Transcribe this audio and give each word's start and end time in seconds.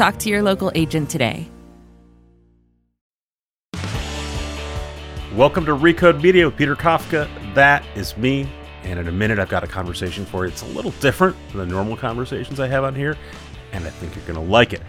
Talk 0.00 0.16
to 0.20 0.30
your 0.30 0.40
local 0.40 0.72
agent 0.74 1.10
today. 1.10 1.46
Welcome 5.34 5.66
to 5.66 5.72
Recode 5.72 6.22
Media 6.22 6.46
with 6.46 6.56
Peter 6.56 6.74
Kafka. 6.74 7.28
That 7.54 7.84
is 7.94 8.16
me. 8.16 8.50
And 8.82 8.98
in 8.98 9.08
a 9.08 9.12
minute, 9.12 9.38
I've 9.38 9.50
got 9.50 9.62
a 9.62 9.66
conversation 9.66 10.24
for 10.24 10.46
you. 10.46 10.52
It's 10.52 10.62
a 10.62 10.68
little 10.68 10.92
different 11.02 11.36
than 11.50 11.58
the 11.58 11.66
normal 11.66 11.98
conversations 11.98 12.60
I 12.60 12.66
have 12.68 12.82
on 12.82 12.94
here, 12.94 13.14
and 13.72 13.84
I 13.84 13.90
think 13.90 14.16
you're 14.16 14.24
going 14.24 14.42
to 14.42 14.50
like 14.50 14.72
it. 14.72 14.80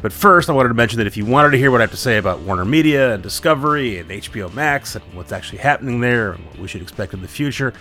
But 0.00 0.12
first, 0.12 0.48
I 0.48 0.52
wanted 0.52 0.68
to 0.68 0.76
mention 0.76 0.98
that 0.98 1.08
if 1.08 1.16
you 1.16 1.26
wanted 1.26 1.50
to 1.50 1.58
hear 1.58 1.72
what 1.72 1.80
I 1.80 1.82
have 1.82 1.90
to 1.90 1.96
say 1.96 2.18
about 2.18 2.38
Warner 2.42 2.64
Media 2.64 3.14
and 3.14 3.20
Discovery 3.20 3.98
and 3.98 4.08
HBO 4.10 4.54
Max 4.54 4.94
and 4.94 5.04
what's 5.12 5.32
actually 5.32 5.58
happening 5.58 6.00
there 6.00 6.34
and 6.34 6.46
what 6.46 6.60
we 6.60 6.68
should 6.68 6.82
expect 6.82 7.14
in 7.14 7.20
the 7.20 7.26
future, 7.26 7.72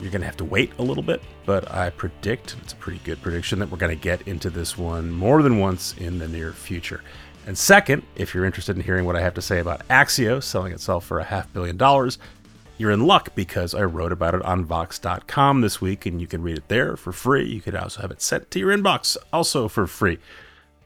you're 0.00 0.10
going 0.10 0.20
to 0.20 0.26
have 0.26 0.36
to 0.38 0.44
wait 0.44 0.72
a 0.78 0.82
little 0.82 1.02
bit. 1.02 1.22
But 1.44 1.70
I 1.72 1.90
predict, 1.90 2.56
it's 2.62 2.72
a 2.72 2.76
pretty 2.76 3.00
good 3.04 3.20
prediction, 3.22 3.58
that 3.58 3.70
we're 3.70 3.78
going 3.78 3.96
to 3.96 4.02
get 4.02 4.26
into 4.28 4.50
this 4.50 4.76
one 4.76 5.10
more 5.10 5.42
than 5.42 5.58
once 5.58 5.94
in 5.98 6.18
the 6.18 6.28
near 6.28 6.52
future. 6.52 7.02
And 7.46 7.56
second, 7.56 8.02
if 8.16 8.34
you're 8.34 8.44
interested 8.44 8.76
in 8.76 8.82
hearing 8.82 9.04
what 9.04 9.16
I 9.16 9.20
have 9.20 9.34
to 9.34 9.42
say 9.42 9.60
about 9.60 9.86
Axios 9.88 10.42
selling 10.42 10.72
itself 10.72 11.04
for 11.04 11.20
a 11.20 11.24
half 11.24 11.52
billion 11.52 11.76
dollars, 11.76 12.18
you're 12.78 12.90
in 12.90 13.06
luck 13.06 13.34
because 13.34 13.74
I 13.74 13.82
wrote 13.84 14.12
about 14.12 14.34
it 14.34 14.42
on 14.42 14.64
Vox.com 14.64 15.60
this 15.60 15.80
week 15.80 16.04
and 16.04 16.20
you 16.20 16.26
can 16.26 16.42
read 16.42 16.58
it 16.58 16.68
there 16.68 16.96
for 16.96 17.12
free. 17.12 17.46
You 17.46 17.60
could 17.60 17.74
also 17.74 18.02
have 18.02 18.10
it 18.10 18.20
sent 18.20 18.50
to 18.50 18.58
your 18.58 18.76
inbox 18.76 19.16
also 19.32 19.68
for 19.68 19.86
free. 19.86 20.18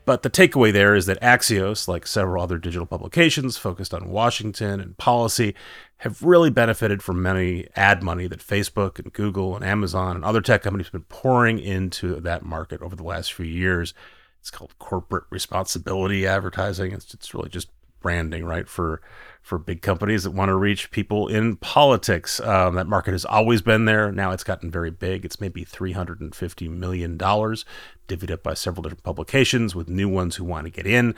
But 0.04 0.22
the 0.22 0.30
takeaway 0.30 0.72
there 0.72 0.94
is 0.94 1.06
that 1.06 1.20
Axios, 1.20 1.88
like 1.88 2.06
several 2.06 2.42
other 2.42 2.58
digital 2.58 2.86
publications 2.86 3.56
focused 3.56 3.94
on 3.94 4.10
Washington 4.10 4.80
and 4.80 4.96
policy, 4.98 5.54
have 6.00 6.22
really 6.22 6.48
benefited 6.48 7.02
from 7.02 7.22
many 7.22 7.68
ad 7.76 8.02
money 8.02 8.26
that 8.26 8.40
Facebook 8.40 8.98
and 8.98 9.12
Google 9.12 9.54
and 9.54 9.62
Amazon 9.62 10.16
and 10.16 10.24
other 10.24 10.40
tech 10.40 10.62
companies 10.62 10.86
have 10.86 10.92
been 10.92 11.02
pouring 11.02 11.58
into 11.58 12.18
that 12.20 12.42
market 12.42 12.80
over 12.80 12.96
the 12.96 13.02
last 13.02 13.34
few 13.34 13.44
years. 13.44 13.92
It's 14.40 14.50
called 14.50 14.78
corporate 14.78 15.24
responsibility 15.28 16.26
advertising. 16.26 16.92
It's, 16.92 17.12
it's 17.12 17.34
really 17.34 17.50
just 17.50 17.68
branding, 18.00 18.46
right? 18.46 18.66
For 18.66 19.02
for 19.42 19.58
big 19.58 19.82
companies 19.82 20.24
that 20.24 20.30
want 20.30 20.48
to 20.48 20.54
reach 20.54 20.90
people 20.90 21.28
in 21.28 21.56
politics. 21.56 22.40
Um, 22.40 22.76
that 22.76 22.86
market 22.86 23.12
has 23.12 23.26
always 23.26 23.60
been 23.60 23.84
there. 23.84 24.10
Now 24.10 24.32
it's 24.32 24.44
gotten 24.44 24.70
very 24.70 24.90
big. 24.90 25.24
It's 25.24 25.40
maybe 25.40 25.64
$350 25.64 26.70
million, 26.70 27.18
divvied 27.18 28.30
up 28.30 28.42
by 28.42 28.54
several 28.54 28.82
different 28.82 29.02
publications 29.02 29.74
with 29.74 29.88
new 29.88 30.08
ones 30.08 30.36
who 30.36 30.44
want 30.44 30.64
to 30.66 30.70
get 30.70 30.86
in. 30.86 31.14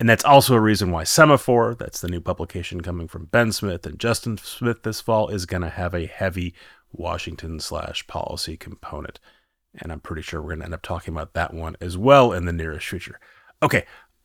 And 0.00 0.08
that's 0.08 0.24
also 0.24 0.54
a 0.54 0.60
reason 0.60 0.90
why 0.90 1.04
Semafor, 1.04 1.78
that's 1.78 2.00
the 2.00 2.08
new 2.08 2.20
publication 2.20 2.80
coming 2.80 3.06
from 3.06 3.26
Ben 3.26 3.52
Smith 3.52 3.86
and 3.86 4.00
Justin 4.00 4.36
Smith 4.38 4.82
this 4.82 5.00
fall, 5.00 5.28
is 5.28 5.46
going 5.46 5.62
to 5.62 5.68
have 5.68 5.94
a 5.94 6.06
heavy 6.06 6.54
Washington 6.92 7.60
slash 7.60 8.04
policy 8.08 8.56
component. 8.56 9.20
And 9.78 9.92
I'm 9.92 10.00
pretty 10.00 10.22
sure 10.22 10.40
we're 10.40 10.48
going 10.48 10.60
to 10.60 10.64
end 10.64 10.74
up 10.74 10.82
talking 10.82 11.14
about 11.14 11.34
that 11.34 11.54
one 11.54 11.76
as 11.80 11.96
well 11.96 12.32
in 12.32 12.46
the 12.46 12.52
nearest 12.52 12.88
future. 12.88 13.20
Okay, 13.62 13.84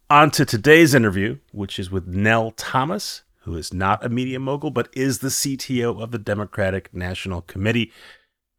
on 0.10 0.32
to 0.32 0.46
today's 0.46 0.96
interview, 0.96 1.38
which 1.52 1.78
is 1.78 1.92
with 1.92 2.08
Nell 2.08 2.52
Thomas 2.52 3.22
who 3.46 3.56
is 3.56 3.72
not 3.72 4.04
a 4.04 4.10
media 4.10 4.40
mogul, 4.40 4.72
but 4.72 4.90
is 4.94 5.20
the 5.20 5.28
CTO 5.28 6.02
of 6.02 6.12
the 6.12 6.18
Democratic 6.18 6.92
National 6.94 7.42
Committee. 7.42 7.92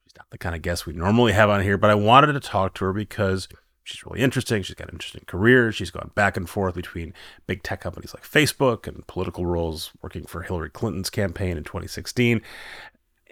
She's 0.05 0.17
not 0.17 0.31
the 0.31 0.39
kind 0.39 0.55
of 0.55 0.63
guest 0.63 0.87
we 0.87 0.93
normally 0.93 1.33
have 1.33 1.51
on 1.51 1.63
here, 1.63 1.77
but 1.77 1.91
I 1.91 1.97
wanted 1.97 2.33
to 2.33 2.41
talk 2.41 2.75
to 2.75 2.85
her 2.85 2.93
because 2.93 3.49
she's 3.87 4.05
really 4.05 4.21
interesting. 4.21 4.63
She's 4.63 4.75
got 4.75 4.89
an 4.89 4.97
interesting 4.97 5.25
career. 5.27 5.71
She's 5.71 5.91
gone 5.91 6.11
back 6.15 6.37
and 6.37 6.49
forth 6.49 6.75
between 6.75 7.15
big 7.47 7.63
tech 7.63 7.81
companies 7.81 8.13
like 8.13 8.25
Facebook 8.25 8.87
and 8.87 9.07
political 9.07 9.47
roles, 9.47 9.93
working 10.03 10.27
for 10.27 10.43
Hillary 10.43 10.71
Clinton's 10.71 11.09
campaign 11.09 11.57
in 11.57 11.63
2016. 11.63 12.43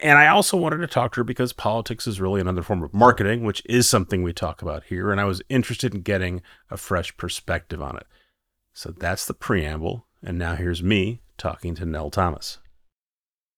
And 0.03 0.19
I 0.19 0.29
also 0.29 0.57
wanted 0.57 0.79
to 0.79 0.87
talk 0.87 1.13
to 1.13 1.21
her 1.21 1.25
because 1.25 1.53
politics 1.53 2.07
is 2.07 2.21
really 2.21 2.41
another 2.41 2.63
form 2.63 2.83
of 2.83 2.95
marketing, 2.95 3.43
which 3.45 3.63
is 3.67 3.89
something 3.89 4.23
we 4.23 4.33
talk 4.33 4.63
about 4.63 4.85
here. 4.85 5.11
And 5.11 5.21
I 5.21 5.25
was 5.25 5.43
interested 5.49 5.93
in 5.93 6.03
getting 6.03 6.41
a 6.71 6.77
fresh 6.77 7.17
perspective 7.17 7.83
on 7.83 7.97
it. 7.97 8.07
So 8.73 8.91
that's 8.91 9.27
the 9.27 9.35
preamble. 9.35 10.07
And 10.23 10.39
now 10.39 10.55
here's 10.55 10.83
me 10.83 11.21
talking 11.37 11.75
to 11.77 11.85
Nell 11.85 12.11
Thomas. 12.11 12.59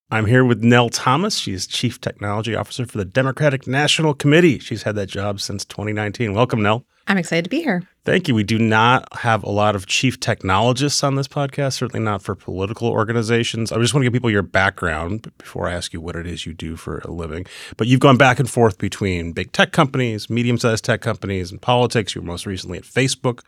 I'm 0.09 0.27
here 0.27 0.45
with 0.45 0.63
Nell 0.63 0.89
Thomas. 0.89 1.37
She's 1.37 1.67
Chief 1.67 2.01
Technology 2.01 2.55
Officer 2.55 2.87
for 2.87 2.97
the 2.97 3.05
Democratic 3.05 3.67
National 3.67 4.15
Committee. 4.15 4.61
She's 4.61 4.85
had 4.85 4.95
that 4.95 5.09
job 5.09 5.41
since 5.41 5.65
2019. 5.65 6.33
Welcome, 6.33 6.63
Nell. 6.63 6.87
I'm 7.09 7.19
excited 7.19 7.43
to 7.43 7.51
be 7.51 7.61
here. 7.61 7.83
Thank 8.05 8.29
you. 8.29 8.35
We 8.37 8.45
do 8.45 8.57
not 8.57 9.13
have 9.17 9.43
a 9.43 9.51
lot 9.51 9.75
of 9.75 9.87
chief 9.87 10.21
technologists 10.21 11.03
on 11.03 11.17
this 11.17 11.27
podcast, 11.27 11.73
certainly 11.73 12.05
not 12.05 12.23
for 12.23 12.37
political 12.37 12.89
organizations. 12.89 13.73
I 13.73 13.79
just 13.79 13.95
want 13.95 14.03
to 14.03 14.07
give 14.07 14.13
people 14.13 14.31
your 14.31 14.43
background 14.43 15.33
before 15.39 15.67
I 15.67 15.73
ask 15.73 15.93
you 15.93 16.01
what 16.01 16.15
it 16.15 16.25
is 16.25 16.47
you 16.47 16.55
do 16.55 16.77
for 16.77 16.99
a 16.99 17.11
living. 17.11 17.45
But 17.77 17.89
you've 17.89 17.99
gone 17.99 18.17
back 18.17 18.39
and 18.39 18.49
forth 18.49 18.79
between 18.79 19.33
big 19.33 19.51
tech 19.51 19.73
companies, 19.73 20.31
medium 20.31 20.57
sized 20.57 20.85
tech 20.85 21.01
companies, 21.01 21.51
and 21.51 21.61
politics. 21.61 22.15
You 22.15 22.21
were 22.21 22.29
most 22.29 22.47
recently 22.47 22.79
at 22.79 22.85
Facebook 22.85 23.41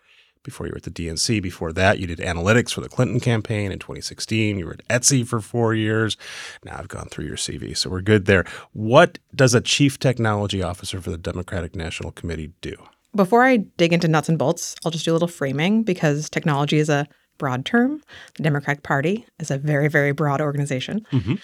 before 0.43 0.67
you 0.67 0.73
were 0.73 0.79
at 0.79 0.85
the 0.85 0.91
DNC. 0.91 1.43
Before 1.43 1.73
that, 1.73 1.99
you 1.99 2.07
did 2.07 2.19
analytics 2.19 2.73
for 2.73 2.81
the 2.81 2.89
Clinton 2.89 3.21
campaign 3.21 3.73
in 3.73 3.79
2016. 3.79 4.59
You 4.59 4.67
were 4.67 4.73
at 4.73 4.89
Etsy 4.89 5.27
for 5.27 5.41
four 5.41 5.75
years. 5.75 6.17
Now 6.65 6.77
I've 6.79 6.89
gone 6.89 7.09
through 7.09 7.27
your 7.27 7.37
CV, 7.37 7.77
so 7.77 7.91
we're 7.91 8.01
good 8.01 8.27
there. 8.27 8.45
What 8.73 9.19
does 9.35 9.55
a 9.55 9.61
chief 9.61 9.99
technology 9.99 10.63
officer 10.63 11.01
for 11.01 11.11
the 11.11 11.19
Democratic 11.19 11.75
National 11.75 12.13
Committee 12.13 12.53
do? 12.61 12.75
Before 13.15 13.45
I 13.45 13.59
dig 13.59 13.93
into 13.93 14.09
nuts 14.09 14.29
and 14.29 14.39
bolts, 14.39 14.77
I'll 14.85 14.91
just 14.91 15.05
do 15.05 15.13
a 15.13 15.15
little 15.15 15.29
framing 15.29 15.83
because 15.83 16.29
technology 16.29 16.79
is 16.79 16.89
a 16.89 17.07
broad 17.39 17.65
term. 17.65 18.03
The 18.37 18.43
Democratic 18.43 18.83
Party 18.83 19.25
is 19.39 19.51
a 19.51 19.59
very, 19.59 19.89
very 19.89 20.13
broad 20.13 20.41
organization. 20.41 21.07
Mm-hmm. 21.13 21.35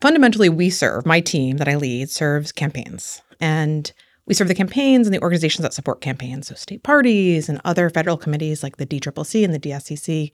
Fundamentally, 0.00 0.48
we 0.48 0.68
serve, 0.68 1.06
my 1.06 1.20
team 1.20 1.56
that 1.56 1.68
I 1.68 1.76
lead 1.76 2.10
serves 2.10 2.52
campaigns. 2.52 3.22
And 3.40 3.90
we 4.26 4.34
serve 4.34 4.48
the 4.48 4.54
campaigns 4.54 5.06
and 5.06 5.14
the 5.14 5.22
organizations 5.22 5.62
that 5.62 5.74
support 5.74 6.00
campaigns, 6.00 6.48
so 6.48 6.54
state 6.54 6.82
parties 6.82 7.48
and 7.48 7.60
other 7.64 7.90
federal 7.90 8.16
committees 8.16 8.62
like 8.62 8.76
the 8.78 8.86
DCCC 8.86 9.44
and 9.44 9.54
the 9.54 9.58
DSCC. 9.58 10.32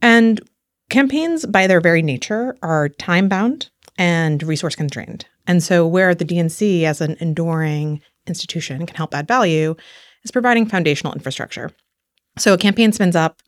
And 0.00 0.40
campaigns, 0.90 1.46
by 1.46 1.66
their 1.66 1.80
very 1.80 2.02
nature, 2.02 2.56
are 2.62 2.88
time 2.88 3.28
bound 3.28 3.70
and 3.98 4.42
resource 4.42 4.76
constrained. 4.76 5.26
And 5.46 5.62
so, 5.62 5.86
where 5.86 6.14
the 6.14 6.24
DNC, 6.24 6.84
as 6.84 7.00
an 7.00 7.16
enduring 7.20 8.00
institution, 8.26 8.86
can 8.86 8.96
help 8.96 9.14
add 9.14 9.28
value 9.28 9.74
is 10.22 10.30
providing 10.30 10.66
foundational 10.66 11.12
infrastructure. 11.12 11.70
So, 12.38 12.54
a 12.54 12.58
campaign 12.58 12.92
spins 12.92 13.16
up 13.16 13.40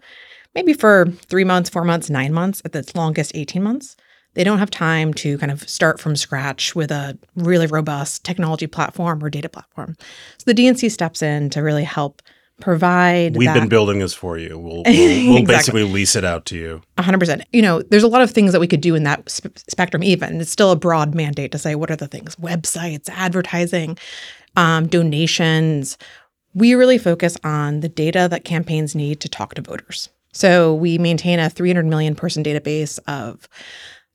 maybe 0.54 0.72
for 0.72 1.06
three 1.28 1.44
months, 1.44 1.70
four 1.70 1.84
months, 1.84 2.10
nine 2.10 2.32
months, 2.32 2.62
at 2.64 2.74
its 2.74 2.94
longest, 2.94 3.32
18 3.34 3.62
months. 3.62 3.96
They 4.36 4.44
don't 4.44 4.58
have 4.58 4.70
time 4.70 5.14
to 5.14 5.38
kind 5.38 5.50
of 5.50 5.68
start 5.68 5.98
from 5.98 6.14
scratch 6.14 6.74
with 6.74 6.90
a 6.90 7.18
really 7.34 7.66
robust 7.66 8.22
technology 8.22 8.66
platform 8.66 9.24
or 9.24 9.30
data 9.30 9.48
platform. 9.48 9.96
So 10.36 10.52
the 10.52 10.54
DNC 10.54 10.90
steps 10.90 11.22
in 11.22 11.48
to 11.50 11.62
really 11.62 11.84
help 11.84 12.20
provide. 12.60 13.34
We've 13.34 13.48
that. 13.48 13.58
been 13.58 13.68
building 13.68 13.98
this 13.98 14.12
for 14.12 14.36
you. 14.36 14.58
We'll, 14.58 14.82
we'll, 14.84 14.84
we'll 14.84 15.36
exactly. 15.38 15.44
basically 15.44 15.84
lease 15.84 16.16
it 16.16 16.24
out 16.24 16.44
to 16.46 16.56
you. 16.56 16.82
100%. 16.98 17.42
You 17.54 17.62
know, 17.62 17.80
there's 17.80 18.02
a 18.02 18.08
lot 18.08 18.20
of 18.20 18.30
things 18.30 18.52
that 18.52 18.60
we 18.60 18.66
could 18.66 18.82
do 18.82 18.94
in 18.94 19.04
that 19.04 19.28
sp- 19.32 19.56
spectrum, 19.68 20.02
even. 20.02 20.40
It's 20.40 20.50
still 20.50 20.70
a 20.70 20.76
broad 20.76 21.14
mandate 21.14 21.52
to 21.52 21.58
say 21.58 21.74
what 21.74 21.90
are 21.90 21.96
the 21.96 22.08
things 22.08 22.36
websites, 22.36 23.08
advertising, 23.08 23.96
um, 24.54 24.86
donations. 24.86 25.96
We 26.54 26.74
really 26.74 26.98
focus 26.98 27.38
on 27.42 27.80
the 27.80 27.88
data 27.88 28.28
that 28.30 28.44
campaigns 28.44 28.94
need 28.94 29.20
to 29.20 29.28
talk 29.28 29.54
to 29.54 29.62
voters. 29.62 30.10
So 30.32 30.74
we 30.74 30.98
maintain 30.98 31.38
a 31.38 31.48
300 31.48 31.86
million 31.86 32.14
person 32.14 32.44
database 32.44 32.98
of 33.06 33.48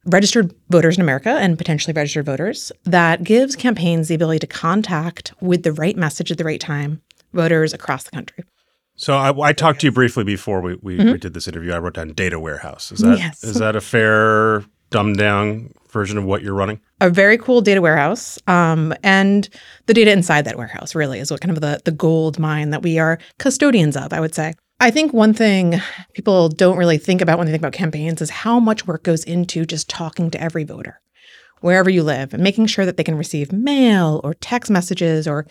registered 0.05 0.53
voters 0.69 0.97
in 0.97 1.01
America 1.01 1.29
and 1.29 1.57
potentially 1.57 1.93
registered 1.93 2.25
voters 2.25 2.71
that 2.85 3.23
gives 3.23 3.55
campaigns 3.55 4.07
the 4.07 4.15
ability 4.15 4.39
to 4.39 4.47
contact 4.47 5.33
with 5.41 5.63
the 5.63 5.73
right 5.73 5.95
message 5.95 6.31
at 6.31 6.37
the 6.37 6.43
right 6.43 6.59
time 6.59 7.01
voters 7.33 7.73
across 7.73 8.03
the 8.03 8.11
country. 8.11 8.43
So 8.95 9.15
I, 9.15 9.49
I 9.49 9.53
talked 9.53 9.81
to 9.81 9.87
you 9.87 9.91
briefly 9.91 10.23
before 10.23 10.61
we, 10.61 10.75
we, 10.81 10.97
mm-hmm. 10.97 11.13
we, 11.13 11.17
did 11.17 11.33
this 11.33 11.47
interview. 11.47 11.71
I 11.71 11.79
wrote 11.79 11.95
down 11.95 12.13
data 12.13 12.39
warehouse. 12.39 12.91
Is 12.91 12.99
that 12.99 13.17
yes. 13.17 13.43
is 13.43 13.55
that 13.55 13.75
a 13.75 13.81
fair 13.81 14.63
dumbed 14.91 15.17
down 15.17 15.73
version 15.89 16.17
of 16.17 16.23
what 16.23 16.43
you're 16.43 16.53
running? 16.53 16.79
A 16.99 17.09
very 17.09 17.37
cool 17.37 17.61
data 17.61 17.81
warehouse, 17.81 18.37
um, 18.47 18.93
and 19.01 19.49
the 19.87 19.93
data 19.93 20.11
inside 20.11 20.45
that 20.45 20.57
warehouse 20.57 20.93
really 20.93 21.19
is 21.19 21.31
what 21.31 21.41
kind 21.41 21.55
of 21.55 21.61
the 21.61 21.81
the 21.83 21.91
gold 21.91 22.37
mine 22.37 22.69
that 22.71 22.83
we 22.83 22.99
are 22.99 23.17
custodians 23.39 23.97
of. 23.97 24.13
I 24.13 24.19
would 24.19 24.35
say. 24.35 24.53
I 24.81 24.89
think 24.89 25.13
one 25.13 25.33
thing 25.35 25.79
people 26.13 26.49
don't 26.49 26.75
really 26.75 26.97
think 26.97 27.21
about 27.21 27.37
when 27.37 27.45
they 27.45 27.51
think 27.53 27.61
about 27.61 27.71
campaigns 27.73 28.19
is 28.19 28.31
how 28.31 28.59
much 28.59 28.87
work 28.87 29.03
goes 29.03 29.23
into 29.23 29.63
just 29.63 29.87
talking 29.87 30.31
to 30.31 30.41
every 30.41 30.63
voter, 30.63 30.99
wherever 31.59 31.87
you 31.87 32.01
live, 32.01 32.33
and 32.33 32.41
making 32.41 32.65
sure 32.65 32.83
that 32.87 32.97
they 32.97 33.03
can 33.03 33.15
receive 33.15 33.51
mail 33.53 34.19
or 34.23 34.33
text 34.33 34.71
messages 34.71 35.27
or 35.27 35.45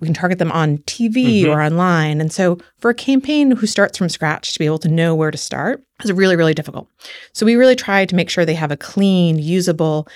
we 0.00 0.06
can 0.06 0.14
target 0.14 0.38
them 0.38 0.52
on 0.52 0.78
TV 0.78 1.42
Mhm. 1.42 1.54
or 1.54 1.62
online. 1.62 2.18
And 2.20 2.32
so 2.32 2.56
for 2.78 2.90
a 2.90 2.94
campaign 2.94 3.50
who 3.50 3.66
starts 3.66 3.98
from 3.98 4.08
scratch 4.08 4.54
to 4.54 4.58
be 4.58 4.64
able 4.66 4.78
to 4.80 4.88
know 4.88 5.14
where 5.14 5.30
to 5.30 5.38
start 5.38 5.82
is 6.02 6.12
really, 6.12 6.36
really 6.36 6.54
difficult. 6.54 6.88
So 7.34 7.44
we 7.44 7.56
really 7.56 7.76
try 7.76 8.06
to 8.06 8.14
make 8.14 8.30
sure 8.30 8.46
they 8.46 8.54
have 8.54 8.70
a 8.72 8.76
clean, 8.76 9.38
usable, 9.38 10.08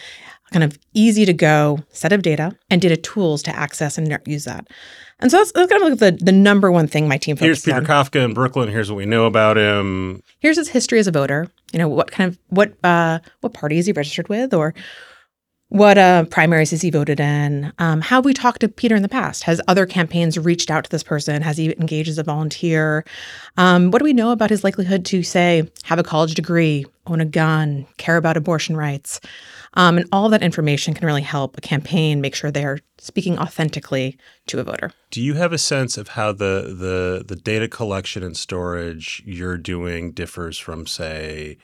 kind 0.52 0.64
of 0.64 0.78
easy 0.94 1.24
to 1.24 1.32
go 1.32 1.78
set 1.90 2.12
of 2.12 2.22
data 2.22 2.56
and 2.70 2.82
data 2.82 2.96
tools 2.96 3.42
to 3.44 3.54
access 3.54 3.96
and 3.98 4.18
use 4.26 4.44
that. 4.44 4.68
And 5.20 5.30
so 5.30 5.36
that's, 5.36 5.52
that's 5.52 5.70
kind 5.70 5.82
of 5.82 5.90
like 5.90 5.98
the, 5.98 6.24
the 6.24 6.32
number 6.32 6.72
one 6.72 6.86
thing 6.86 7.06
my 7.06 7.18
team 7.18 7.36
Here's 7.36 7.62
Peter 7.62 7.76
on. 7.76 7.84
Kafka 7.84 8.24
in 8.24 8.32
Brooklyn. 8.32 8.68
Here's 8.68 8.90
what 8.90 8.96
we 8.96 9.06
know 9.06 9.26
about 9.26 9.58
him. 9.58 10.22
Here's 10.40 10.56
his 10.56 10.68
history 10.68 10.98
as 10.98 11.06
a 11.06 11.12
voter. 11.12 11.48
You 11.72 11.78
know, 11.78 11.88
what 11.88 12.10
kind 12.10 12.28
of 12.28 12.38
what 12.48 12.72
uh 12.82 13.18
what 13.40 13.52
party 13.52 13.78
is 13.78 13.86
he 13.86 13.92
registered 13.92 14.28
with 14.28 14.54
or 14.54 14.74
what 15.68 15.98
uh, 15.98 16.24
primaries 16.24 16.72
has 16.72 16.82
he 16.82 16.90
voted 16.90 17.20
in? 17.20 17.72
Um, 17.78 18.00
how 18.00 18.16
have 18.16 18.24
we 18.24 18.34
talked 18.34 18.60
to 18.62 18.68
Peter 18.68 18.96
in 18.96 19.02
the 19.02 19.08
past? 19.08 19.44
Has 19.44 19.60
other 19.68 19.86
campaigns 19.86 20.36
reached 20.36 20.68
out 20.68 20.82
to 20.82 20.90
this 20.90 21.04
person? 21.04 21.42
Has 21.42 21.56
he 21.56 21.70
engaged 21.78 22.08
as 22.08 22.18
a 22.18 22.24
volunteer? 22.24 23.04
Um, 23.56 23.92
what 23.92 24.00
do 24.00 24.04
we 24.04 24.12
know 24.12 24.32
about 24.32 24.50
his 24.50 24.64
likelihood 24.64 25.04
to, 25.06 25.22
say, 25.22 25.70
have 25.84 26.00
a 26.00 26.02
college 26.02 26.34
degree, 26.34 26.86
own 27.06 27.20
a 27.20 27.24
gun, 27.24 27.86
care 27.98 28.16
about 28.16 28.36
abortion 28.36 28.76
rights? 28.76 29.20
Um, 29.74 29.98
and 29.98 30.08
all 30.10 30.28
that 30.30 30.42
information 30.42 30.94
can 30.94 31.06
really 31.06 31.22
help 31.22 31.56
a 31.56 31.60
campaign 31.60 32.20
make 32.20 32.34
sure 32.34 32.50
they're 32.50 32.80
speaking 32.98 33.38
authentically 33.38 34.18
to 34.46 34.58
a 34.58 34.64
voter. 34.64 34.92
Do 35.10 35.22
you 35.22 35.34
have 35.34 35.52
a 35.52 35.58
sense 35.58 35.96
of 35.96 36.08
how 36.08 36.32
the 36.32 36.74
the 36.76 37.24
the 37.26 37.36
data 37.36 37.68
collection 37.68 38.22
and 38.22 38.36
storage 38.36 39.22
you're 39.24 39.56
doing 39.56 40.12
differs 40.12 40.58
from, 40.58 40.86
say, 40.86 41.56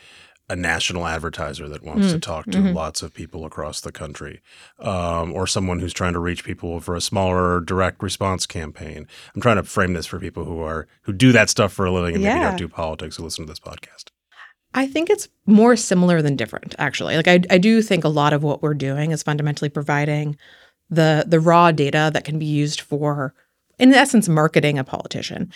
a 0.48 0.54
national 0.54 1.06
advertiser 1.08 1.68
that 1.68 1.82
wants 1.82 2.12
to 2.12 2.20
talk 2.20 2.46
to 2.46 2.60
lots 2.60 3.02
of 3.02 3.12
people 3.12 3.44
across 3.44 3.80
the 3.80 3.90
country, 3.90 4.40
um, 4.78 5.32
or 5.32 5.44
someone 5.44 5.80
who's 5.80 5.92
trying 5.92 6.12
to 6.12 6.20
reach 6.20 6.44
people 6.44 6.78
for 6.78 6.94
a 6.94 7.00
smaller 7.00 7.60
direct 7.60 8.00
response 8.00 8.46
campaign? 8.46 9.08
I'm 9.34 9.40
trying 9.40 9.56
to 9.56 9.64
frame 9.64 9.94
this 9.94 10.06
for 10.06 10.20
people 10.20 10.44
who 10.44 10.60
are 10.60 10.86
who 11.02 11.12
do 11.12 11.32
that 11.32 11.50
stuff 11.50 11.72
for 11.72 11.84
a 11.84 11.90
living 11.90 12.14
and 12.14 12.22
maybe 12.22 12.38
don't 12.38 12.56
do 12.56 12.68
politics 12.68 13.16
who 13.16 13.24
listen 13.24 13.44
to 13.44 13.50
this 13.50 13.58
podcast. 13.58 14.10
I 14.76 14.87
think 14.87 15.08
it's 15.08 15.28
more 15.46 15.75
similar 15.75 16.20
than 16.20 16.37
different, 16.37 16.75
actually. 16.78 17.17
Like 17.17 17.26
I, 17.26 17.40
I 17.50 17.56
do 17.58 17.81
think 17.81 18.05
a 18.05 18.08
lot 18.08 18.34
of 18.34 18.43
what 18.43 18.62
we're 18.62 18.75
doing 18.75 19.11
is 19.11 19.23
fundamentally 19.23 19.70
providing 19.70 20.37
the 20.90 21.25
the 21.26 21.40
raw 21.40 21.73
data 21.73 22.11
that 22.12 22.25
can 22.25 22.38
be 22.38 22.46
used 22.46 22.81
for, 22.82 23.34
in 23.78 23.93
essence, 23.93 24.28
marketing 24.28 24.78
a 24.78 24.84
politician. 24.84 25.50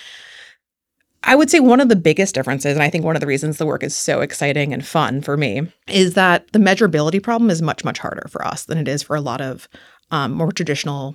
I 1.23 1.37
would 1.37 1.51
say 1.51 1.61
one 1.61 1.81
of 1.81 1.91
the 1.91 1.97
biggest 1.97 2.35
differences, 2.35 2.73
and 2.73 2.83
I 2.83 2.89
think 2.89 3.05
one 3.05 3.15
of 3.15 3.21
the 3.21 3.27
reasons 3.27 3.59
the 3.59 3.67
work 3.67 3.83
is 3.83 3.95
so 3.95 4.23
exciting 4.23 4.73
and 4.73 4.85
fun 4.85 5.21
for 5.21 5.37
me, 5.37 5.71
is 5.87 6.15
that 6.15 6.51
the 6.53 6.59
measurability 6.59 7.23
problem 7.23 7.51
is 7.51 7.61
much, 7.61 7.85
much 7.85 7.99
harder 7.99 8.27
for 8.31 8.45
us 8.45 8.65
than 8.65 8.79
it 8.79 8.89
is 8.89 9.03
for 9.03 9.15
a 9.15 9.21
lot 9.21 9.43
of 9.43 9.69
um, 10.11 10.33
more 10.33 10.51
traditional 10.51 11.15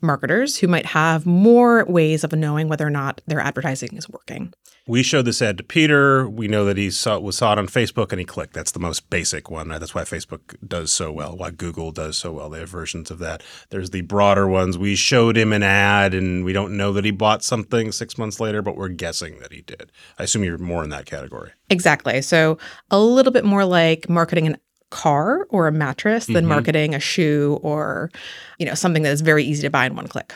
marketers 0.00 0.58
who 0.58 0.68
might 0.68 0.86
have 0.86 1.26
more 1.26 1.84
ways 1.86 2.24
of 2.24 2.32
knowing 2.32 2.68
whether 2.68 2.86
or 2.86 2.90
not 2.90 3.20
their 3.26 3.40
advertising 3.40 3.96
is 3.96 4.08
working. 4.08 4.52
We 4.86 5.02
showed 5.02 5.26
this 5.26 5.42
ad 5.42 5.58
to 5.58 5.64
Peter. 5.64 6.26
We 6.26 6.48
know 6.48 6.64
that 6.64 6.78
he 6.78 6.90
saw 6.90 7.18
was 7.18 7.36
saw 7.36 7.52
it 7.52 7.58
on 7.58 7.66
Facebook 7.66 8.10
and 8.10 8.18
he 8.18 8.24
clicked. 8.24 8.54
That's 8.54 8.72
the 8.72 8.78
most 8.78 9.10
basic 9.10 9.50
one. 9.50 9.68
Right? 9.68 9.78
That's 9.78 9.94
why 9.94 10.02
Facebook 10.02 10.56
does 10.66 10.90
so 10.90 11.12
well. 11.12 11.36
Why 11.36 11.50
Google 11.50 11.92
does 11.92 12.16
so 12.16 12.32
well. 12.32 12.48
They 12.48 12.60
have 12.60 12.70
versions 12.70 13.10
of 13.10 13.18
that. 13.18 13.42
There's 13.68 13.90
the 13.90 14.00
broader 14.00 14.48
ones. 14.48 14.78
We 14.78 14.96
showed 14.96 15.36
him 15.36 15.52
an 15.52 15.62
ad 15.62 16.14
and 16.14 16.42
we 16.42 16.54
don't 16.54 16.74
know 16.74 16.94
that 16.94 17.04
he 17.04 17.10
bought 17.10 17.44
something 17.44 17.92
six 17.92 18.16
months 18.16 18.40
later, 18.40 18.62
but 18.62 18.76
we're 18.76 18.88
guessing 18.88 19.40
that 19.40 19.52
he 19.52 19.60
did. 19.60 19.92
I 20.18 20.22
assume 20.22 20.42
you're 20.42 20.56
more 20.56 20.82
in 20.82 20.90
that 20.90 21.04
category. 21.04 21.50
Exactly. 21.68 22.22
So 22.22 22.56
a 22.90 22.98
little 22.98 23.32
bit 23.32 23.44
more 23.44 23.66
like 23.66 24.08
marketing 24.08 24.46
an 24.46 24.56
car 24.90 25.46
or 25.50 25.66
a 25.66 25.72
mattress 25.72 26.26
than 26.26 26.44
Mhm. 26.44 26.48
marketing 26.48 26.94
a 26.94 27.00
shoe 27.00 27.58
or 27.62 28.10
you 28.58 28.66
know 28.66 28.74
something 28.74 29.02
that 29.02 29.12
is 29.12 29.20
very 29.20 29.44
easy 29.44 29.62
to 29.62 29.70
buy 29.70 29.86
in 29.86 29.94
one 29.94 30.08
click. 30.08 30.34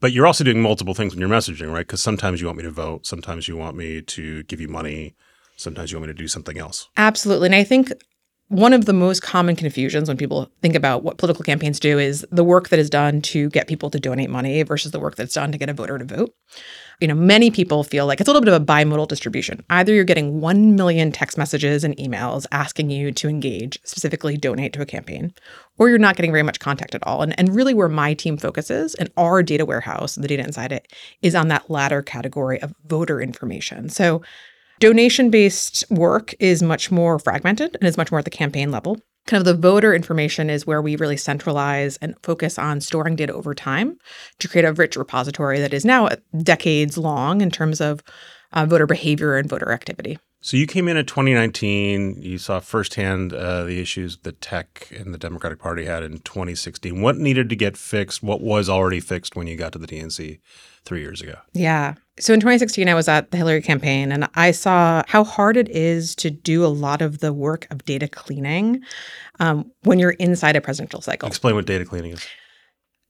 But 0.00 0.12
you're 0.12 0.26
also 0.26 0.44
doing 0.44 0.60
multiple 0.60 0.94
things 0.94 1.14
when 1.14 1.20
you're 1.20 1.28
messaging, 1.28 1.72
right? 1.72 1.86
Because 1.86 2.02
sometimes 2.02 2.40
you 2.40 2.46
want 2.46 2.58
me 2.58 2.64
to 2.64 2.70
vote. 2.70 3.06
Sometimes 3.06 3.48
you 3.48 3.56
want 3.56 3.76
me 3.76 4.02
to 4.02 4.42
give 4.44 4.60
you 4.60 4.68
money. 4.68 5.14
Sometimes 5.56 5.90
you 5.90 5.98
want 5.98 6.08
me 6.08 6.14
to 6.14 6.18
do 6.18 6.28
something 6.28 6.58
else. 6.58 6.88
Absolutely. 6.96 7.46
And 7.46 7.54
I 7.54 7.64
think 7.64 7.92
one 8.48 8.72
of 8.72 8.84
the 8.84 8.92
most 8.92 9.22
common 9.22 9.54
confusions 9.56 10.08
when 10.08 10.16
people 10.16 10.50
think 10.60 10.74
about 10.74 11.02
what 11.04 11.18
political 11.18 11.44
campaigns 11.44 11.78
do 11.78 11.98
is 11.98 12.26
the 12.32 12.42
work 12.44 12.68
that 12.70 12.78
is 12.80 12.90
done 12.90 13.22
to 13.22 13.48
get 13.50 13.68
people 13.68 13.90
to 13.90 14.00
donate 14.00 14.28
money 14.28 14.62
versus 14.64 14.90
the 14.90 14.98
work 15.00 15.14
that's 15.16 15.34
done 15.34 15.52
to 15.52 15.58
get 15.58 15.68
a 15.70 15.72
voter 15.72 15.98
to 15.98 16.04
vote. 16.04 16.34
You 17.00 17.08
know, 17.08 17.14
many 17.14 17.50
people 17.50 17.82
feel 17.82 18.06
like 18.06 18.20
it's 18.20 18.28
a 18.28 18.32
little 18.32 18.44
bit 18.44 18.52
of 18.52 18.60
a 18.60 18.64
bimodal 18.64 19.08
distribution. 19.08 19.64
Either 19.70 19.94
you're 19.94 20.04
getting 20.04 20.40
1 20.40 20.76
million 20.76 21.12
text 21.12 21.38
messages 21.38 21.82
and 21.82 21.96
emails 21.96 22.46
asking 22.52 22.90
you 22.90 23.10
to 23.12 23.28
engage, 23.28 23.78
specifically 23.84 24.36
donate 24.36 24.72
to 24.74 24.82
a 24.82 24.86
campaign, 24.86 25.32
or 25.78 25.88
you're 25.88 25.98
not 25.98 26.16
getting 26.16 26.30
very 26.30 26.42
much 26.42 26.60
contact 26.60 26.94
at 26.94 27.06
all. 27.06 27.22
And, 27.22 27.38
and 27.38 27.54
really, 27.54 27.72
where 27.72 27.88
my 27.88 28.12
team 28.12 28.36
focuses 28.36 28.94
and 28.96 29.10
our 29.16 29.42
data 29.42 29.64
warehouse, 29.64 30.16
the 30.16 30.28
data 30.28 30.44
inside 30.44 30.72
it, 30.72 30.92
is 31.22 31.34
on 31.34 31.48
that 31.48 31.70
latter 31.70 32.02
category 32.02 32.60
of 32.60 32.74
voter 32.86 33.20
information. 33.20 33.88
So, 33.88 34.20
Donation 34.80 35.28
based 35.30 35.84
work 35.90 36.34
is 36.40 36.62
much 36.62 36.90
more 36.90 37.18
fragmented 37.18 37.76
and 37.78 37.86
is 37.86 37.98
much 37.98 38.10
more 38.10 38.18
at 38.18 38.24
the 38.24 38.30
campaign 38.30 38.70
level. 38.70 38.98
Kind 39.26 39.38
of 39.38 39.44
the 39.44 39.68
voter 39.68 39.94
information 39.94 40.48
is 40.48 40.66
where 40.66 40.80
we 40.80 40.96
really 40.96 41.18
centralize 41.18 41.98
and 41.98 42.14
focus 42.22 42.58
on 42.58 42.80
storing 42.80 43.14
data 43.14 43.34
over 43.34 43.54
time 43.54 43.98
to 44.38 44.48
create 44.48 44.64
a 44.64 44.72
rich 44.72 44.96
repository 44.96 45.60
that 45.60 45.74
is 45.74 45.84
now 45.84 46.08
decades 46.42 46.96
long 46.96 47.42
in 47.42 47.50
terms 47.50 47.82
of 47.82 48.02
uh, 48.54 48.64
voter 48.64 48.86
behavior 48.86 49.36
and 49.36 49.50
voter 49.50 49.70
activity. 49.70 50.18
So 50.42 50.56
you 50.56 50.66
came 50.66 50.88
in 50.88 50.96
at 50.96 51.06
2019. 51.06 52.22
You 52.22 52.38
saw 52.38 52.60
firsthand 52.60 53.34
uh, 53.34 53.64
the 53.64 53.80
issues 53.80 54.18
the 54.18 54.32
tech 54.32 54.88
and 54.96 55.12
the 55.12 55.18
Democratic 55.18 55.58
Party 55.58 55.84
had 55.84 56.02
in 56.02 56.18
2016. 56.20 57.02
What 57.02 57.18
needed 57.18 57.50
to 57.50 57.56
get 57.56 57.76
fixed? 57.76 58.22
What 58.22 58.40
was 58.40 58.68
already 58.68 59.00
fixed 59.00 59.36
when 59.36 59.46
you 59.46 59.56
got 59.56 59.72
to 59.72 59.78
the 59.78 59.86
DNC 59.86 60.40
three 60.84 61.00
years 61.00 61.20
ago? 61.20 61.34
Yeah. 61.52 61.94
So 62.18 62.32
in 62.32 62.40
2016, 62.40 62.88
I 62.88 62.94
was 62.94 63.06
at 63.06 63.30
the 63.30 63.36
Hillary 63.36 63.60
campaign 63.60 64.12
and 64.12 64.28
I 64.34 64.52
saw 64.52 65.02
how 65.08 65.24
hard 65.24 65.58
it 65.58 65.68
is 65.68 66.14
to 66.16 66.30
do 66.30 66.64
a 66.64 66.68
lot 66.68 67.02
of 67.02 67.18
the 67.18 67.34
work 67.34 67.66
of 67.70 67.84
data 67.84 68.08
cleaning 68.08 68.82
um, 69.40 69.70
when 69.82 69.98
you're 69.98 70.12
inside 70.12 70.56
a 70.56 70.60
presidential 70.62 71.02
cycle. 71.02 71.28
Explain 71.28 71.54
what 71.54 71.66
data 71.66 71.84
cleaning 71.84 72.12
is. 72.12 72.26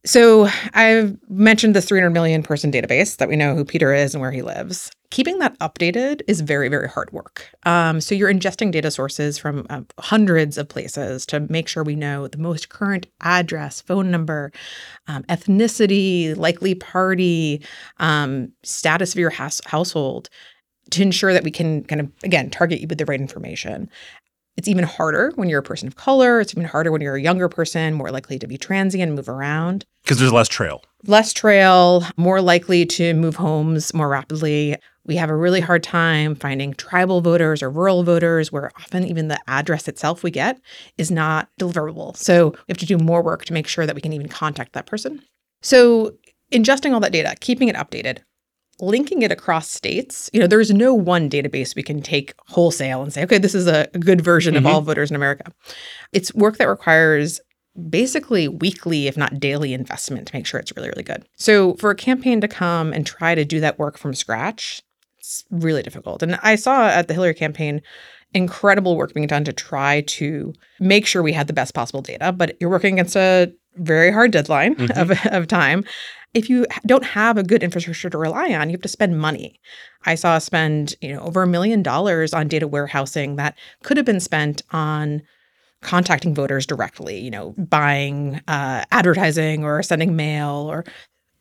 So 0.05 0.49
I've 0.73 1.19
mentioned 1.29 1.76
this 1.76 1.85
300 1.85 2.11
million 2.11 2.43
person 2.43 2.73
database 2.73 3.19
that 3.19 3.29
we 3.29 3.37
know 3.37 3.55
who 3.55 3.67
Peter 3.67 3.93
is 3.93 4.14
and 4.14 4.23
where 4.23 4.32
he 4.32 4.41
lives. 4.41 4.91
Keeping 5.11 5.41
that 5.41 5.58
updated 5.58 6.23
is 6.26 6.41
very, 6.41 6.69
very 6.69 6.88
hard 6.88 7.12
work. 7.12 7.50
Um, 7.67 8.00
so 8.00 8.14
you're 8.14 8.32
ingesting 8.32 8.73
data 8.73 8.91
sources 8.91 9.37
from 9.37 9.67
uh, 9.69 9.82
hundreds 9.99 10.56
of 10.56 10.69
places 10.69 11.26
to 11.26 11.41
make 11.50 11.69
sure 11.69 11.82
we 11.82 11.97
know 11.97 12.29
the 12.29 12.38
most 12.38 12.70
current 12.70 13.08
address, 13.20 13.82
phone 13.82 14.11
number, 14.11 14.52
um, 15.06 15.23
ethnicity, 15.25 16.35
likely 16.35 16.75
party, 16.75 17.62
um, 17.99 18.52
status 18.62 19.12
of 19.12 19.19
your 19.19 19.31
house- 19.31 19.61
household 19.67 20.31
to 20.92 21.02
ensure 21.02 21.33
that 21.33 21.45
we 21.45 21.50
can 21.50 21.85
kind 21.85 22.00
of, 22.00 22.11
again, 22.25 22.50
target 22.50 22.80
you 22.80 22.87
with 22.88 22.99
the 22.99 23.04
right 23.04 23.21
information. 23.21 23.88
It's 24.57 24.69
even 24.69 24.85
harder 24.85 25.33
when 25.37 25.49
you're 25.49 25.61
a 25.61 25.62
person 25.62 25.88
of 25.88 25.97
color. 25.97 26.40
It's 26.40 26.52
even 26.52 26.64
harder 26.64 26.92
when 26.92 27.00
you're 27.00 27.16
a 27.16 27.23
younger 27.23 27.49
person, 27.49 27.95
more 27.95 28.11
likely 28.11 28.38
to 28.38 28.47
be 28.47 28.59
transient, 28.59 29.12
move 29.12 29.28
around. 29.28 29.87
Because 30.02 30.19
there's 30.19 30.33
less 30.33 30.49
trail. 30.49 30.83
Less 31.07 31.33
trail, 31.33 32.04
more 32.16 32.42
likely 32.42 32.85
to 32.87 33.14
move 33.14 33.37
homes 33.37 33.95
more 33.95 34.09
rapidly. 34.09 34.76
We 35.07 35.16
have 35.16 35.30
a 35.30 35.37
really 35.37 35.61
hard 35.61 35.83
time 35.83 36.35
finding 36.35 36.75
tribal 36.75 37.21
voters 37.21 37.62
or 37.62 37.71
rural 37.71 38.02
voters 38.04 38.52
where 38.52 38.71
often 38.76 39.04
even 39.04 39.28
the 39.28 39.40
address 39.47 39.88
itself 39.88 40.23
we 40.23 40.30
get 40.30 40.61
is 40.99 41.11
not 41.11 41.49
deliverable. 41.59 42.16
So 42.16 42.50
we 42.50 42.64
have 42.69 42.78
to 42.78 42.87
do 42.87 42.99
more 42.99 43.23
work 43.23 43.47
to 43.47 43.54
make 43.54 43.66
sure 43.66 43.87
that 43.87 43.95
we 43.95 44.02
can 44.02 44.12
even 44.12 44.28
contact 44.28 44.75
that 44.75 44.87
person. 44.87 45.23
So 45.62 46.16
ingesting 46.52 46.92
all 46.92 47.00
that 47.00 47.12
data, 47.12 47.35
keeping 47.40 47.69
it 47.69 47.76
updated, 47.76 48.19
linking 48.80 49.22
it 49.22 49.30
across 49.32 49.68
states. 49.70 50.30
You 50.32 50.40
know, 50.40 50.46
there's 50.46 50.70
no 50.72 50.94
one 50.94 51.28
database 51.28 51.75
we 51.76 51.82
can 51.82 52.00
take 52.02 52.34
wholesale 52.49 53.02
and 53.02 53.12
say, 53.12 53.22
okay, 53.25 53.38
this 53.38 53.54
is 53.54 53.66
a 53.66 53.88
good 53.99 54.20
version 54.20 54.56
of 54.56 54.64
Mhm. 54.64 54.66
all 54.66 54.80
voters 54.80 55.10
in 55.10 55.16
America. 55.16 55.52
It's 56.12 56.34
work 56.34 56.56
that 56.58 56.68
requires 56.68 57.40
basically 57.88 58.49
weekly, 58.49 59.06
if 59.06 59.16
not 59.16 59.38
daily, 59.38 59.72
investment 59.72 60.26
to 60.28 60.37
make 60.37 60.46
sure 60.46 60.58
it's 60.58 60.75
really, 60.76 60.88
really 60.88 61.04
good. 61.04 61.25
So 61.37 61.75
for 61.75 61.90
a 61.90 61.94
campaign 61.94 62.40
to 62.40 62.49
come 62.49 62.92
and 62.92 63.06
try 63.06 63.34
to 63.34 63.44
do 63.44 63.60
that 63.60 63.78
work 63.78 63.96
from 63.96 64.12
scratch, 64.14 64.82
it's 65.18 65.44
really 65.50 65.82
difficult. 65.82 66.22
And 66.22 66.38
I 66.42 66.56
saw 66.56 66.88
at 66.88 67.06
the 67.06 67.14
Hillary 67.14 67.34
campaign 67.34 67.80
incredible 68.34 68.96
work 68.96 69.12
being 69.12 69.26
done 69.26 69.44
to 69.44 69.52
try 69.52 70.02
to 70.02 70.52
make 70.78 71.06
sure 71.06 71.22
we 71.22 71.32
had 71.32 71.46
the 71.46 71.52
best 71.52 71.75
possible 71.75 72.00
data, 72.02 72.32
but 72.32 72.56
you're 72.60 72.70
working 72.70 72.94
against 72.94 73.16
a 73.16 73.52
very 73.76 74.10
hard 74.12 74.30
deadline 74.32 74.74
Mhm. 74.76 74.96
of, 74.96 75.12
of 75.32 75.46
time. 75.48 75.84
If 76.32 76.48
you 76.48 76.66
don't 76.86 77.04
have 77.04 77.36
a 77.36 77.42
good 77.42 77.62
infrastructure 77.62 78.08
to 78.10 78.16
rely 78.18 78.52
on, 78.54 78.68
you 78.70 78.74
have 78.74 78.82
to 78.82 78.88
spend 78.88 79.18
money. 79.18 79.58
I 80.06 80.14
saw 80.14 80.38
spend, 80.38 80.94
you 81.00 81.12
know, 81.12 81.20
over 81.22 81.42
a 81.42 81.46
million 81.46 81.82
dollars 81.82 82.32
on 82.32 82.46
data 82.46 82.68
warehousing 82.68 83.36
that 83.36 83.56
could 83.82 83.96
have 83.96 84.06
been 84.06 84.20
spent 84.20 84.62
on 84.70 85.22
contacting 85.82 86.34
voters 86.34 86.66
directly, 86.66 87.18
you 87.18 87.30
know, 87.30 87.54
buying 87.58 88.40
uh, 88.46 88.84
advertising 88.92 89.64
or 89.64 89.82
sending 89.82 90.14
mail 90.14 90.66
or 90.70 90.84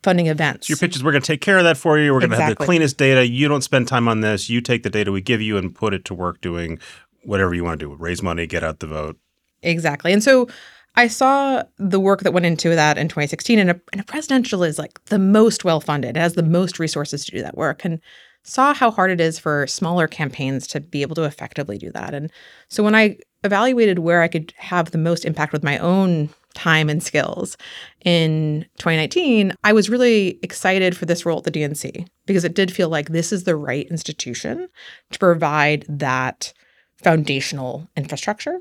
funding 0.01 0.27
events. 0.27 0.67
So 0.67 0.71
your 0.71 0.77
pitch 0.77 0.95
is 0.95 1.03
we're 1.03 1.11
going 1.11 1.21
to 1.21 1.27
take 1.27 1.41
care 1.41 1.57
of 1.57 1.65
that 1.65 1.77
for 1.77 1.99
you. 1.99 2.13
We're 2.13 2.21
going 2.21 2.31
to 2.31 2.41
have 2.41 2.49
the 2.57 2.65
cleanest 2.65 2.97
data. 2.97 3.27
You 3.27 3.47
don't 3.47 3.63
spend 3.63 3.87
time 3.87 4.07
on 4.07 4.21
this. 4.21 4.49
You 4.49 4.61
take 4.61 4.83
the 4.83 4.89
data 4.89 5.11
we 5.11 5.21
give 5.21 5.41
you 5.41 5.57
and 5.57 5.75
put 5.75 5.93
it 5.93 6.05
to 6.05 6.13
work 6.13 6.41
doing 6.41 6.79
whatever 7.23 7.53
you 7.53 7.63
want 7.63 7.79
to 7.81 7.85
do. 7.87 7.93
Raise 7.95 8.23
money, 8.23 8.47
get 8.47 8.63
out 8.63 8.79
the 8.79 8.87
vote. 8.87 9.17
Exactly. 9.61 10.13
And 10.13 10.23
so 10.23 10.47
I 10.95 11.07
saw 11.07 11.63
the 11.77 11.99
work 11.99 12.21
that 12.21 12.33
went 12.33 12.45
into 12.45 12.75
that 12.75 12.97
in 12.97 13.07
2016, 13.07 13.59
and 13.59 13.71
a, 13.71 13.81
and 13.91 14.01
a 14.01 14.05
presidential 14.05 14.63
is 14.63 14.79
like 14.79 15.03
the 15.05 15.19
most 15.19 15.63
well 15.63 15.79
funded, 15.79 16.17
it 16.17 16.19
has 16.19 16.33
the 16.33 16.43
most 16.43 16.79
resources 16.79 17.25
to 17.25 17.31
do 17.31 17.41
that 17.41 17.57
work, 17.57 17.85
and 17.85 17.99
saw 18.43 18.73
how 18.73 18.89
hard 18.89 19.11
it 19.11 19.21
is 19.21 19.37
for 19.37 19.67
smaller 19.67 20.07
campaigns 20.07 20.65
to 20.67 20.79
be 20.79 21.01
able 21.01 21.15
to 21.15 21.23
effectively 21.23 21.77
do 21.77 21.91
that. 21.91 22.13
And 22.13 22.31
so 22.69 22.83
when 22.83 22.95
I 22.95 23.17
evaluated 23.43 23.99
where 23.99 24.21
I 24.21 24.27
could 24.27 24.53
have 24.57 24.91
the 24.91 24.97
most 24.97 25.25
impact 25.25 25.53
with 25.53 25.63
my 25.63 25.77
own 25.77 26.29
time 26.53 26.89
and 26.89 27.01
skills 27.01 27.57
in 28.03 28.65
2019, 28.79 29.53
I 29.63 29.73
was 29.73 29.89
really 29.89 30.39
excited 30.41 30.97
for 30.97 31.05
this 31.05 31.25
role 31.25 31.37
at 31.37 31.43
the 31.43 31.51
DNC 31.51 32.07
because 32.25 32.43
it 32.43 32.55
did 32.55 32.73
feel 32.73 32.89
like 32.89 33.09
this 33.09 33.31
is 33.31 33.43
the 33.43 33.55
right 33.55 33.87
institution 33.87 34.67
to 35.11 35.19
provide 35.19 35.85
that 35.87 36.53
foundational 36.97 37.87
infrastructure. 37.95 38.59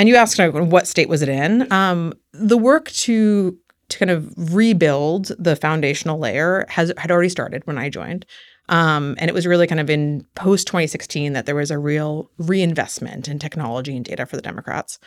And 0.00 0.08
you 0.08 0.16
asked 0.16 0.38
what 0.38 0.86
state 0.86 1.10
was 1.10 1.20
it 1.20 1.28
in? 1.28 1.70
Um, 1.70 2.14
the 2.32 2.56
work 2.56 2.90
to 2.92 3.58
to 3.90 3.98
kind 3.98 4.10
of 4.10 4.32
rebuild 4.54 5.32
the 5.38 5.56
foundational 5.56 6.18
layer 6.18 6.64
has 6.70 6.90
had 6.96 7.10
already 7.10 7.28
started 7.28 7.66
when 7.66 7.76
I 7.76 7.90
joined. 7.90 8.24
Um, 8.70 9.14
and 9.18 9.28
it 9.28 9.34
was 9.34 9.46
really 9.46 9.66
kind 9.66 9.78
of 9.78 9.90
in 9.90 10.24
post 10.36 10.66
2016 10.68 11.34
that 11.34 11.44
there 11.44 11.54
was 11.54 11.70
a 11.70 11.76
real 11.76 12.30
reinvestment 12.38 13.28
in 13.28 13.38
technology 13.38 13.94
and 13.94 14.02
data 14.02 14.24
for 14.24 14.36
the 14.36 14.42
Democrats. 14.42 14.98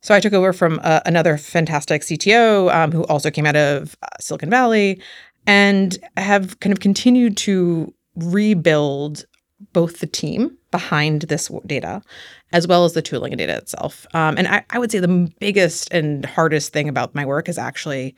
So 0.00 0.14
I 0.14 0.20
took 0.20 0.32
over 0.32 0.54
from 0.54 0.80
uh, 0.82 1.00
another 1.04 1.36
fantastic 1.36 2.00
CTO 2.00 2.74
um, 2.74 2.90
who 2.90 3.04
also 3.04 3.30
came 3.30 3.44
out 3.44 3.56
of 3.56 3.98
uh, 4.02 4.06
Silicon 4.18 4.48
Valley 4.48 4.98
and 5.46 5.98
have 6.16 6.58
kind 6.60 6.72
of 6.72 6.80
continued 6.80 7.36
to 7.38 7.92
rebuild 8.16 9.26
both 9.72 10.00
the 10.00 10.06
team 10.06 10.56
behind 10.70 11.22
this 11.22 11.50
data 11.66 12.02
as 12.52 12.66
well 12.66 12.84
as 12.84 12.92
the 12.92 13.02
tooling 13.02 13.32
and 13.32 13.38
data 13.38 13.56
itself. 13.56 14.06
Um, 14.14 14.36
and 14.36 14.48
I, 14.48 14.64
I 14.70 14.78
would 14.78 14.90
say 14.90 14.98
the 14.98 15.32
biggest 15.40 15.92
and 15.92 16.24
hardest 16.24 16.72
thing 16.72 16.88
about 16.88 17.14
my 17.14 17.24
work 17.24 17.48
is 17.48 17.58
actually 17.58 18.14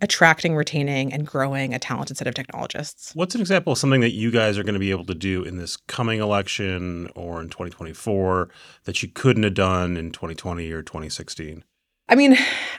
attracting, 0.00 0.54
retaining, 0.54 1.12
and 1.12 1.26
growing 1.26 1.74
a 1.74 1.78
talented 1.78 2.16
set 2.16 2.26
of 2.26 2.34
technologists. 2.34 3.12
What's 3.14 3.34
an 3.34 3.40
example 3.40 3.72
of 3.72 3.78
something 3.78 4.00
that 4.00 4.12
you 4.12 4.30
guys 4.30 4.56
are 4.56 4.62
going 4.62 4.74
to 4.74 4.80
be 4.80 4.90
able 4.90 5.04
to 5.06 5.14
do 5.14 5.42
in 5.42 5.56
this 5.56 5.76
coming 5.76 6.20
election 6.20 7.08
or 7.16 7.40
in 7.40 7.48
2024 7.48 8.48
that 8.84 9.02
you 9.02 9.08
couldn't 9.08 9.42
have 9.42 9.54
done 9.54 9.96
in 9.96 10.12
2020 10.12 10.70
or 10.70 10.82
2016? 10.82 11.64
I 12.08 12.14
mean, 12.14 12.36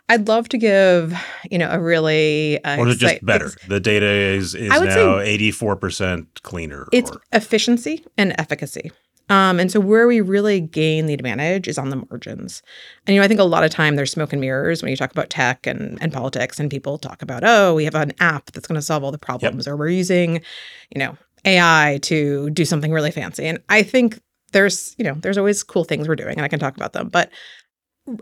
I'd 0.08 0.28
love 0.28 0.50
to 0.50 0.58
give, 0.58 1.14
you 1.50 1.58
know, 1.58 1.70
a 1.70 1.80
really 1.80 2.64
uh, 2.64 2.78
or 2.78 2.88
is 2.88 2.96
it 2.96 3.00
just 3.00 3.26
better? 3.26 3.52
the 3.68 3.80
data 3.80 4.08
is 4.08 4.56
is 4.56 4.70
now 4.70 5.20
eighty 5.20 5.52
four 5.52 5.76
percent 5.76 6.42
cleaner. 6.44 6.88
It's 6.92 7.12
or? 7.12 7.22
efficiency 7.32 8.06
and 8.18 8.34
efficacy. 8.40 8.92
Um, 9.30 9.60
and 9.60 9.72
so 9.72 9.80
where 9.80 10.08
we 10.08 10.22
really 10.22 10.60
gain 10.60 11.06
the 11.06 11.14
advantage 11.14 11.68
is 11.68 11.78
on 11.78 11.90
the 11.90 12.04
margins. 12.10 12.64
And 13.06 13.14
you 13.14 13.22
know, 13.22 13.26
I 13.26 13.28
think 13.28 13.40
a 13.40 13.44
lot 13.44 13.64
of 13.64 13.70
time 13.70 13.96
there's 13.96 14.12
smoke 14.12 14.34
and 14.34 14.42
mirrors 14.42 14.82
when 14.82 14.90
you 14.90 14.98
talk 14.98 15.12
about 15.12 15.30
tech 15.30 15.68
and, 15.68 16.02
and 16.02 16.12
politics, 16.12 16.60
and 16.60 16.70
people 16.72 16.98
talk 16.98 17.22
about, 17.22 17.44
oh, 17.44 17.76
we 17.76 17.86
have 17.86 17.94
an 17.94 18.14
app 18.20 18.52
that's 18.52 18.68
going 18.68 18.80
to 18.80 18.82
solve 18.82 19.04
all 19.04 19.12
the 19.12 19.20
problems, 19.20 19.68
yep. 19.68 19.74
or 19.74 19.78
we're 19.78 19.90
using, 19.90 20.42
you 20.90 20.98
know, 21.00 21.16
AI 21.46 22.00
to 22.04 22.50
do 22.50 22.66
something 22.66 22.92
really 22.92 23.12
fancy. 23.12 23.46
And 23.46 23.60
I 23.70 23.84
think 23.84 24.20
there's, 24.52 24.96
you 24.98 25.04
know, 25.04 25.14
there's 25.14 25.38
always 25.38 25.62
cool 25.62 25.84
things 25.84 26.08
we're 26.08 26.16
doing, 26.16 26.38
and 26.38 26.42
I 26.42 26.48
can 26.48 26.60
talk 26.60 26.76
about 26.76 26.94
them. 26.94 27.10
But 27.10 27.30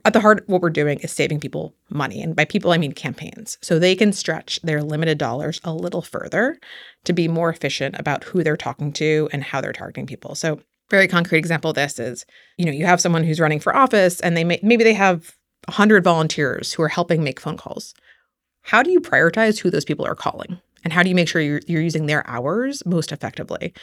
at 0.06 0.14
the 0.14 0.20
heart, 0.20 0.44
what 0.48 0.62
we're 0.62 0.70
doing 0.70 1.00
is 1.00 1.12
saving 1.12 1.40
people 1.40 1.74
money. 1.90 2.22
And 2.22 2.36
by 2.36 2.46
people, 2.46 2.72
I 2.72 2.78
mean 2.78 2.92
campaigns. 2.92 3.58
So 3.62 3.80
they 3.80 3.96
can 3.96 4.14
stretch 4.14 4.62
their 4.62 4.84
limited 4.84 5.18
dollars 5.18 5.60
a 5.64 5.74
little 5.74 6.02
further 6.02 6.60
to 7.06 7.14
be 7.14 7.28
more 7.28 7.50
efficient 7.50 7.96
about 8.00 8.24
who 8.24 8.44
they're 8.44 8.58
talking 8.58 8.92
to 8.94 9.30
and 9.32 9.44
how 9.44 9.62
they're 9.62 9.74
targeting 9.74 10.08
people. 10.08 10.36
So 10.36 10.60
very 10.90 11.08
concrete 11.08 11.40
example 11.40 11.72
of 11.72 11.76
this 11.76 12.00
is, 12.00 12.26
you 12.58 12.66
know, 12.66 12.72
you 12.72 12.86
have 12.86 13.02
someone 13.02 13.24
who's 13.24 13.40
running 13.40 13.60
for 13.60 13.76
office 13.76 14.20
and 14.22 14.36
they 14.38 14.44
may 14.44 14.60
maybe 14.64 14.84
they 14.84 14.94
have 14.94 15.36
100 15.66 16.04
volunteers 16.04 16.74
who 16.74 16.84
are 16.84 16.88
helping 16.88 17.24
make 17.24 17.40
phone 17.40 17.58
calls. 17.58 17.94
How 18.62 18.84
do 18.84 18.92
you 18.92 19.00
prioritize 19.00 19.60
who 19.60 19.70
those 19.70 19.86
people 19.86 20.06
are 20.06 20.16
calling? 20.16 20.60
And 20.84 20.94
how 20.94 21.04
do 21.04 21.10
you 21.10 21.16
make 21.16 21.28
sure 21.28 21.42
you're, 21.42 21.62
you're 21.68 21.82
using 21.82 22.06
their 22.06 22.26
hours 22.30 22.86
most 22.86 23.12
effectively? 23.12 23.74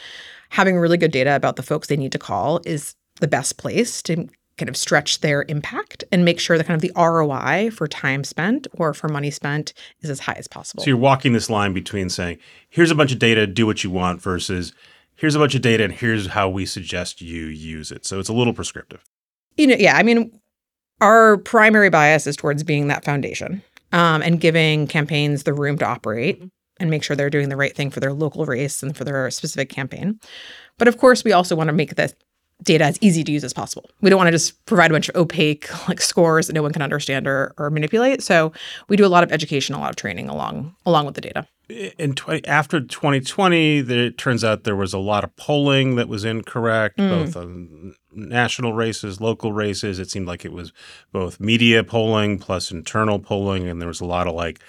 Having 0.49 0.77
really 0.77 0.97
good 0.97 1.11
data 1.11 1.35
about 1.35 1.55
the 1.55 1.63
folks 1.63 1.87
they 1.87 1.97
need 1.97 2.11
to 2.13 2.19
call 2.19 2.61
is 2.65 2.95
the 3.19 3.27
best 3.27 3.57
place 3.57 4.01
to 4.03 4.27
kind 4.57 4.69
of 4.69 4.77
stretch 4.77 5.19
their 5.19 5.45
impact 5.47 6.03
and 6.11 6.23
make 6.23 6.39
sure 6.39 6.57
that 6.57 6.65
kind 6.65 6.75
of 6.75 6.81
the 6.81 6.91
ROI 6.95 7.71
for 7.71 7.87
time 7.87 8.23
spent 8.23 8.67
or 8.73 8.93
for 8.93 9.09
money 9.09 9.29
spent 9.29 9.73
is 10.01 10.09
as 10.09 10.21
high 10.21 10.33
as 10.33 10.47
possible. 10.47 10.83
So 10.83 10.89
you're 10.89 10.97
walking 10.97 11.33
this 11.33 11.49
line 11.49 11.73
between 11.73 12.09
saying, 12.09 12.37
here's 12.69 12.91
a 12.91 12.95
bunch 12.95 13.11
of 13.11 13.19
data, 13.19 13.47
do 13.47 13.65
what 13.65 13.83
you 13.83 13.89
want, 13.89 14.21
versus 14.21 14.73
here's 15.15 15.35
a 15.35 15.39
bunch 15.39 15.55
of 15.55 15.61
data 15.61 15.83
and 15.83 15.93
here's 15.93 16.27
how 16.27 16.49
we 16.49 16.65
suggest 16.65 17.21
you 17.21 17.45
use 17.45 17.91
it. 17.91 18.05
So 18.05 18.19
it's 18.19 18.29
a 18.29 18.33
little 18.33 18.53
prescriptive. 18.53 19.03
You 19.57 19.67
know, 19.67 19.75
yeah, 19.77 19.97
I 19.97 20.03
mean, 20.03 20.39
our 21.01 21.37
primary 21.37 21.89
bias 21.89 22.27
is 22.27 22.37
towards 22.37 22.63
being 22.63 22.87
that 22.87 23.03
foundation 23.03 23.61
um, 23.91 24.21
and 24.21 24.39
giving 24.39 24.87
campaigns 24.87 25.43
the 25.43 25.53
room 25.53 25.77
to 25.79 25.85
operate 25.85 26.41
and 26.79 26.89
make 26.89 27.03
sure 27.03 27.15
they're 27.15 27.29
doing 27.29 27.49
the 27.49 27.55
right 27.57 27.75
thing 27.75 27.89
for 27.89 27.99
their 27.99 28.13
local 28.13 28.45
race 28.45 28.83
and 28.83 28.95
for 28.95 29.03
their 29.03 29.29
specific 29.31 29.69
campaign. 29.69 30.19
But 30.77 30.87
of 30.87 30.97
course, 30.97 31.23
we 31.23 31.31
also 31.31 31.55
want 31.55 31.67
to 31.67 31.73
make 31.73 31.95
this 31.95 32.13
data 32.63 32.85
as 32.85 32.97
easy 33.01 33.23
to 33.23 33.31
use 33.31 33.43
as 33.43 33.53
possible. 33.53 33.89
We 34.01 34.09
don't 34.09 34.17
want 34.17 34.27
to 34.27 34.31
just 34.31 34.63
provide 34.65 34.91
a 34.91 34.93
bunch 34.93 35.09
of 35.09 35.15
opaque 35.15 35.69
like 35.87 36.01
scores 36.01 36.47
that 36.47 36.53
no 36.53 36.61
one 36.61 36.71
can 36.71 36.81
understand 36.81 37.27
or, 37.27 37.53
or 37.57 37.69
manipulate. 37.69 38.23
So 38.23 38.53
we 38.87 38.97
do 38.97 39.05
a 39.05 39.07
lot 39.07 39.23
of 39.23 39.31
education, 39.31 39.75
a 39.75 39.79
lot 39.79 39.89
of 39.89 39.95
training 39.95 40.29
along 40.29 40.75
along 40.85 41.05
with 41.05 41.15
the 41.15 41.21
data. 41.21 41.47
In 41.97 42.13
tw- 42.13 42.47
after 42.47 42.79
2020, 42.79 43.79
it 43.79 44.17
turns 44.19 44.43
out 44.43 44.65
there 44.65 44.75
was 44.75 44.93
a 44.93 44.99
lot 44.99 45.23
of 45.23 45.35
polling 45.35 45.95
that 45.95 46.07
was 46.07 46.23
incorrect, 46.23 46.99
mm. 46.99 47.09
both 47.09 47.35
on 47.35 47.95
national 48.13 48.73
races, 48.73 49.19
local 49.19 49.51
races. 49.51 49.97
It 49.97 50.11
seemed 50.11 50.27
like 50.27 50.45
it 50.45 50.53
was 50.53 50.71
both 51.11 51.39
media 51.39 51.83
polling 51.83 52.37
plus 52.37 52.71
internal 52.71 53.17
polling, 53.17 53.67
and 53.67 53.81
there 53.81 53.87
was 53.87 53.99
a 53.99 54.05
lot 54.05 54.27
of 54.27 54.35
like 54.35 54.59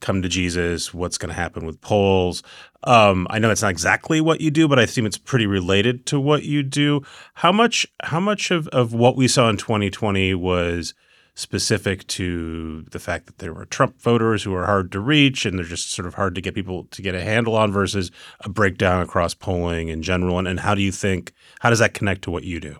come 0.00 0.22
to 0.22 0.28
Jesus, 0.28 0.94
what's 0.94 1.18
going 1.18 1.30
to 1.30 1.34
happen 1.34 1.66
with 1.66 1.80
polls. 1.80 2.42
Um, 2.84 3.26
I 3.30 3.38
know 3.38 3.48
that's 3.48 3.62
not 3.62 3.70
exactly 3.70 4.20
what 4.20 4.40
you 4.40 4.50
do, 4.50 4.68
but 4.68 4.78
I 4.78 4.82
assume 4.82 5.06
it's 5.06 5.18
pretty 5.18 5.46
related 5.46 6.06
to 6.06 6.20
what 6.20 6.44
you 6.44 6.62
do. 6.62 7.02
How 7.34 7.52
much 7.52 7.86
how 8.02 8.20
much 8.20 8.50
of, 8.50 8.68
of 8.68 8.92
what 8.92 9.16
we 9.16 9.28
saw 9.28 9.48
in 9.48 9.56
2020 9.56 10.34
was 10.34 10.94
specific 11.34 12.04
to 12.08 12.82
the 12.90 12.98
fact 12.98 13.26
that 13.26 13.38
there 13.38 13.54
were 13.54 13.64
Trump 13.64 14.00
voters 14.00 14.42
who 14.42 14.52
are 14.54 14.66
hard 14.66 14.90
to 14.90 14.98
reach 14.98 15.46
and 15.46 15.56
they're 15.56 15.64
just 15.64 15.92
sort 15.92 16.06
of 16.06 16.14
hard 16.14 16.34
to 16.34 16.40
get 16.40 16.54
people 16.54 16.84
to 16.90 17.00
get 17.00 17.14
a 17.14 17.22
handle 17.22 17.54
on 17.54 17.70
versus 17.70 18.10
a 18.40 18.48
breakdown 18.48 19.02
across 19.02 19.34
polling 19.34 19.88
in 19.88 20.02
general? 20.02 20.38
And, 20.38 20.48
and 20.48 20.60
how 20.60 20.74
do 20.74 20.82
you 20.82 20.92
think 20.92 21.32
how 21.60 21.70
does 21.70 21.78
that 21.80 21.94
connect 21.94 22.22
to 22.22 22.30
what 22.30 22.44
you 22.44 22.60
do? 22.60 22.78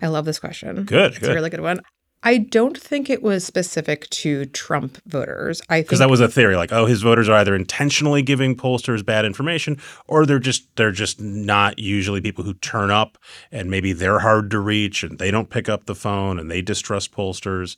I 0.00 0.08
love 0.08 0.24
this 0.24 0.38
question. 0.38 0.84
Good. 0.84 1.12
It's 1.12 1.18
good. 1.20 1.30
a 1.30 1.34
really 1.34 1.50
good 1.50 1.60
one. 1.60 1.80
I 2.24 2.38
don't 2.38 2.76
think 2.76 3.10
it 3.10 3.22
was 3.22 3.44
specific 3.44 4.08
to 4.10 4.46
Trump 4.46 4.98
voters. 5.06 5.60
I 5.68 5.76
think 5.76 5.86
because 5.88 5.98
that 5.98 6.08
was 6.08 6.20
a 6.20 6.28
theory, 6.28 6.56
like, 6.56 6.72
oh, 6.72 6.86
his 6.86 7.02
voters 7.02 7.28
are 7.28 7.36
either 7.36 7.54
intentionally 7.54 8.22
giving 8.22 8.56
pollsters 8.56 9.04
bad 9.04 9.26
information, 9.26 9.78
or 10.08 10.24
they're 10.24 10.38
just 10.38 10.74
they're 10.76 10.90
just 10.90 11.20
not 11.20 11.78
usually 11.78 12.22
people 12.22 12.42
who 12.42 12.54
turn 12.54 12.90
up, 12.90 13.18
and 13.52 13.70
maybe 13.70 13.92
they're 13.92 14.20
hard 14.20 14.50
to 14.52 14.58
reach, 14.58 15.04
and 15.04 15.18
they 15.18 15.30
don't 15.30 15.50
pick 15.50 15.68
up 15.68 15.84
the 15.84 15.94
phone, 15.94 16.38
and 16.38 16.50
they 16.50 16.62
distrust 16.62 17.12
pollsters. 17.12 17.76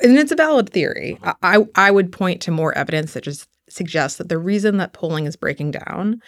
And 0.00 0.16
it's 0.16 0.32
a 0.32 0.36
valid 0.36 0.70
theory. 0.70 1.18
I 1.42 1.66
I 1.74 1.90
would 1.90 2.12
point 2.12 2.40
to 2.42 2.52
more 2.52 2.76
evidence 2.78 3.14
that 3.14 3.24
just 3.24 3.48
suggests 3.68 4.18
that 4.18 4.28
the 4.28 4.38
reason 4.38 4.76
that 4.76 4.92
polling 4.92 5.26
is 5.26 5.34
breaking 5.34 5.72
down 5.72 6.20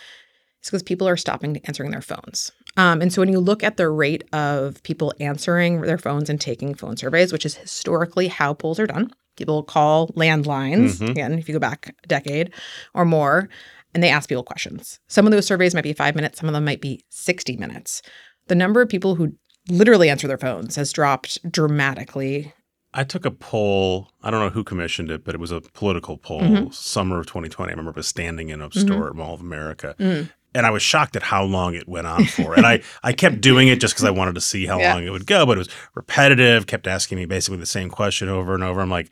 is 0.62 0.70
because 0.70 0.82
people 0.82 1.08
are 1.08 1.16
stopping 1.16 1.60
answering 1.64 1.90
their 1.90 2.02
phones. 2.02 2.52
Um, 2.76 3.00
and 3.00 3.12
so 3.12 3.22
when 3.22 3.32
you 3.32 3.40
look 3.40 3.62
at 3.62 3.76
the 3.76 3.88
rate 3.88 4.24
of 4.32 4.82
people 4.82 5.12
answering 5.20 5.82
their 5.82 5.98
phones 5.98 6.30
and 6.30 6.40
taking 6.40 6.74
phone 6.74 6.96
surveys, 6.96 7.32
which 7.32 7.46
is 7.46 7.56
historically 7.56 8.28
how 8.28 8.54
polls 8.54 8.78
are 8.78 8.86
done, 8.86 9.12
people 9.36 9.62
call 9.62 10.08
landlines, 10.08 10.96
mm-hmm. 10.96 11.10
again, 11.10 11.38
if 11.38 11.48
you 11.48 11.54
go 11.54 11.58
back 11.58 11.94
a 12.02 12.06
decade 12.06 12.52
or 12.94 13.04
more, 13.04 13.48
and 13.94 14.02
they 14.02 14.10
ask 14.10 14.28
people 14.28 14.44
questions. 14.44 15.00
Some 15.08 15.26
of 15.26 15.32
those 15.32 15.46
surveys 15.46 15.74
might 15.74 15.82
be 15.82 15.92
five 15.92 16.14
minutes, 16.14 16.38
some 16.38 16.48
of 16.48 16.52
them 16.52 16.64
might 16.64 16.80
be 16.80 17.00
60 17.08 17.56
minutes. 17.56 18.02
The 18.48 18.54
number 18.54 18.80
of 18.80 18.88
people 18.88 19.14
who 19.14 19.34
literally 19.68 20.10
answer 20.10 20.28
their 20.28 20.38
phones 20.38 20.76
has 20.76 20.92
dropped 20.92 21.50
dramatically 21.50 22.52
I 22.94 23.04
took 23.04 23.26
a 23.26 23.30
poll. 23.30 24.08
I 24.22 24.30
don't 24.30 24.40
know 24.40 24.48
who 24.48 24.64
commissioned 24.64 25.10
it, 25.10 25.22
but 25.22 25.34
it 25.34 25.38
was 25.38 25.52
a 25.52 25.60
political 25.60 26.16
poll, 26.16 26.40
mm-hmm. 26.40 26.70
summer 26.70 27.20
of 27.20 27.26
2020. 27.26 27.70
I 27.70 27.72
remember 27.72 27.92
was 27.94 28.08
standing 28.08 28.48
in 28.48 28.62
a 28.62 28.70
store 28.70 28.82
mm-hmm. 28.82 29.08
at 29.08 29.14
Mall 29.14 29.34
of 29.34 29.42
America. 29.42 29.94
Mm 29.98 30.30
and 30.58 30.66
I 30.66 30.70
was 30.70 30.82
shocked 30.82 31.14
at 31.14 31.22
how 31.22 31.44
long 31.44 31.76
it 31.76 31.88
went 31.88 32.08
on 32.08 32.24
for. 32.24 32.54
and 32.54 32.66
I, 32.66 32.82
I 33.04 33.12
kept 33.12 33.40
doing 33.40 33.68
it 33.68 33.80
just 33.80 33.94
because 33.94 34.04
I 34.04 34.10
wanted 34.10 34.34
to 34.34 34.40
see 34.40 34.66
how 34.66 34.80
yeah. 34.80 34.92
long 34.92 35.04
it 35.04 35.10
would 35.10 35.26
go, 35.26 35.46
but 35.46 35.56
it 35.56 35.58
was 35.58 35.68
repetitive, 35.94 36.66
kept 36.66 36.88
asking 36.88 37.16
me 37.16 37.26
basically 37.26 37.58
the 37.58 37.66
same 37.66 37.88
question 37.88 38.28
over 38.28 38.54
and 38.54 38.64
over. 38.64 38.80
I'm 38.80 38.90
like, 38.90 39.08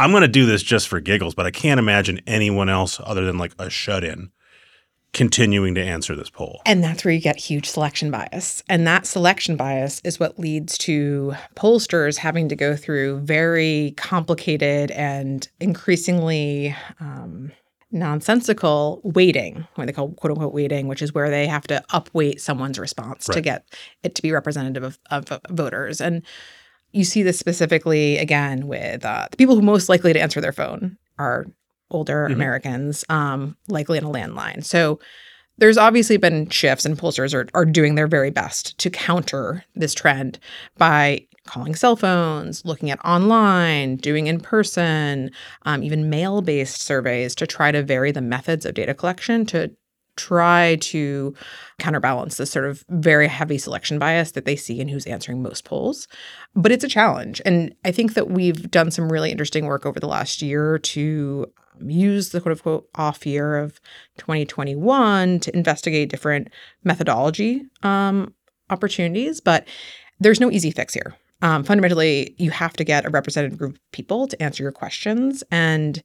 I'm 0.00 0.10
going 0.10 0.22
to 0.22 0.28
do 0.28 0.46
this 0.46 0.64
just 0.64 0.88
for 0.88 0.98
giggles, 0.98 1.34
but 1.34 1.46
I 1.46 1.52
can't 1.52 1.78
imagine 1.78 2.20
anyone 2.26 2.68
else 2.68 3.00
other 3.04 3.24
than 3.24 3.38
like 3.38 3.52
a 3.58 3.70
shut 3.70 4.02
in 4.02 4.32
continuing 5.12 5.74
to 5.74 5.82
answer 5.82 6.14
this 6.16 6.30
poll. 6.30 6.60
And 6.66 6.82
that's 6.82 7.04
where 7.04 7.14
you 7.14 7.20
get 7.20 7.36
huge 7.36 7.68
selection 7.68 8.10
bias. 8.10 8.62
And 8.68 8.86
that 8.86 9.06
selection 9.06 9.56
bias 9.56 10.00
is 10.04 10.18
what 10.18 10.38
leads 10.38 10.76
to 10.78 11.34
pollsters 11.56 12.16
having 12.16 12.48
to 12.48 12.56
go 12.56 12.76
through 12.76 13.20
very 13.20 13.94
complicated 13.96 14.90
and 14.92 15.48
increasingly 15.60 16.74
um, 17.00 17.52
nonsensical 17.92 19.00
weighting, 19.02 19.66
what 19.74 19.86
they 19.86 19.92
call 19.92 20.12
quote 20.12 20.32
unquote 20.32 20.54
weighting, 20.54 20.86
which 20.86 21.02
is 21.02 21.12
where 21.12 21.30
they 21.30 21.46
have 21.46 21.66
to 21.66 21.82
upweight 21.92 22.40
someone's 22.40 22.78
response 22.78 23.28
right. 23.28 23.34
to 23.34 23.40
get 23.40 23.64
it 24.02 24.14
to 24.14 24.22
be 24.22 24.32
representative 24.32 24.84
of, 24.84 24.98
of, 25.10 25.40
voters. 25.50 26.00
And 26.00 26.22
you 26.92 27.04
see 27.04 27.22
this 27.22 27.38
specifically 27.38 28.18
again 28.18 28.66
with 28.66 29.04
uh, 29.04 29.28
the 29.30 29.36
people 29.36 29.54
who 29.54 29.62
most 29.62 29.88
likely 29.88 30.12
to 30.12 30.20
answer 30.20 30.40
their 30.40 30.52
phone 30.52 30.96
are 31.18 31.46
older 31.90 32.28
Mhm. 32.28 32.34
Americans, 32.34 33.04
um, 33.08 33.56
likely 33.68 33.98
in 33.98 34.04
a 34.04 34.10
landline. 34.10 34.64
So 34.64 35.00
there's 35.58 35.76
obviously 35.76 36.16
been 36.16 36.48
shifts, 36.48 36.86
and 36.86 36.96
pollsters 36.96 37.34
are, 37.34 37.46
are 37.54 37.66
doing 37.66 37.94
their 37.94 38.06
very 38.06 38.30
best 38.30 38.78
to 38.78 38.90
counter 38.90 39.64
this 39.74 39.92
trend 39.92 40.38
by 40.78 41.26
calling 41.46 41.74
cell 41.74 41.96
phones, 41.96 42.64
looking 42.64 42.90
at 42.90 43.04
online, 43.04 43.96
doing 43.96 44.26
in 44.26 44.40
person, 44.40 45.30
um, 45.62 45.82
even 45.82 46.10
mail 46.10 46.42
based 46.42 46.82
surveys 46.82 47.34
to 47.36 47.46
try 47.46 47.72
to 47.72 47.82
vary 47.82 48.12
the 48.12 48.20
methods 48.20 48.66
of 48.66 48.74
data 48.74 48.94
collection 48.94 49.46
to 49.46 49.70
try 50.16 50.76
to 50.80 51.34
counterbalance 51.78 52.36
this 52.36 52.50
sort 52.50 52.66
of 52.66 52.84
very 52.90 53.26
heavy 53.26 53.56
selection 53.56 53.98
bias 53.98 54.32
that 54.32 54.44
they 54.44 54.56
see 54.56 54.78
in 54.78 54.88
who's 54.88 55.06
answering 55.06 55.42
most 55.42 55.64
polls. 55.64 56.06
But 56.54 56.72
it's 56.72 56.84
a 56.84 56.88
challenge. 56.88 57.40
And 57.46 57.74
I 57.84 57.92
think 57.92 58.14
that 58.14 58.30
we've 58.30 58.70
done 58.70 58.90
some 58.90 59.10
really 59.10 59.30
interesting 59.30 59.64
work 59.64 59.86
over 59.86 59.98
the 59.98 60.08
last 60.08 60.42
year 60.42 60.78
to 60.78 61.46
um, 61.80 61.88
use 61.88 62.30
the 62.30 62.40
quote 62.40 62.58
unquote 62.58 62.88
off 62.96 63.24
year 63.24 63.56
of 63.56 63.80
2021 64.18 65.40
to 65.40 65.56
investigate 65.56 66.10
different 66.10 66.48
methodology 66.84 67.62
um, 67.82 68.34
opportunities. 68.68 69.40
But 69.40 69.66
there's 70.18 70.40
no 70.40 70.50
easy 70.50 70.70
fix 70.70 70.92
here. 70.92 71.14
Um, 71.42 71.64
fundamentally, 71.64 72.34
you 72.38 72.50
have 72.50 72.74
to 72.74 72.84
get 72.84 73.06
a 73.06 73.10
representative 73.10 73.58
group 73.58 73.76
of 73.76 73.92
people 73.92 74.26
to 74.28 74.42
answer 74.42 74.62
your 74.62 74.72
questions. 74.72 75.42
And 75.50 76.02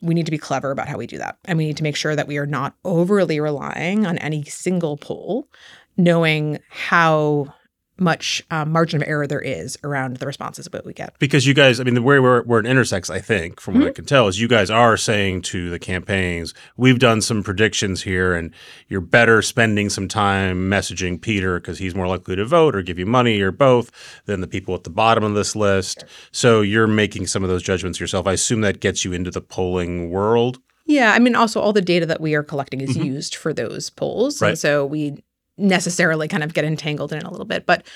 we 0.00 0.14
need 0.14 0.26
to 0.26 0.30
be 0.30 0.38
clever 0.38 0.70
about 0.70 0.88
how 0.88 0.96
we 0.96 1.06
do 1.06 1.18
that. 1.18 1.38
And 1.46 1.58
we 1.58 1.66
need 1.66 1.76
to 1.78 1.82
make 1.82 1.96
sure 1.96 2.14
that 2.14 2.28
we 2.28 2.38
are 2.38 2.46
not 2.46 2.74
overly 2.84 3.40
relying 3.40 4.06
on 4.06 4.18
any 4.18 4.44
single 4.44 4.96
poll, 4.96 5.48
knowing 5.96 6.58
how 6.68 7.52
much 7.98 8.42
um, 8.50 8.70
margin 8.72 9.02
of 9.02 9.08
error 9.08 9.26
there 9.26 9.40
is 9.40 9.78
around 9.84 10.16
the 10.18 10.26
responses 10.26 10.66
that 10.70 10.84
we 10.84 10.92
get. 10.92 11.18
Because 11.18 11.46
you 11.46 11.54
guys, 11.54 11.80
I 11.80 11.84
mean, 11.84 11.94
the 11.94 12.02
way 12.02 12.18
where, 12.18 12.42
where 12.42 12.60
it 12.60 12.66
intersects, 12.66 13.10
I 13.10 13.20
think, 13.20 13.60
from 13.60 13.74
what 13.74 13.80
Mm-hmm. 13.80 13.88
I 13.88 13.92
can 13.92 14.04
tell, 14.04 14.28
is 14.28 14.40
you 14.40 14.48
guys 14.48 14.70
are 14.70 14.96
saying 14.96 15.42
to 15.42 15.70
the 15.70 15.78
campaigns, 15.78 16.54
we've 16.76 16.98
done 16.98 17.20
some 17.22 17.42
predictions 17.42 18.02
here, 18.02 18.34
and 18.34 18.52
you're 18.88 19.00
better 19.00 19.42
spending 19.42 19.88
some 19.90 20.08
time 20.08 20.70
messaging 20.70 21.20
Peter 21.20 21.60
because 21.60 21.78
he's 21.78 21.94
more 21.94 22.06
likely 22.08 22.36
to 22.36 22.44
vote 22.44 22.74
or 22.74 22.82
give 22.82 22.98
you 22.98 23.06
money 23.06 23.40
or 23.40 23.50
both 23.52 23.90
than 24.26 24.40
the 24.40 24.46
people 24.48 24.74
at 24.74 24.84
the 24.84 24.90
bottom 24.90 25.24
of 25.24 25.34
this 25.34 25.54
list. 25.56 26.04
So 26.32 26.60
you're 26.60 26.86
making 26.86 27.26
some 27.26 27.42
of 27.42 27.48
those 27.50 27.62
judgments 27.62 28.00
yourself. 28.00 28.26
I 28.26 28.32
assume 28.32 28.60
that 28.62 28.80
gets 28.80 29.04
you 29.04 29.12
into 29.12 29.30
the 29.30 29.40
polling 29.40 30.10
world. 30.10 30.58
Yeah, 30.86 31.12
I 31.12 31.18
mean, 31.18 31.34
also 31.34 31.60
all 31.60 31.74
the 31.74 31.82
data 31.82 32.06
that 32.06 32.20
we 32.20 32.34
are 32.34 32.42
collecting 32.42 32.80
is 32.80 32.96
used 32.96 33.34
for 33.34 33.52
those 33.52 33.90
polls, 33.90 34.36
Mm-hmm. 34.36 34.44
Right. 34.44 34.48
and 34.50 34.58
so 34.58 34.86
we 34.86 35.22
necessarily 35.58 36.28
kind 36.28 36.42
of 36.42 36.54
get 36.54 36.64
entangled 36.64 37.12
in 37.12 37.18
it 37.18 37.24
a 37.24 37.30
little 37.30 37.46
bit. 37.46 37.66
But 37.66 37.86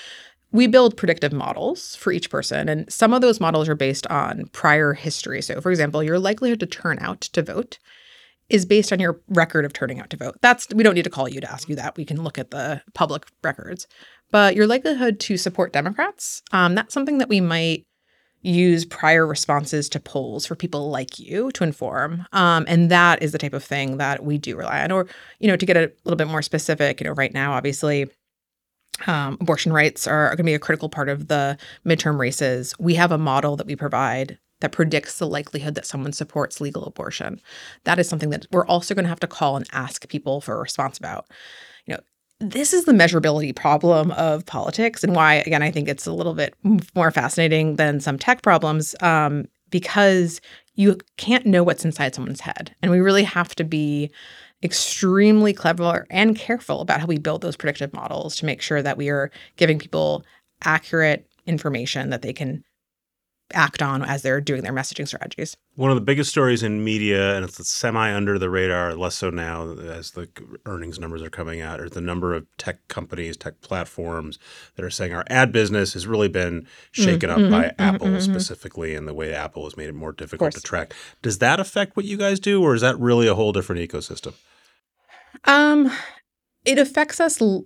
we 0.51 0.67
build 0.67 0.95
predictive 0.95 1.33
models 1.33 1.95
for 1.95 2.11
each 2.11 2.29
person, 2.29 2.69
and 2.69 2.91
some 2.91 3.13
of 3.13 3.21
those 3.21 3.39
models 3.39 3.67
are 3.67 3.75
based 3.75 4.05
on 4.07 4.45
prior 4.51 4.93
history. 4.93 5.41
So, 5.41 5.59
for 5.59 5.71
example, 5.71 6.03
your 6.03 6.19
likelihood 6.19 6.59
to 6.59 6.67
turn 6.67 6.99
out 6.99 7.21
to 7.21 7.41
vote 7.41 7.79
is 8.49 8.65
based 8.65 8.93
on 8.93 8.99
your 8.99 9.19
record 9.29 9.65
of 9.65 9.73
turning 9.73 9.99
out 9.99 10.11
to 10.11 10.17
vote. 10.17 10.35
That's 10.41 10.67
we 10.73 10.83
don't 10.83 10.93
need 10.93 11.05
to 11.05 11.09
call 11.09 11.27
you 11.27 11.41
to 11.41 11.51
ask 11.51 11.67
you 11.69 11.75
that. 11.77 11.97
We 11.97 12.05
can 12.05 12.23
look 12.23 12.37
at 12.37 12.51
the 12.51 12.83
public 12.93 13.25
records. 13.43 13.87
But 14.31 14.55
your 14.55 14.67
likelihood 14.67 15.19
to 15.21 15.37
support 15.37 15.73
Democrats, 15.73 16.41
um, 16.51 16.75
that's 16.75 16.93
something 16.93 17.19
that 17.19 17.29
we 17.29 17.39
might 17.39 17.85
use 18.43 18.85
prior 18.85 19.25
responses 19.25 19.89
to 19.89 19.99
polls 19.99 20.45
for 20.45 20.55
people 20.55 20.89
like 20.89 21.17
you 21.17 21.51
to 21.53 21.63
inform. 21.63 22.25
Um, 22.33 22.65
and 22.67 22.91
that 22.91 23.23
is 23.23 23.31
the 23.31 23.37
type 23.37 23.53
of 23.53 23.63
thing 23.63 23.97
that 23.97 24.23
we 24.23 24.37
do 24.37 24.55
rely 24.55 24.83
on. 24.83 24.91
Or, 24.91 25.07
you 25.39 25.47
know, 25.47 25.55
to 25.55 25.65
get 25.65 25.77
a 25.77 25.91
little 26.03 26.17
bit 26.17 26.27
more 26.27 26.41
specific, 26.41 26.99
you 26.99 27.07
know, 27.07 27.13
right 27.13 27.33
now, 27.33 27.53
obviously, 27.53 28.09
um, 29.07 29.37
abortion 29.41 29.73
rights 29.73 30.05
are, 30.05 30.27
going 30.27 30.37
to 30.37 30.43
be 30.43 30.53
a 30.53 30.59
critical 30.59 30.89
part 30.89 31.09
of 31.09 31.27
the 31.27 31.57
midterm 31.85 32.19
races. 32.19 32.75
We 32.77 32.95
have 32.95 33.11
a 33.11 33.17
model 33.17 33.55
that 33.55 33.67
we 33.67 33.75
provide 33.75 34.37
that 34.61 34.71
predicts 34.71 35.17
the 35.17 35.27
likelihood 35.27 35.75
that 35.75 35.85
someone 35.85 36.13
supports 36.13 36.61
legal 36.61 36.85
abortion. 36.85 37.41
That 37.85 37.99
is 37.99 38.07
something 38.07 38.29
that 38.29 38.45
we're 38.51 38.65
also 38.65 38.93
going 38.93 39.03
to 39.03 39.09
have 39.09 39.19
to 39.21 39.27
call 39.27 39.57
and 39.57 39.67
ask 39.73 40.07
people 40.07 40.41
for 40.41 40.55
a 40.55 40.61
response 40.61 40.97
about. 40.97 41.25
This 42.43 42.73
is 42.73 42.83
the 42.83 42.91
measurability 42.91 43.55
problem 43.55 44.11
of 44.11 44.45
politics, 44.45 45.01
and 45.01 45.15
why, 45.15 45.35
again, 45.35 45.63
I 45.63 45.71
think 45.71 45.87
it's 45.87 46.05
a 46.05 46.11
little 46.11 46.33
bit 46.33 46.53
more 46.93 47.09
fascinating 47.09 47.77
than 47.77 48.01
some 48.01 48.19
tech 48.19 48.41
problems 48.41 48.95
um, 48.99 49.45
because 49.69 50.41
you 50.75 50.97
can't 51.15 51.45
know 51.45 51.63
what's 51.63 51.85
inside 51.85 52.13
someone's 52.13 52.41
head. 52.41 52.75
And 52.81 52.91
we 52.91 52.99
really 52.99 53.23
have 53.23 53.55
to 53.55 53.63
be 53.63 54.11
extremely 54.61 55.53
clever 55.53 56.05
and 56.09 56.35
careful 56.35 56.81
about 56.81 56.99
how 56.99 57.05
we 57.05 57.17
build 57.17 57.41
those 57.41 57.55
predictive 57.55 57.93
models 57.93 58.35
to 58.37 58.45
make 58.45 58.61
sure 58.61 58.81
that 58.81 58.97
we 58.97 59.07
are 59.07 59.31
giving 59.55 59.79
people 59.79 60.25
accurate 60.63 61.25
information 61.45 62.09
that 62.09 62.23
they 62.23 62.33
can 62.33 62.61
act 63.53 63.81
on 63.81 64.03
as 64.03 64.21
they're 64.21 64.41
doing 64.41 64.61
their 64.61 64.73
messaging 64.73 65.07
strategies. 65.07 65.55
One 65.75 65.89
of 65.89 65.95
the 65.95 66.01
biggest 66.01 66.29
stories 66.29 66.63
in 66.63 66.83
media, 66.83 67.35
and 67.35 67.45
it's 67.45 67.67
semi 67.69 68.13
under 68.13 68.37
the 68.37 68.49
radar, 68.49 68.95
less 68.95 69.15
so 69.15 69.29
now 69.29 69.71
as 69.71 70.11
the 70.11 70.27
earnings 70.65 70.99
numbers 70.99 71.21
are 71.21 71.29
coming 71.29 71.61
out, 71.61 71.79
are 71.79 71.89
the 71.89 72.01
number 72.01 72.33
of 72.33 72.45
tech 72.57 72.87
companies, 72.87 73.37
tech 73.37 73.61
platforms 73.61 74.37
that 74.75 74.85
are 74.85 74.89
saying 74.89 75.13
our 75.13 75.23
ad 75.27 75.51
business 75.51 75.93
has 75.93 76.05
really 76.05 76.27
been 76.27 76.67
shaken 76.91 77.29
up 77.29 77.39
mm-hmm. 77.39 77.51
by 77.51 77.63
mm-hmm. 77.63 77.81
Apple 77.81 78.07
mm-hmm. 78.07 78.19
specifically, 78.19 78.95
and 78.95 79.07
the 79.07 79.13
way 79.13 79.33
Apple 79.33 79.63
has 79.63 79.77
made 79.77 79.89
it 79.89 79.95
more 79.95 80.11
difficult 80.11 80.53
to 80.53 80.61
track. 80.61 80.93
Does 81.21 81.39
that 81.39 81.59
affect 81.59 81.95
what 81.95 82.05
you 82.05 82.17
guys 82.17 82.39
do, 82.39 82.61
or 82.61 82.75
is 82.75 82.81
that 82.81 82.99
really 82.99 83.27
a 83.27 83.35
whole 83.35 83.51
different 83.51 83.81
ecosystem? 83.81 84.33
Um, 85.45 85.91
it 86.65 86.77
affects 86.77 87.19
us 87.19 87.41
l- 87.41 87.65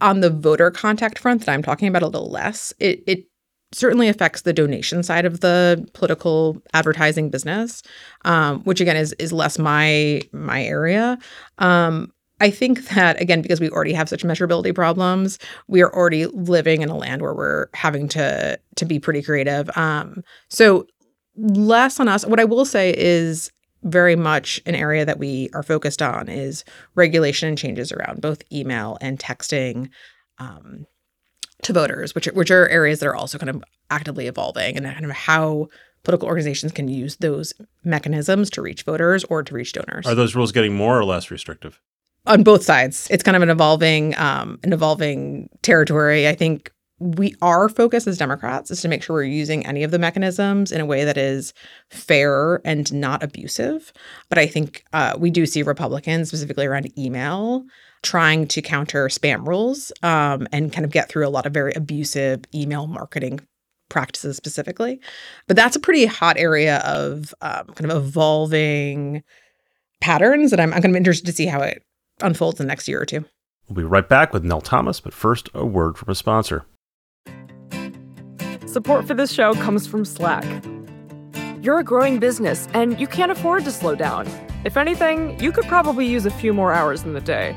on 0.00 0.20
the 0.20 0.30
voter 0.30 0.70
contact 0.70 1.18
front 1.18 1.44
that 1.44 1.52
I'm 1.52 1.62
talking 1.62 1.88
about 1.88 2.02
a 2.02 2.06
little 2.06 2.30
less. 2.30 2.72
It 2.78 3.02
it 3.06 3.24
certainly 3.72 4.08
affects 4.08 4.42
the 4.42 4.52
donation 4.52 5.02
side 5.02 5.24
of 5.24 5.40
the 5.40 5.86
political 5.92 6.60
advertising 6.72 7.30
business, 7.30 7.82
um, 8.24 8.62
which 8.62 8.80
again 8.80 8.96
is 8.96 9.12
is 9.14 9.32
less 9.32 9.58
my 9.58 10.22
my 10.32 10.64
area. 10.64 11.18
Um, 11.58 12.12
I 12.40 12.50
think 12.50 12.88
that 12.88 13.20
again 13.20 13.42
because 13.42 13.60
we 13.60 13.70
already 13.70 13.92
have 13.92 14.08
such 14.08 14.24
measurability 14.24 14.74
problems, 14.74 15.38
we 15.66 15.82
are 15.82 15.94
already 15.94 16.26
living 16.26 16.82
in 16.82 16.88
a 16.88 16.96
land 16.96 17.22
where 17.22 17.34
we're 17.34 17.66
having 17.74 18.08
to 18.08 18.58
to 18.76 18.84
be 18.84 18.98
pretty 18.98 19.22
creative. 19.22 19.70
Um, 19.76 20.22
so 20.48 20.86
less 21.36 22.00
on 22.00 22.08
us. 22.08 22.26
What 22.26 22.40
I 22.40 22.44
will 22.44 22.64
say 22.64 22.94
is 22.96 23.50
very 23.84 24.16
much 24.16 24.60
an 24.66 24.74
area 24.74 25.04
that 25.04 25.18
we 25.18 25.48
are 25.54 25.62
focused 25.62 26.02
on 26.02 26.28
is 26.28 26.64
regulation 26.96 27.48
and 27.48 27.58
changes 27.58 27.92
around 27.92 28.20
both 28.20 28.42
email 28.52 28.98
and 29.00 29.18
texting 29.18 29.88
um, 30.38 30.84
to 31.62 31.72
voters, 31.72 32.14
which 32.14 32.26
which 32.26 32.50
are 32.50 32.68
areas 32.68 33.00
that 33.00 33.06
are 33.06 33.16
also 33.16 33.38
kind 33.38 33.50
of 33.50 33.62
actively 33.90 34.26
evolving, 34.26 34.76
and 34.76 34.86
kind 34.86 35.04
of 35.04 35.10
how 35.10 35.68
political 36.04 36.28
organizations 36.28 36.72
can 36.72 36.88
use 36.88 37.16
those 37.16 37.52
mechanisms 37.84 38.50
to 38.50 38.62
reach 38.62 38.82
voters 38.84 39.24
or 39.24 39.42
to 39.42 39.52
reach 39.54 39.72
donors 39.72 40.06
Are 40.06 40.14
those 40.14 40.34
rules 40.36 40.52
getting 40.52 40.74
more 40.74 40.98
or 40.98 41.04
less 41.04 41.30
restrictive? 41.30 41.80
on 42.26 42.42
both 42.42 42.62
sides. 42.62 43.08
It's 43.10 43.22
kind 43.22 43.36
of 43.36 43.42
an 43.42 43.48
evolving, 43.50 44.14
um, 44.18 44.58
an 44.62 44.72
evolving 44.74 45.48
territory. 45.62 46.28
I 46.28 46.34
think 46.34 46.70
we 46.98 47.34
our 47.42 47.68
focus 47.68 48.06
as 48.06 48.18
Democrats 48.18 48.70
is 48.70 48.80
to 48.82 48.88
make 48.88 49.02
sure 49.02 49.14
we're 49.14 49.22
using 49.22 49.64
any 49.64 49.82
of 49.82 49.92
the 49.92 49.98
mechanisms 49.98 50.70
in 50.72 50.80
a 50.80 50.86
way 50.86 51.04
that 51.04 51.16
is 51.16 51.54
fair 51.90 52.60
and 52.66 52.92
not 52.92 53.22
abusive. 53.22 53.92
But 54.28 54.38
I 54.38 54.46
think 54.46 54.84
uh, 54.92 55.14
we 55.18 55.30
do 55.30 55.46
see 55.46 55.62
Republicans, 55.62 56.28
specifically 56.28 56.66
around 56.66 56.96
email, 56.98 57.64
trying 58.02 58.46
to 58.48 58.62
counter 58.62 59.08
spam 59.08 59.46
rules 59.46 59.92
um, 60.02 60.46
and 60.52 60.72
kind 60.72 60.84
of 60.84 60.90
get 60.90 61.08
through 61.08 61.26
a 61.26 61.30
lot 61.30 61.46
of 61.46 61.52
very 61.52 61.72
abusive 61.74 62.44
email 62.54 62.86
marketing 62.86 63.40
practices 63.88 64.36
specifically. 64.36 65.00
But 65.46 65.56
that's 65.56 65.76
a 65.76 65.80
pretty 65.80 66.06
hot 66.06 66.36
area 66.36 66.78
of 66.78 67.34
um, 67.40 67.66
kind 67.74 67.90
of 67.90 67.96
evolving 67.96 69.22
patterns 70.00 70.50
that 70.50 70.60
I'm, 70.60 70.72
I'm 70.72 70.80
going 70.80 70.92
to 70.92 70.96
be 70.96 70.98
interested 70.98 71.26
to 71.26 71.32
see 71.32 71.46
how 71.46 71.60
it 71.60 71.82
unfolds 72.20 72.60
in 72.60 72.66
the 72.66 72.68
next 72.68 72.88
year 72.88 73.00
or 73.00 73.06
two. 73.06 73.24
We'll 73.68 73.76
be 73.76 73.82
right 73.82 74.08
back 74.08 74.32
with 74.32 74.44
Nell 74.44 74.60
Thomas, 74.60 75.00
but 75.00 75.12
first, 75.12 75.50
a 75.52 75.64
word 75.64 75.98
from 75.98 76.10
a 76.10 76.14
sponsor. 76.14 76.64
Support 78.66 79.06
for 79.06 79.14
this 79.14 79.32
show 79.32 79.54
comes 79.54 79.86
from 79.86 80.04
Slack. 80.04 80.44
You're 81.62 81.78
a 81.78 81.84
growing 81.84 82.18
business 82.18 82.68
and 82.72 82.98
you 83.00 83.06
can't 83.06 83.32
afford 83.32 83.64
to 83.64 83.72
slow 83.72 83.94
down. 83.94 84.28
If 84.64 84.76
anything, 84.76 85.38
you 85.40 85.52
could 85.52 85.64
probably 85.64 86.06
use 86.06 86.26
a 86.26 86.30
few 86.30 86.52
more 86.52 86.72
hours 86.72 87.02
in 87.02 87.12
the 87.14 87.20
day. 87.20 87.56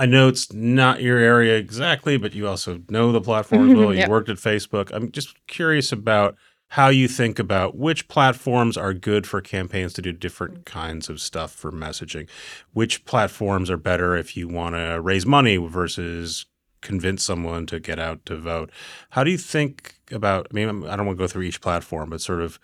I 0.00 0.06
know 0.06 0.28
it's 0.28 0.50
not 0.50 1.02
your 1.02 1.18
area 1.18 1.58
exactly, 1.58 2.16
but 2.16 2.34
you 2.34 2.48
also 2.48 2.80
know 2.88 3.12
the 3.12 3.20
platforms 3.20 3.72
mm-hmm, 3.72 3.80
well. 3.80 3.92
You 3.92 4.00
Yep. 4.00 4.08
worked 4.08 4.28
at 4.30 4.38
Facebook. 4.38 4.90
I'm 4.94 5.12
just 5.12 5.34
curious 5.46 5.92
about 5.92 6.36
how 6.68 6.88
you 6.88 7.06
think 7.06 7.38
about 7.38 7.76
which 7.76 8.08
platforms 8.08 8.78
are 8.78 8.94
good 8.94 9.26
for 9.26 9.42
campaigns 9.42 9.92
to 9.92 10.00
do 10.00 10.10
different 10.12 10.60
mm. 10.60 10.64
kinds 10.64 11.10
of 11.10 11.20
stuff 11.20 11.52
for 11.52 11.70
messaging. 11.70 12.30
Which 12.72 13.04
platforms 13.04 13.70
are 13.70 13.76
better 13.76 14.16
if 14.16 14.38
you 14.38 14.48
want 14.48 14.74
to 14.74 15.02
raise 15.02 15.26
money 15.26 15.58
versus 15.58 16.46
convince 16.80 17.22
someone 17.22 17.66
to 17.66 17.78
get 17.78 17.98
out 17.98 18.24
to 18.24 18.36
vote. 18.36 18.70
How 19.10 19.22
do 19.22 19.30
you 19.30 19.36
think 19.36 19.96
about 20.10 20.46
I 20.50 20.54
mean 20.54 20.86
I 20.86 20.96
don't 20.96 21.04
want 21.04 21.18
to 21.18 21.24
go 21.24 21.28
through 21.28 21.42
each 21.42 21.60
platform, 21.60 22.08
but 22.08 22.22
sort 22.22 22.40
of 22.40 22.58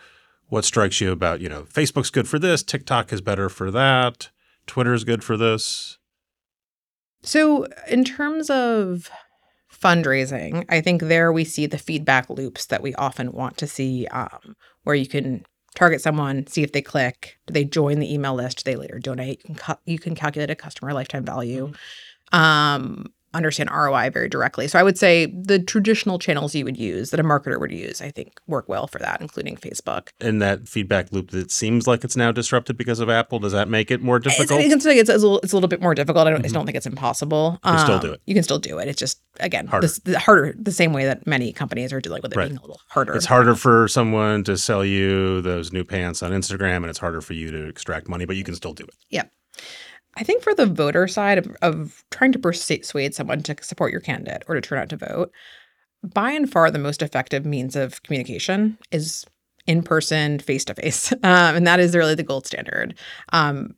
what 0.49 0.65
strikes 0.65 1.03
you 1.03 1.13
about, 1.13 1.43
you 1.43 1.51
know, 1.51 1.65
Facebook's 1.65 2.09
good 2.09 2.29
for 2.29 2.39
this, 2.39 2.63
TikTok 2.63 3.13
is 3.13 3.21
better 3.21 3.51
for 3.51 3.71
that, 3.73 4.31
Twitter's 4.67 5.05
good 5.05 5.23
for 5.23 5.37
this. 5.37 5.99
So, 7.27 7.67
in 7.89 8.05
terms 8.05 8.51
of 8.51 9.11
fundraising, 9.73 10.65
I 10.69 10.81
think 10.81 11.03
there 11.03 11.33
we 11.33 11.43
see 11.43 11.67
the 11.67 11.77
feedback 11.77 12.31
loops 12.31 12.67
that 12.67 12.83
we 12.85 12.95
often 12.95 13.33
want 13.33 13.57
to 13.59 13.67
see, 13.67 14.07
um, 14.07 14.55
where 14.85 14.95
you 14.95 15.09
can 15.09 15.45
target 15.75 16.01
someone, 16.01 16.47
see 16.47 16.63
if 16.63 16.71
they 16.71 16.81
click, 16.81 17.37
do 17.49 17.53
they 17.53 17.65
join 17.65 17.99
the 17.99 18.15
email 18.15 18.35
list, 18.35 18.59
do 18.59 18.71
they 18.71 18.77
later 18.77 19.01
donate. 19.01 19.43
You 19.49 19.57
can, 19.57 19.77
you 19.87 19.99
can 19.99 20.15
calculate 20.15 20.51
a 20.51 20.55
customer 20.55 20.95
lifetime 20.95 21.25
value, 21.25 21.73
um, 22.31 23.07
understand 23.37 23.71
ROI 23.71 24.11
very 24.11 24.29
directly. 24.29 24.69
So, 24.69 24.79
I 24.79 24.83
would 24.83 24.99
say 24.99 25.27
the 25.27 25.59
traditional 25.59 26.19
channels 26.19 26.55
you 26.55 26.65
would 26.65 26.77
use 26.77 27.11
that 27.11 27.21
a 27.21 27.25
marketer 27.25 27.61
would 27.61 27.71
use, 27.73 28.01
I 28.03 28.11
think, 28.11 28.41
work 28.47 28.69
well 28.69 28.87
for 28.87 28.99
that, 28.99 29.21
including 29.21 29.57
Facebook. 29.57 30.09
in 30.21 30.39
that 30.41 30.69
feedback 30.69 31.13
loop 31.13 31.31
that 31.31 31.51
seems 31.51 31.87
like 31.87 32.05
it's 32.05 32.17
now 32.17 32.33
disrupted 32.33 32.77
because 32.77 33.01
of 33.01 33.09
Apple? 33.09 33.39
Does 33.39 33.53
that 33.53 33.69
make 33.69 33.91
it 33.91 34.03
more 34.03 34.19
difficult? 34.19 34.61
I 34.61 34.65
can 34.65 34.73
it's, 34.73 34.87
it's, 34.87 35.09
a 35.11 35.13
little, 35.15 35.41
it's 35.41 35.53
a 35.53 35.57
little 35.57 35.69
bit 35.69 35.81
more 35.81 35.95
difficult. 35.95 36.27
I 36.27 36.31
don't, 36.31 36.45
I 36.45 36.49
don't 36.49 36.67
think 36.67 36.77
it's 36.77 36.87
impossible. 36.87 37.61
You 37.65 37.71
can 37.71 37.79
still 37.81 37.95
Um, 37.97 38.01
do 38.01 38.13
it. 38.13 38.21
You 38.27 38.35
can 38.35 38.43
still 38.43 38.59
do 38.59 38.79
it. 38.79 38.89
It's 38.89 38.99
just 38.99 39.21
again 39.41 39.67
Harder. 39.67 39.87
This, 39.87 39.99
the 40.01 40.19
harder, 40.19 40.55
the 40.59 40.73
same 40.73 40.93
way 40.93 41.05
that 41.05 41.27
many 41.27 41.53
companies 41.53 41.93
are 41.93 42.01
dealing 42.01 42.21
with 42.23 42.33
it 42.33 42.37
Right. 42.37 42.49
being 42.49 42.59
a 42.59 42.61
little 42.63 42.81
harder. 42.89 43.15
it's 43.15 43.27
harder 43.27 43.55
for 43.55 43.89
someone 43.89 44.45
to 44.45 44.57
sell 44.57 44.85
you 44.85 45.41
those 45.43 45.73
new 45.73 45.85
pants 45.85 46.23
on 46.23 46.33
Instagram, 46.33 46.77
and 46.79 46.87
it's 46.87 46.99
harder 46.99 47.21
for 47.21 47.33
you 47.35 47.51
to 47.51 47.67
extract 47.69 48.09
money, 48.09 48.25
but 48.25 48.37
you 48.37 48.45
can 48.45 48.55
still 48.55 48.73
do 48.73 48.85
it. 48.85 49.31
I 50.17 50.23
think 50.23 50.43
for 50.43 50.55
the 50.55 50.67
voter 50.67 51.07
side 51.07 51.39
of, 51.39 51.55
of 51.63 52.05
trying 52.11 52.33
to 52.33 52.39
persuade 52.39 53.15
someone 53.15 53.43
to 53.43 53.57
support 53.61 53.93
your 53.93 54.01
candidate 54.01 54.43
or 54.49 54.55
to 54.55 54.61
turn 54.61 54.79
out 54.79 54.89
to 54.91 54.97
vote, 54.97 55.31
by 56.03 56.31
and 56.31 56.51
far 56.51 56.71
the 56.71 56.79
most 56.79 57.03
effective 57.03 57.45
means 57.45 57.77
of 57.77 58.03
communication 58.03 58.79
is 58.91 59.25
in 59.67 59.83
person, 59.83 60.39
face 60.39 60.65
to 60.65 60.75
face, 60.75 61.13
and 61.23 61.67
that 61.67 61.81
is 61.81 61.95
really 61.95 62.15
the 62.15 62.23
gold 62.23 62.47
standard. 62.47 62.99
Um, 63.33 63.75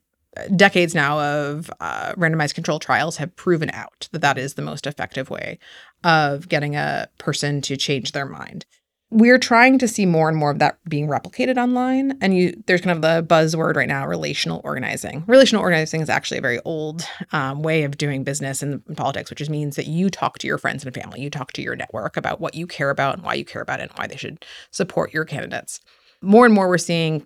decades 0.55 0.93
now 0.95 1.19
of 1.19 1.71
uh, 1.79 2.13
randomized 2.13 2.53
control 2.53 2.79
trials 2.79 3.17
have 3.17 3.35
proven 3.35 3.69
out 3.71 4.07
that 4.11 4.21
that 4.21 4.37
is 4.37 4.53
the 4.53 4.61
most 4.61 4.85
effective 4.85 5.29
way 5.29 5.59
of 6.03 6.47
getting 6.47 6.75
a 6.75 7.09
person 7.17 7.61
to 7.61 7.75
change 7.75 8.11
their 8.11 8.27
mind. 8.27 8.65
We're 9.11 9.39
trying 9.39 9.79
to 9.79 9.87
see 9.87 10.05
more 10.05 10.29
and 10.29 10.37
more 10.37 10.51
of 10.51 10.59
that 10.59 10.77
being 10.87 11.07
replicated 11.07 11.57
online. 11.57 12.17
And 12.21 12.37
you, 12.37 12.61
there's 12.67 12.81
kind 12.81 12.95
of 12.95 13.01
the 13.01 13.25
buzzword 13.27 13.75
right 13.75 13.87
now, 13.87 14.05
relational 14.05 14.61
organizing. 14.63 15.23
Relational 15.25 15.63
organizing 15.63 16.01
is 16.01 16.09
actually 16.09 16.37
a 16.37 16.41
very 16.41 16.59
old 16.63 17.03
um, 17.31 17.63
way 17.63 17.83
of 17.83 17.97
doing 17.97 18.23
business 18.23 18.61
in, 18.61 18.83
in 18.87 18.95
politics, 18.95 19.31
which 19.31 19.49
means 19.49 19.75
that 19.77 19.87
you 19.87 20.11
talk 20.11 20.37
to 20.37 20.47
your 20.47 20.59
friends 20.59 20.85
and 20.85 20.93
family, 20.93 21.21
you 21.21 21.31
talk 21.31 21.53
to 21.53 21.63
your 21.63 21.75
network 21.75 22.17
about 22.17 22.39
what 22.39 22.53
you 22.53 22.67
care 22.67 22.91
about 22.91 23.15
and 23.15 23.23
why 23.23 23.33
you 23.33 23.45
care 23.45 23.63
about 23.63 23.79
it 23.79 23.89
and 23.89 23.91
why 23.97 24.05
they 24.05 24.15
should 24.15 24.45
support 24.69 25.11
your 25.11 25.25
candidates. 25.25 25.79
More 26.21 26.45
and 26.45 26.53
more, 26.53 26.67
we're 26.67 26.77
seeing 26.77 27.25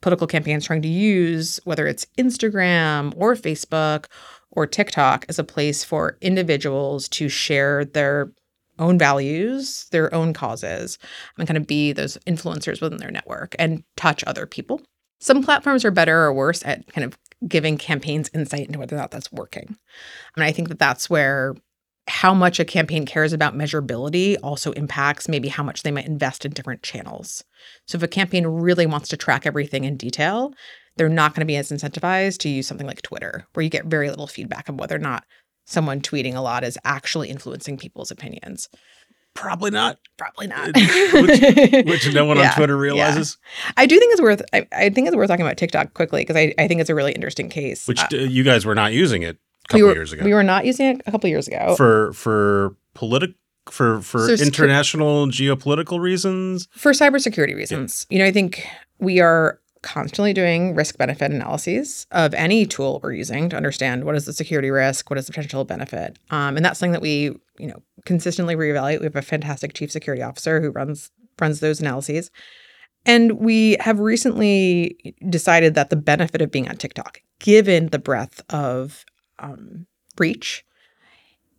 political 0.00 0.26
campaigns 0.26 0.64
trying 0.64 0.82
to 0.82 0.88
use 0.88 1.60
whether 1.64 1.86
it's 1.86 2.06
Instagram 2.18 3.12
or 3.16 3.36
Facebook 3.36 4.06
or 4.50 4.66
TikTok 4.66 5.26
as 5.28 5.38
a 5.38 5.44
place 5.44 5.84
for 5.84 6.18
individuals 6.20 7.08
to 7.10 7.28
share 7.28 7.84
their 7.84 8.32
own 8.80 8.98
values, 8.98 9.86
their 9.90 10.12
own 10.14 10.32
causes, 10.32 10.98
and 11.38 11.46
kind 11.46 11.56
of 11.58 11.66
be 11.66 11.92
those 11.92 12.16
influencers 12.26 12.80
within 12.80 12.98
their 12.98 13.10
network 13.10 13.54
and 13.58 13.84
touch 13.96 14.24
other 14.26 14.46
people. 14.46 14.80
Some 15.20 15.44
platforms 15.44 15.84
are 15.84 15.90
better 15.90 16.22
or 16.24 16.32
worse 16.32 16.64
at 16.64 16.86
kind 16.92 17.04
of 17.04 17.18
giving 17.46 17.78
campaigns 17.78 18.30
insight 18.34 18.66
into 18.66 18.78
whether 18.78 18.96
or 18.96 18.98
not 18.98 19.10
that's 19.10 19.32
working. 19.32 19.76
And 20.36 20.44
I 20.44 20.52
think 20.52 20.68
that 20.68 20.78
that's 20.78 21.08
where 21.08 21.54
how 22.08 22.34
much 22.34 22.58
a 22.58 22.64
campaign 22.64 23.06
cares 23.06 23.32
about 23.32 23.54
measurability 23.54 24.36
also 24.42 24.72
impacts 24.72 25.28
maybe 25.28 25.48
how 25.48 25.62
much 25.62 25.82
they 25.82 25.92
might 25.92 26.06
invest 26.06 26.44
in 26.44 26.52
different 26.52 26.82
channels. 26.82 27.44
So 27.86 27.96
if 27.96 28.02
a 28.02 28.08
campaign 28.08 28.46
really 28.46 28.86
wants 28.86 29.08
to 29.10 29.16
track 29.16 29.46
everything 29.46 29.84
in 29.84 29.96
detail, 29.96 30.52
they're 30.96 31.08
not 31.08 31.34
going 31.34 31.42
to 31.42 31.46
be 31.46 31.56
as 31.56 31.70
incentivized 31.70 32.38
to 32.38 32.48
use 32.48 32.66
something 32.66 32.86
like 32.86 33.02
Twitter, 33.02 33.46
where 33.52 33.62
you 33.62 33.70
get 33.70 33.84
very 33.84 34.10
little 34.10 34.26
feedback 34.26 34.68
of 34.68 34.80
whether 34.80 34.96
or 34.96 35.00
not 35.00 35.24
someone 35.64 36.00
tweeting 36.00 36.34
a 36.34 36.40
lot 36.40 36.64
is 36.64 36.78
actually 36.84 37.28
influencing 37.30 37.76
people's 37.78 38.10
opinions. 38.10 38.68
Probably 39.34 39.70
not, 39.70 39.98
Probably 40.16 40.48
not. 40.48 40.74
Which- 40.74 41.86
which 41.86 42.12
no 42.12 42.24
one 42.24 42.36
on 42.38 42.44
Yeah, 42.44 42.54
Twitter 42.54 42.74
yeah. 42.74 42.80
realizes. 42.82 43.38
I 43.76 43.86
do 43.86 43.98
think 43.98 44.12
it's 44.12 44.20
worth. 44.20 44.42
I, 44.52 44.66
I 44.72 44.90
think 44.90 45.06
it's 45.06 45.16
worth 45.16 45.28
talking 45.28 45.44
about 45.46 45.56
TikTok 45.56 45.94
quickly 45.94 46.22
because 46.22 46.36
I, 46.36 46.52
I 46.58 46.66
think 46.66 46.80
it's 46.80 46.90
a 46.90 46.94
really 46.94 47.12
interesting 47.12 47.48
case. 47.48 47.86
Which 47.86 48.00
Uh, 48.00 48.08
uh, 48.12 48.16
you 48.16 48.42
guys 48.42 48.66
were 48.66 48.74
not 48.74 48.92
using 48.92 49.22
it 49.22 49.36
a 49.36 49.68
couple 49.68 49.78
we 49.80 49.84
were 49.84 49.94
years 49.94 50.12
ago 50.12 50.24
we 50.24 50.34
were 50.34 50.42
not 50.42 50.64
using 50.66 50.86
it 50.86 51.00
a 51.06 51.12
couple 51.12 51.30
years 51.30 51.46
ago 51.46 51.76
for 51.76 52.12
for 52.12 52.74
political 52.94 53.34
for 53.70 54.00
for 54.02 54.36
So 54.36 54.42
international 54.44 55.26
geopolitical 55.28 56.00
reasons. 56.00 56.66
for 56.72 56.90
cybersecurity 56.92 57.54
reasons. 57.54 58.06
You 58.10 58.18
know, 58.18 58.24
I 58.24 58.32
think 58.32 58.66
we 58.98 59.20
are 59.20 59.60
constantly 59.82 60.32
doing 60.32 60.74
risk 60.74 60.98
benefit 60.98 61.30
analyses 61.30 62.06
of 62.10 62.34
any 62.34 62.66
tool 62.66 63.00
we're 63.02 63.12
using 63.12 63.48
to 63.48 63.56
understand 63.56 64.04
what 64.04 64.14
is 64.14 64.26
the 64.26 64.32
security 64.32 64.70
risk, 64.70 65.08
what 65.08 65.18
is 65.18 65.26
the 65.26 65.32
potential 65.32 65.64
benefit. 65.64 66.18
Um, 66.30 66.56
and 66.56 66.64
that's 66.64 66.78
something 66.78 66.92
that 66.92 67.02
we, 67.02 67.36
you 67.58 67.66
know, 67.66 67.82
consistently 68.04 68.56
reevaluate. 68.56 69.00
We 69.00 69.04
have 69.04 69.16
a 69.16 69.22
fantastic 69.22 69.72
chief 69.72 69.90
security 69.90 70.22
officer 70.22 70.60
who 70.60 70.70
runs 70.70 71.10
runs 71.40 71.60
those 71.60 71.80
analyses. 71.80 72.30
And 73.06 73.38
we 73.38 73.76
have 73.80 73.98
recently 73.98 75.14
decided 75.28 75.74
that 75.74 75.88
the 75.88 75.96
benefit 75.96 76.42
of 76.42 76.50
being 76.50 76.68
on 76.68 76.76
TikTok, 76.76 77.22
given 77.38 77.88
the 77.88 77.98
breadth 77.98 78.42
of 78.50 79.06
um, 79.38 79.86
reach, 80.18 80.64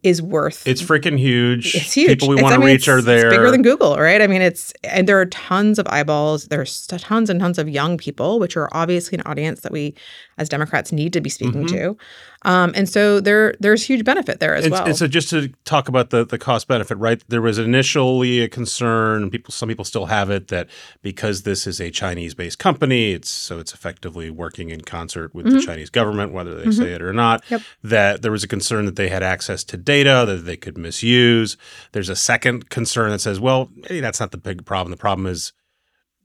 is 0.03 0.21
worth 0.21 0.67
It's 0.67 0.81
freaking 0.81 1.19
huge. 1.19 1.75
it's 1.75 1.93
huge. 1.93 2.07
People 2.09 2.29
we 2.29 2.35
want 2.41 2.53
I 2.53 2.55
to 2.55 2.59
mean, 2.59 2.67
reach 2.69 2.87
are 2.87 3.01
there. 3.01 3.27
It's 3.27 3.35
bigger 3.37 3.51
than 3.51 3.61
Google, 3.61 3.95
right? 3.97 4.21
I 4.21 4.27
mean, 4.27 4.41
it's 4.41 4.73
and 4.83 5.07
there 5.07 5.19
are 5.21 5.27
tons 5.27 5.77
of 5.77 5.85
eyeballs. 5.89 6.47
There's 6.47 6.87
tons 6.87 7.29
and 7.29 7.39
tons 7.39 7.57
of 7.59 7.69
young 7.69 7.97
people, 7.97 8.39
which 8.39 8.57
are 8.57 8.67
obviously 8.71 9.17
an 9.17 9.23
audience 9.27 9.61
that 9.61 9.71
we, 9.71 9.93
as 10.37 10.49
Democrats, 10.49 10.91
need 10.91 11.13
to 11.13 11.21
be 11.21 11.29
speaking 11.29 11.65
Mhm. 11.65 11.69
to. 11.69 11.97
Um, 12.43 12.71
and 12.75 12.89
so 12.89 13.19
there 13.19 13.53
there's 13.59 13.83
huge 13.85 14.03
benefit 14.03 14.39
there 14.39 14.55
as 14.55 14.65
and, 14.65 14.71
well. 14.71 14.85
and 14.85 14.95
so 14.97 15.07
just 15.07 15.29
to 15.29 15.49
talk 15.65 15.87
about 15.87 16.09
the 16.09 16.25
the 16.25 16.37
cost 16.39 16.67
benefit, 16.67 16.95
right? 16.97 17.23
There 17.27 17.41
was 17.41 17.59
initially 17.59 18.39
a 18.41 18.49
concern, 18.49 19.29
people 19.29 19.51
some 19.51 19.69
people 19.69 19.85
still 19.85 20.07
have 20.07 20.29
it 20.31 20.47
that 20.47 20.67
because 21.03 21.43
this 21.43 21.67
is 21.67 21.79
a 21.79 21.91
Chinese 21.91 22.33
based 22.33 22.57
company, 22.59 23.11
it's 23.13 23.29
so 23.29 23.59
it's 23.59 23.73
effectively 23.73 24.29
working 24.31 24.69
in 24.69 24.81
concert 24.81 25.33
with 25.35 25.45
the 25.45 25.57
Mhm. 25.57 25.65
Chinese 25.65 25.89
government, 25.91 26.31
whether 26.31 26.55
they 26.55 26.65
Mhm. 26.65 26.73
say 26.77 26.93
it 26.93 27.01
or 27.01 27.13
not. 27.13 27.43
Yep. 27.49 27.61
That 27.83 28.21
there 28.23 28.31
was 28.31 28.43
a 28.43 28.47
concern 28.47 28.85
that 28.85 28.95
they 28.95 29.09
had 29.09 29.21
access 29.23 29.63
to 29.65 29.77
data 29.77 30.23
that 30.27 30.45
they 30.45 30.57
could 30.57 30.77
misuse. 30.77 31.57
There's 31.91 32.09
a 32.09 32.15
second 32.15 32.69
concern 32.69 33.11
that 33.11 33.21
says, 33.21 33.39
well, 33.39 33.69
maybe 33.75 33.99
that's 33.99 34.19
not 34.19 34.31
the 34.31 34.37
big 34.37 34.65
problem. 34.65 34.91
The 34.91 34.97
problem 34.97 35.27
is 35.27 35.53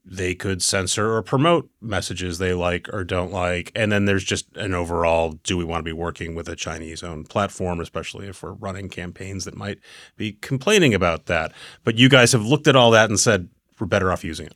they 0.09 0.33
could 0.33 0.63
censor 0.63 1.13
or 1.13 1.21
promote 1.21 1.69
messages 1.81 2.37
they 2.37 2.53
like 2.53 2.87
or 2.93 3.03
don't 3.03 3.31
like. 3.31 3.71
And 3.75 3.91
then 3.91 4.05
there's 4.05 4.23
just 4.23 4.47
an 4.55 4.73
overall 4.73 5.33
do 5.43 5.57
we 5.57 5.65
want 5.65 5.79
to 5.79 5.89
be 5.89 5.93
working 5.93 6.33
with 6.33 6.47
a 6.47 6.55
Chinese 6.55 7.03
owned 7.03 7.29
platform, 7.29 7.81
especially 7.81 8.27
if 8.27 8.41
we're 8.41 8.53
running 8.53 8.87
campaigns 8.87 9.43
that 9.45 9.57
might 9.57 9.79
be 10.15 10.33
complaining 10.33 10.93
about 10.93 11.25
that. 11.25 11.51
But 11.83 11.97
you 11.97 12.07
guys 12.07 12.31
have 12.31 12.45
looked 12.45 12.67
at 12.67 12.75
all 12.75 12.91
that 12.91 13.09
and 13.09 13.19
said 13.19 13.49
we're 13.79 13.87
better 13.87 14.11
off 14.11 14.23
using 14.23 14.47
it. 14.47 14.55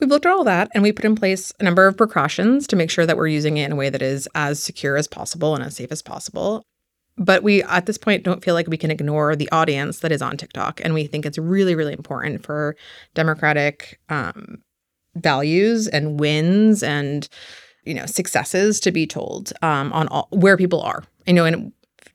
We've 0.00 0.10
looked 0.10 0.26
at 0.26 0.32
all 0.32 0.44
that 0.44 0.70
and 0.74 0.82
we 0.82 0.92
put 0.92 1.04
in 1.04 1.14
place 1.14 1.52
a 1.60 1.64
number 1.64 1.86
of 1.86 1.96
precautions 1.96 2.66
to 2.68 2.76
make 2.76 2.90
sure 2.90 3.06
that 3.06 3.16
we're 3.16 3.28
using 3.28 3.58
it 3.58 3.66
in 3.66 3.72
a 3.72 3.76
way 3.76 3.90
that 3.90 4.02
is 4.02 4.28
as 4.34 4.62
secure 4.62 4.96
as 4.96 5.06
possible 5.06 5.54
and 5.54 5.62
as 5.62 5.76
safe 5.76 5.92
as 5.92 6.02
possible. 6.02 6.62
But 7.18 7.42
we, 7.42 7.62
at 7.62 7.86
this 7.86 7.96
point, 7.96 8.24
don't 8.24 8.44
feel 8.44 8.52
like 8.52 8.66
we 8.66 8.76
can 8.76 8.90
ignore 8.90 9.34
the 9.36 9.50
audience 9.50 10.00
that 10.00 10.12
is 10.12 10.20
on 10.20 10.36
TikTok. 10.36 10.82
And 10.84 10.92
we 10.92 11.06
think 11.06 11.24
it's 11.24 11.38
really, 11.38 11.74
really 11.74 11.94
important 11.94 12.44
for 12.44 12.76
Democratic 13.14 13.98
um, 14.10 14.58
values 15.16 15.88
and 15.88 16.18
wins 16.20 16.82
and, 16.82 17.28
you 17.84 17.94
know, 17.94 18.06
successes 18.06 18.80
to 18.80 18.92
be 18.92 19.06
told 19.06 19.52
um, 19.62 19.92
on 19.92 20.08
all, 20.08 20.28
where 20.30 20.56
people 20.56 20.80
are. 20.82 21.04
You 21.26 21.32
know, 21.34 21.44
and 21.44 21.72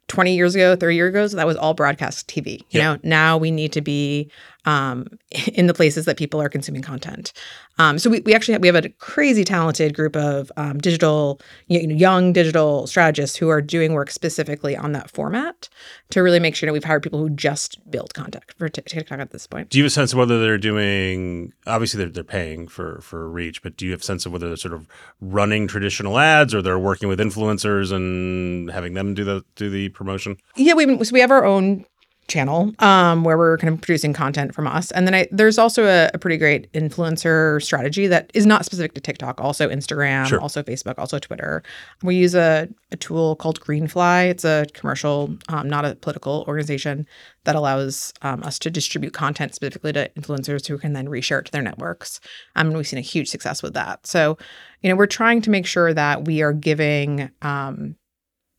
20 0.07 0.35
years 0.35 0.55
ago, 0.55 0.75
30 0.75 0.95
years 0.95 1.09
ago, 1.09 1.27
so 1.27 1.37
that 1.37 1.47
was 1.47 1.55
all 1.55 1.73
broadcast 1.73 2.27
TV. 2.27 2.59
You 2.69 2.79
Yep. 2.79 2.83
know, 2.83 3.09
now 3.09 3.37
we 3.37 3.49
need 3.51 3.71
to 3.73 3.81
be 3.81 4.29
um, 4.65 5.07
in 5.53 5.67
the 5.67 5.73
places 5.73 6.05
that 6.05 6.17
people 6.17 6.41
are 6.41 6.49
consuming 6.49 6.81
content. 6.81 7.33
Um, 7.77 7.97
so 7.97 8.09
we, 8.09 8.19
we 8.21 8.33
actually 8.33 8.53
have, 8.53 8.61
we 8.61 8.67
have 8.67 8.75
a 8.75 8.89
crazy 8.89 9.43
talented 9.43 9.95
group 9.95 10.15
of 10.15 10.51
um, 10.57 10.77
digital, 10.77 11.39
you 11.67 11.87
know, 11.87 11.95
young 11.95 12.33
digital 12.33 12.85
strategists 12.85 13.37
who 13.37 13.49
are 13.49 13.61
doing 13.61 13.93
work 13.93 14.11
specifically 14.11 14.75
on 14.75 14.91
that 14.91 15.09
format 15.09 15.69
to 16.11 16.21
really 16.21 16.39
make 16.39 16.55
sure 16.55 16.67
that 16.67 16.73
we've 16.73 16.83
hired 16.83 17.01
people 17.01 17.19
who 17.19 17.29
just 17.29 17.79
build 17.89 18.13
content 18.13 18.43
for 18.57 18.69
TikTok 18.69 19.19
at 19.19 19.31
this 19.31 19.47
point. 19.47 19.69
Do 19.69 19.77
you 19.77 19.85
have 19.85 19.91
a 19.91 19.93
sense 19.93 20.13
of 20.13 20.19
whether 20.19 20.39
they're 20.39 20.57
doing? 20.57 21.53
Obviously, 21.65 21.97
they're 21.97 22.09
they're 22.11 22.23
paying 22.23 22.67
for 22.67 22.99
for 23.01 23.29
reach, 23.29 23.63
but 23.63 23.77
do 23.77 23.85
you 23.85 23.91
have 23.91 24.01
a 24.01 24.03
sense 24.03 24.25
of 24.25 24.31
whether 24.31 24.47
they're 24.47 24.57
sort 24.57 24.73
of 24.73 24.87
running 25.19 25.67
traditional 25.67 26.19
ads 26.19 26.53
or 26.53 26.61
they're 26.61 26.79
working 26.79 27.09
with 27.09 27.19
influencers 27.19 27.91
and 27.91 28.69
having 28.71 28.93
them 28.93 29.13
do 29.13 29.23
the 29.23 29.43
do 29.55 29.69
the 29.69 29.89
promotion? 29.89 30.37
Yeah, 30.55 30.73
we 30.73 31.03
so 31.03 31.13
we 31.13 31.21
have 31.21 31.31
our 31.31 31.45
own 31.45 31.85
channel 32.31 32.73
um, 32.79 33.23
where 33.23 33.37
we're 33.37 33.57
kind 33.57 33.73
of 33.73 33.81
producing 33.81 34.13
content 34.13 34.55
from 34.55 34.65
us. 34.65 34.89
And 34.91 35.05
then 35.05 35.13
I, 35.13 35.27
there's 35.31 35.57
also 35.57 35.85
a, 35.85 36.09
a, 36.13 36.17
pretty 36.17 36.37
great 36.37 36.71
influencer 36.71 37.61
strategy 37.61 38.07
that 38.07 38.31
is 38.33 38.45
not 38.45 38.63
specific 38.63 38.93
to 38.93 39.01
TikTok, 39.01 39.41
also 39.41 39.69
Instagram, 39.69 40.25
sure. 40.25 40.39
also 40.39 40.63
Facebook, 40.63 40.95
also 40.97 41.19
Twitter. 41.19 41.61
We 42.01 42.15
use 42.15 42.33
a, 42.33 42.69
a 42.91 42.95
tool 42.95 43.35
called 43.35 43.59
Greenfly. 43.59 44.29
It's 44.29 44.45
a 44.45 44.65
commercial, 44.73 45.35
um, 45.49 45.69
not 45.69 45.83
a 45.83 45.95
political 45.95 46.45
organization 46.47 47.05
that 47.43 47.55
allows 47.55 48.13
um, 48.21 48.41
us 48.43 48.57
to 48.59 48.69
distribute 48.69 49.13
content 49.13 49.53
specifically 49.53 49.91
to 49.93 50.09
influencers 50.17 50.65
who 50.67 50.77
can 50.77 50.93
then 50.93 51.07
reshare 51.07 51.39
it 51.39 51.45
to 51.45 51.51
their 51.51 51.61
networks. 51.61 52.21
Um, 52.55 52.67
and 52.67 52.77
we've 52.77 52.87
seen 52.87 52.99
a 52.99 53.01
huge 53.01 53.29
success 53.29 53.61
with 53.61 53.73
that. 53.73 54.07
So, 54.07 54.37
you 54.81 54.89
know, 54.89 54.95
we're 54.95 55.05
trying 55.05 55.41
to 55.41 55.49
make 55.49 55.65
sure 55.65 55.93
that 55.93 56.25
we 56.25 56.41
are 56.41 56.53
giving 56.53 57.29
um, 57.41 57.95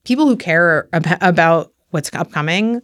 people 0.04 0.26
who 0.26 0.36
care 0.36 0.88
ab- 0.92 1.18
about 1.20 1.72
what's 1.90 2.12
upcoming 2.12 2.82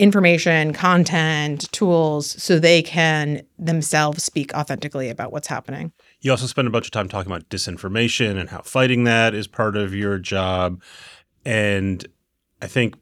information, 0.00 0.72
content, 0.72 1.70
tools 1.72 2.42
so 2.42 2.58
they 2.58 2.82
can 2.82 3.42
themselves 3.58 4.24
speak 4.24 4.52
authentically 4.54 5.10
about 5.10 5.30
what's 5.30 5.46
happening. 5.46 5.92
You 6.22 6.30
also 6.30 6.46
spend 6.46 6.66
a 6.66 6.70
bunch 6.70 6.86
of 6.86 6.90
time 6.90 7.06
talking 7.06 7.30
about 7.30 7.50
disinformation 7.50 8.38
and 8.38 8.48
how 8.48 8.62
fighting 8.62 9.04
that 9.04 9.34
is 9.34 9.46
part 9.46 9.76
of 9.76 9.94
your 9.94 10.18
job. 10.18 10.82
And 11.44 12.06
I 12.62 12.66
think 12.66 12.96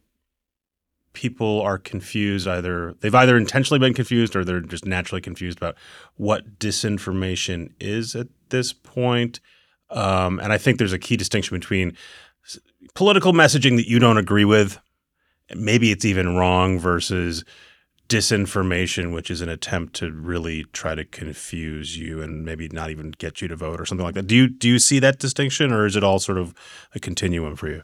people 1.13 1.61
are 1.63 1.79
confused 1.79 2.49
either 2.49 2.95
they've 3.01 3.15
either 3.15 3.37
intentionally 3.37 3.79
been 3.79 3.95
confused 3.95 4.35
or 4.35 4.45
they're 4.45 4.61
just 4.61 4.85
naturally 4.85 5.21
confused 5.21 5.59
about 5.59 5.77
what 6.17 6.59
disinformation 6.59 7.71
is 7.79 8.17
at 8.17 8.27
this 8.49 8.73
point. 8.73 9.39
Um, 9.91 10.41
and 10.41 10.53
I 10.53 10.59
think 10.59 10.79
there's 10.79 10.93
a 10.93 10.99
key 10.99 11.17
distinction 11.17 11.57
between 11.57 11.97
political 12.95 13.33
messaging 13.33 13.77
that 13.77 13.89
you 13.89 14.01
don't 14.01 14.19
agree 14.19 14.45
with 14.45 14.81
maybe 15.55 15.91
it's 15.91 16.05
even 16.05 16.37
wrong 16.37 16.79
versus 16.79 17.45
disinformation, 18.09 19.13
which 19.13 19.31
is 19.31 19.41
an 19.41 19.49
attempt 19.49 19.95
to 19.97 20.11
really 20.11 20.65
try 20.73 20.95
to 20.95 21.05
confuse 21.05 21.99
you 21.99 22.23
and 22.23 22.45
maybe 22.45 22.69
not 22.69 22.91
even 22.91 23.11
get 23.13 23.43
you 23.43 23.49
to 23.49 23.57
vote 23.57 23.81
or 23.81 23.87
something 23.87 24.05
like 24.05 24.15
that. 24.15 24.27
Do 24.27 24.35
you 24.35 24.49
do 24.49 24.69
you 24.69 24.79
see 24.79 24.99
that 24.99 25.19
distinction, 25.19 25.73
or 25.73 25.87
is 25.87 25.97
it 25.97 26.05
all 26.05 26.19
sort 26.19 26.39
of 26.39 26.55
a 26.95 27.01
continuum 27.01 27.55
for 27.57 27.69
you? 27.69 27.83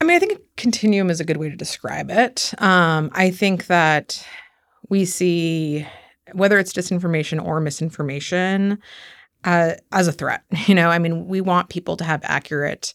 I 0.00 0.04
mean, 0.04 0.16
I 0.16 0.18
think 0.18 0.32
a 0.32 0.40
continuum 0.56 1.10
is 1.10 1.20
a 1.20 1.24
good 1.24 1.38
way 1.38 1.48
to 1.48 1.56
describe 1.56 2.10
it. 2.10 2.52
Um, 2.58 3.10
I 3.12 3.30
think 3.30 3.66
that 3.66 4.26
we 4.88 5.04
see 5.04 5.86
whether 6.32 6.58
it's 6.58 6.72
disinformation 6.72 7.42
or 7.42 7.60
misinformation 7.60 8.78
uh, 9.44 9.74
as 9.92 10.08
a 10.08 10.12
threat. 10.12 10.42
You 10.66 10.74
know, 10.74 10.90
I 10.90 10.98
mean, 10.98 11.26
we 11.28 11.40
want 11.40 11.68
people 11.68 11.96
to 11.98 12.04
have 12.04 12.20
accurate 12.24 12.94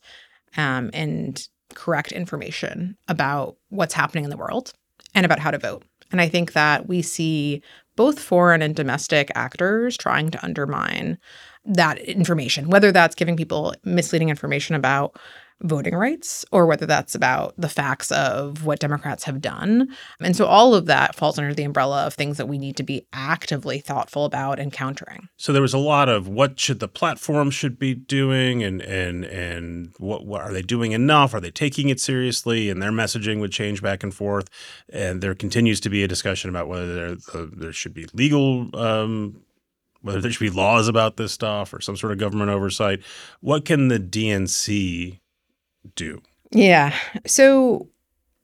um, 0.57 0.89
and 0.93 1.47
correct 1.75 2.11
information 2.11 2.97
about 3.07 3.57
what's 3.69 3.93
happening 3.93 4.23
in 4.23 4.29
the 4.29 4.37
world 4.37 4.73
and 5.13 5.25
about 5.25 5.39
how 5.39 5.51
to 5.51 5.57
vote. 5.57 5.83
And 6.11 6.21
I 6.21 6.27
think 6.27 6.53
that 6.53 6.87
we 6.87 7.01
see 7.01 7.61
both 7.95 8.19
foreign 8.19 8.61
and 8.61 8.75
domestic 8.75 9.31
actors 9.35 9.97
trying 9.97 10.29
to 10.31 10.43
undermine 10.43 11.17
that 11.65 11.99
information, 11.99 12.69
whether 12.69 12.91
that's 12.91 13.15
giving 13.15 13.37
people 13.37 13.73
misleading 13.83 14.29
information 14.29 14.75
about 14.75 15.17
voting 15.61 15.95
rights 15.95 16.45
or 16.51 16.65
whether 16.65 16.85
that's 16.85 17.15
about 17.15 17.53
the 17.57 17.69
facts 17.69 18.11
of 18.11 18.65
what 18.65 18.79
Democrats 18.79 19.23
have 19.25 19.41
done. 19.41 19.95
And 20.19 20.35
so 20.35 20.45
all 20.45 20.73
of 20.73 20.85
that 20.87 21.15
falls 21.15 21.37
under 21.37 21.53
the 21.53 21.63
umbrella 21.63 22.05
of 22.05 22.13
things 22.13 22.37
that 22.37 22.47
we 22.47 22.57
need 22.57 22.75
to 22.77 22.83
be 22.83 23.05
actively 23.13 23.79
thoughtful 23.79 24.25
about 24.25 24.59
and 24.59 24.71
countering. 24.71 25.29
So 25.37 25.53
there 25.53 25.61
was 25.61 25.73
a 25.73 25.79
lot 25.79 26.09
of 26.09 26.27
what 26.27 26.59
should 26.59 26.79
the 26.79 26.87
platform 26.87 27.51
should 27.51 27.77
be 27.77 27.93
doing 27.93 28.63
and 28.63 28.81
and 28.81 29.25
and 29.25 29.93
what, 29.97 30.25
what 30.25 30.41
are 30.41 30.53
they 30.53 30.61
doing 30.61 30.91
enough? 30.91 31.33
Are 31.33 31.39
they 31.39 31.51
taking 31.51 31.89
it 31.89 31.99
seriously? 31.99 32.69
And 32.69 32.81
their 32.81 32.91
messaging 32.91 33.39
would 33.39 33.51
change 33.51 33.81
back 33.81 34.03
and 34.03 34.13
forth. 34.13 34.49
And 34.89 35.21
there 35.21 35.35
continues 35.35 35.79
to 35.81 35.89
be 35.89 36.03
a 36.03 36.07
discussion 36.07 36.49
about 36.49 36.67
whether 36.67 36.93
there, 36.93 37.17
uh, 37.33 37.47
there 37.51 37.73
should 37.73 37.93
be 37.93 38.07
legal 38.13 38.69
um, 38.75 39.41
whether 40.01 40.19
there 40.19 40.31
should 40.31 40.39
be 40.39 40.49
laws 40.49 40.87
about 40.87 41.17
this 41.17 41.31
stuff 41.31 41.73
or 41.73 41.81
some 41.81 41.95
sort 41.95 42.11
of 42.11 42.17
government 42.17 42.49
oversight. 42.49 43.01
What 43.39 43.65
can 43.65 43.87
the 43.87 43.99
DNC 43.99 45.19
do? 45.95 46.21
Yeah. 46.51 46.93
So 47.25 47.87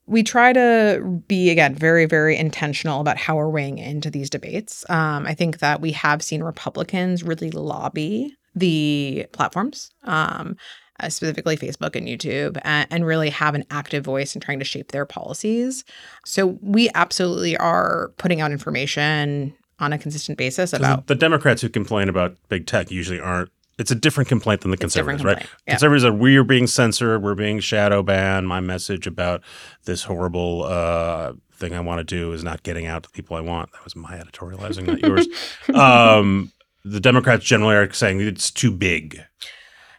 we 0.07 0.23
try 0.23 0.53
to 0.53 1.21
be 1.27 1.49
again 1.49 1.75
very 1.75 2.05
very 2.05 2.35
intentional 2.35 3.01
about 3.01 3.17
how 3.17 3.35
we're 3.35 3.49
weighing 3.49 3.77
into 3.77 4.09
these 4.09 4.29
debates 4.29 4.89
um, 4.89 5.25
i 5.27 5.33
think 5.33 5.59
that 5.59 5.81
we 5.81 5.91
have 5.91 6.23
seen 6.23 6.41
republicans 6.41 7.23
really 7.23 7.51
lobby 7.51 8.33
the 8.55 9.27
platforms 9.33 9.91
um, 10.05 10.57
uh, 10.99 11.09
specifically 11.09 11.55
facebook 11.55 11.95
and 11.95 12.07
youtube 12.07 12.57
and, 12.63 12.87
and, 12.89 13.05
really 13.05 13.29
have 13.29 13.53
an 13.53 13.63
active 13.69 14.03
voice 14.03 14.33
in 14.33 14.41
trying 14.41 14.59
to 14.59 14.65
shape 14.65 14.91
their 14.91 15.05
policies 15.05 15.83
so 16.25 16.57
we 16.61 16.89
absolutely 16.95 17.55
are 17.57 18.11
putting 18.17 18.41
out 18.41 18.51
information 18.51 19.53
on 19.79 19.93
a 19.93 19.97
consistent 19.97 20.37
basis 20.37 20.73
about 20.73 21.05
the 21.07 21.15
democrats 21.15 21.61
who 21.61 21.69
complain 21.69 22.09
about 22.09 22.35
big 22.49 22.65
tech 22.65 22.89
usually 22.89 23.19
aren't 23.19 23.51
it's 23.77 23.91
a 23.91 23.95
different 23.95 24.27
complaint 24.27 24.61
than 24.61 24.71
the 24.71 24.77
conservatives, 24.77 25.23
right? 25.23 25.39
Yeah. 25.39 25.73
Conservatives 25.73 26.03
are 26.03 26.13
we're 26.13 26.43
being 26.43 26.67
censored, 26.67 27.21
we're 27.21 27.35
being 27.35 27.59
shadow 27.59 28.01
banned. 28.01 28.47
My 28.47 28.59
message 28.59 29.07
about 29.07 29.41
this 29.85 30.03
horrible 30.03 30.63
uh, 30.63 31.33
thing 31.53 31.73
I 31.73 31.79
want 31.79 31.99
to 31.99 32.03
do 32.03 32.33
is 32.33 32.43
not 32.43 32.63
getting 32.63 32.87
out 32.87 33.03
to 33.03 33.09
the 33.09 33.13
people 33.13 33.37
I 33.37 33.41
want. 33.41 33.71
That 33.73 33.83
was 33.83 33.95
my 33.95 34.17
editorializing, 34.17 34.87
not 34.87 35.01
yours. 35.01 35.27
Um, 35.73 36.51
the 36.83 36.99
Democrats 36.99 37.43
generally 37.43 37.75
are 37.75 37.91
saying 37.91 38.21
it's 38.21 38.49
too 38.49 38.71
big. 38.71 39.21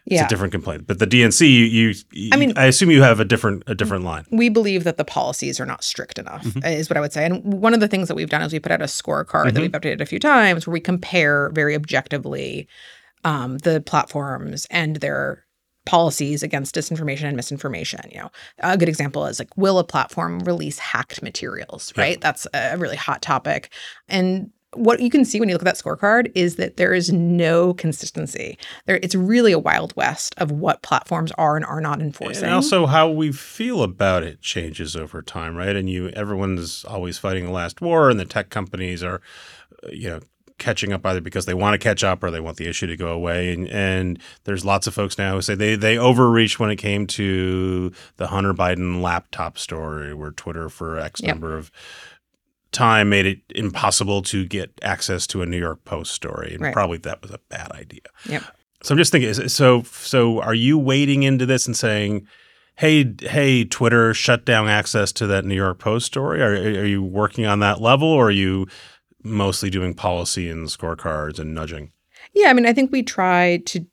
Yeah. 0.05 0.23
It's 0.23 0.25
a 0.25 0.29
different 0.29 0.51
complaint. 0.51 0.87
But 0.87 0.97
the 0.97 1.05
DNC, 1.05 1.41
you, 1.47 1.93
you, 2.11 2.29
I 2.33 2.37
mean, 2.37 2.53
I 2.57 2.65
assume 2.65 2.89
you 2.89 3.03
have 3.03 3.19
a 3.19 3.25
different 3.25 3.63
a 3.67 3.75
different 3.75 4.03
line. 4.03 4.25
We 4.31 4.49
believe 4.49 4.83
that 4.85 4.97
the 4.97 5.05
policies 5.05 5.59
are 5.59 5.67
not 5.67 5.83
strict 5.83 6.17
enough, 6.17 6.43
mm-hmm. 6.43 6.65
is 6.65 6.89
what 6.89 6.97
I 6.97 7.01
would 7.01 7.13
say. 7.13 7.25
And 7.25 7.43
one 7.61 7.75
of 7.75 7.79
the 7.79 7.87
things 7.87 8.07
that 8.07 8.15
we've 8.15 8.29
done 8.29 8.41
is 8.41 8.51
we 8.51 8.59
put 8.59 8.71
out 8.71 8.81
a 8.81 8.85
scorecard 8.85 9.27
mm-hmm. 9.27 9.53
that 9.53 9.61
we've 9.61 9.71
updated 9.71 10.01
a 10.01 10.07
few 10.07 10.19
times 10.19 10.65
where 10.65 10.73
we 10.73 10.79
compare 10.79 11.49
very 11.53 11.75
objectively 11.75 12.67
um, 13.23 13.57
the 13.59 13.81
platforms 13.81 14.67
and 14.69 14.97
their 14.97 15.45
policies 15.85 16.43
against 16.43 16.75
disinformation 16.75 17.23
and 17.23 17.35
misinformation. 17.35 18.01
You 18.11 18.19
know, 18.19 18.31
a 18.59 18.77
good 18.77 18.89
example 18.89 19.25
is 19.25 19.39
like, 19.39 19.55
will 19.57 19.79
a 19.79 19.83
platform 19.83 20.39
release 20.39 20.77
hacked 20.77 21.23
materials? 21.23 21.93
Right, 21.97 22.17
yeah. 22.17 22.21
that's 22.21 22.47
a 22.53 22.77
really 22.77 22.97
hot 22.97 23.21
topic, 23.21 23.71
and 24.07 24.51
what 24.75 24.99
you 24.99 25.09
can 25.09 25.25
see 25.25 25.39
when 25.39 25.49
you 25.49 25.55
look 25.55 25.63
at 25.63 25.65
that 25.65 25.83
scorecard 25.83 26.31
is 26.35 26.57
that 26.57 26.77
there 26.77 26.93
is 26.93 27.11
no 27.11 27.73
consistency. 27.73 28.57
There, 28.85 28.99
it's 29.01 29.15
really 29.15 29.51
a 29.51 29.59
wild 29.59 29.95
west 29.95 30.35
of 30.37 30.51
what 30.51 30.83
platforms 30.83 31.31
are 31.37 31.55
and 31.55 31.65
are 31.65 31.81
not 31.81 32.01
enforcing. 32.01 32.45
And 32.45 32.53
also, 32.53 32.85
how 32.85 33.09
we 33.09 33.31
feel 33.31 33.81
about 33.81 34.23
it 34.23 34.41
changes 34.41 34.95
over 34.95 35.21
time, 35.21 35.55
right? 35.55 35.75
And 35.75 35.89
you, 35.89 36.09
everyone's 36.09 36.85
always 36.85 37.17
fighting 37.17 37.45
the 37.45 37.51
last 37.51 37.81
war, 37.81 38.09
and 38.09 38.19
the 38.19 38.25
tech 38.25 38.49
companies 38.49 39.03
are, 39.03 39.21
you 39.91 40.09
know, 40.09 40.19
catching 40.59 40.93
up 40.93 41.05
either 41.05 41.21
because 41.21 41.45
they 41.45 41.53
want 41.53 41.73
to 41.73 41.77
catch 41.77 42.03
up 42.03 42.23
or 42.23 42.29
they 42.29 42.39
want 42.39 42.57
the 42.57 42.67
issue 42.67 42.87
to 42.87 42.95
go 42.95 43.07
away. 43.07 43.53
And, 43.53 43.67
and 43.69 44.19
there's 44.43 44.63
lots 44.63 44.85
of 44.85 44.93
folks 44.93 45.17
now 45.17 45.33
who 45.35 45.41
say 45.41 45.55
they, 45.55 45.75
they 45.75 45.97
overreached 45.97 46.59
when 46.59 46.69
it 46.69 46.75
came 46.75 47.07
to 47.07 47.91
the 48.17 48.27
Hunter 48.27 48.53
Biden 48.53 49.01
laptop 49.01 49.57
story, 49.57 50.13
where 50.13 50.31
Twitter 50.31 50.69
for 50.69 50.99
X 50.99 51.21
yep. 51.21 51.35
number 51.35 51.57
of 51.57 51.71
time 52.71 53.09
made 53.09 53.25
it 53.25 53.39
impossible 53.55 54.21
to 54.21 54.45
get 54.45 54.71
access 54.83 55.25
to 55.27 55.41
a 55.41 55.45
New 55.45 55.57
York 55.57 55.83
Post 55.85 56.11
story. 56.11 56.53
And 56.53 56.61
right. 56.61 56.73
probably 56.73 56.99
that 56.99 57.21
was 57.21 57.31
a 57.31 57.39
bad 57.49 57.71
idea. 57.71 58.01
Yep. 58.25 58.43
So 58.83 58.93
I'm 58.93 58.97
just 58.97 59.11
thinking, 59.11 59.33
so 59.33 59.81
so 59.83 60.41
are 60.41 60.53
you 60.53 60.77
wading 60.77 61.23
into 61.23 61.45
this 61.45 61.65
and 61.65 61.75
saying, 61.75 62.27
hey, 62.75 63.13
hey, 63.19 63.65
Twitter, 63.65 64.13
shut 64.13 64.45
down 64.45 64.69
access 64.69 65.11
to 65.11 65.27
that 65.27 65.43
New 65.43 65.55
York 65.55 65.79
Post 65.79 66.05
story? 66.05 66.41
Are, 66.41 66.53
are 66.53 66.85
you 66.85 67.03
working 67.03 67.45
on 67.45 67.59
that 67.59 67.81
level, 67.81 68.07
or 68.07 68.27
are 68.27 68.31
you 68.31 68.67
mostly 69.23 69.69
doing 69.69 69.93
policy 69.93 70.49
and 70.49 70.67
scorecards 70.67 71.39
and 71.39 71.53
nudging? 71.53 71.91
Yeah, 72.33 72.49
I 72.49 72.53
mean, 72.53 72.65
I 72.65 72.73
think 72.73 72.91
we 72.91 73.03
try 73.03 73.57
to 73.65 73.85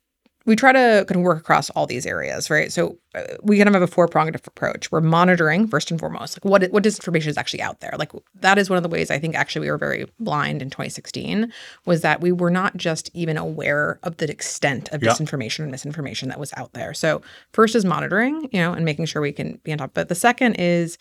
we 0.47 0.55
try 0.55 0.71
to 0.71 1.03
kind 1.05 1.17
of 1.17 1.23
work 1.23 1.37
across 1.37 1.69
all 1.71 1.85
these 1.85 2.05
areas, 2.05 2.49
right? 2.49 2.71
So 2.71 2.97
uh, 3.13 3.23
we 3.43 3.57
kind 3.57 3.67
of 3.67 3.73
have 3.73 3.83
a 3.83 3.87
four 3.87 4.07
pronged 4.07 4.33
approach. 4.33 4.89
We're 4.89 5.01
monitoring 5.01 5.67
first 5.67 5.91
and 5.91 5.99
foremost, 5.99 6.37
like 6.37 6.49
what 6.49 6.71
what 6.71 6.83
disinformation 6.83 7.27
is 7.27 7.37
actually 7.37 7.61
out 7.61 7.81
there. 7.81 7.93
Like 7.99 8.13
that 8.35 8.57
is 8.57 8.69
one 8.69 8.77
of 8.77 8.83
the 8.83 8.89
ways 8.89 9.11
I 9.11 9.19
think 9.19 9.35
actually 9.35 9.65
we 9.65 9.71
were 9.71 9.77
very 9.77 10.09
blind 10.19 10.61
in 10.61 10.69
2016 10.69 11.51
was 11.85 12.01
that 12.01 12.21
we 12.21 12.31
were 12.31 12.49
not 12.49 12.77
just 12.77 13.11
even 13.13 13.35
aware 13.35 13.99
of 14.03 14.17
the 14.17 14.31
extent 14.31 14.87
of 14.93 15.01
disinformation 15.01 15.59
and 15.59 15.71
misinformation 15.71 16.29
that 16.29 16.39
was 16.39 16.53
out 16.55 16.71
there. 16.71 16.93
So 16.93 17.21
first 17.51 17.75
is 17.75 17.83
monitoring, 17.83 18.47
you 18.53 18.61
know, 18.61 18.71
and 18.71 18.85
making 18.85 19.05
sure 19.05 19.21
we 19.21 19.33
can 19.33 19.59
be 19.63 19.73
on 19.73 19.79
top. 19.79 19.91
But 19.93 20.07
the 20.07 20.15
second 20.15 20.55
is 20.55 20.97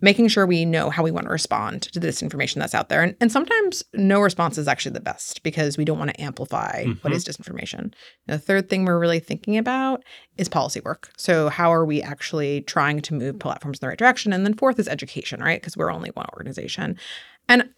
making 0.00 0.28
sure 0.28 0.46
we 0.46 0.64
know 0.64 0.90
how 0.90 1.02
we 1.02 1.10
want 1.10 1.26
to 1.26 1.32
respond 1.32 1.82
to 1.82 1.98
this 1.98 2.22
information 2.22 2.60
that's 2.60 2.74
out 2.74 2.88
there. 2.88 3.02
And, 3.02 3.16
and 3.20 3.32
sometimes 3.32 3.82
no 3.94 4.20
response 4.20 4.58
is 4.58 4.68
actually 4.68 4.92
the 4.92 5.00
best 5.00 5.42
because 5.42 5.78
we 5.78 5.84
don't 5.84 5.98
want 5.98 6.10
to 6.10 6.20
amplify 6.20 6.84
what 6.84 6.96
Mm-hmm. 6.96 7.12
is 7.12 7.24
disinformation. 7.24 7.92
The 8.26 8.38
third 8.38 8.68
thing 8.68 8.84
we're 8.84 8.98
really 8.98 9.20
thinking 9.20 9.56
about 9.56 10.02
is 10.36 10.48
policy 10.48 10.80
work. 10.84 11.10
So, 11.16 11.48
how 11.48 11.72
are 11.72 11.84
we 11.86 12.02
actually 12.02 12.60
trying 12.62 13.00
to 13.02 13.14
move 13.14 13.38
platforms 13.38 13.78
in 13.78 13.86
the 13.86 13.88
right 13.88 13.98
direction? 13.98 14.32
And 14.32 14.44
then 14.44 14.54
fourth 14.54 14.78
is 14.78 14.88
education, 14.88 15.40
right? 15.42 15.60
Because 15.60 15.76
we're 15.76 15.92
only 15.92 16.10
one 16.10 16.26
organization. 16.34 16.98
And 17.48 17.70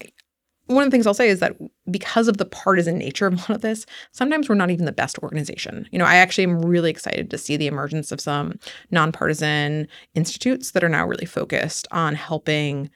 one 0.69 0.85
of 0.85 0.91
the 0.91 0.95
things 0.95 1.07
I'll 1.07 1.15
say 1.15 1.29
is 1.29 1.41
that 1.41 1.57
because 1.91 2.29
of 2.29 2.37
the 2.37 2.45
partisan 2.45 2.99
nature 2.99 3.27
of 3.27 3.35
a 3.35 3.37
lot 3.37 3.51
of 3.51 3.61
this, 3.63 3.85
sometimes 4.13 4.49
we're 4.49 4.55
not 4.55 4.71
even 4.71 4.85
the 4.85 4.93
best 4.93 5.19
organization. 5.19 5.89
You 5.91 5.99
know, 5.99 6.05
I 6.05 6.17
actually 6.17 6.45
am 6.45 6.65
really 6.65 6.91
excited 6.91 7.31
to 7.31 7.39
see 7.39 7.57
the 7.57 7.67
emergence 7.67 8.13
of 8.13 8.21
some 8.21 8.59
nonpartisan 8.91 9.89
institutes 10.15 10.73
that 10.73 10.85
are 10.85 10.89
now 10.89 11.07
really 11.07 11.27
focused 11.27 11.89
on 11.91 12.15
helping 12.15 12.91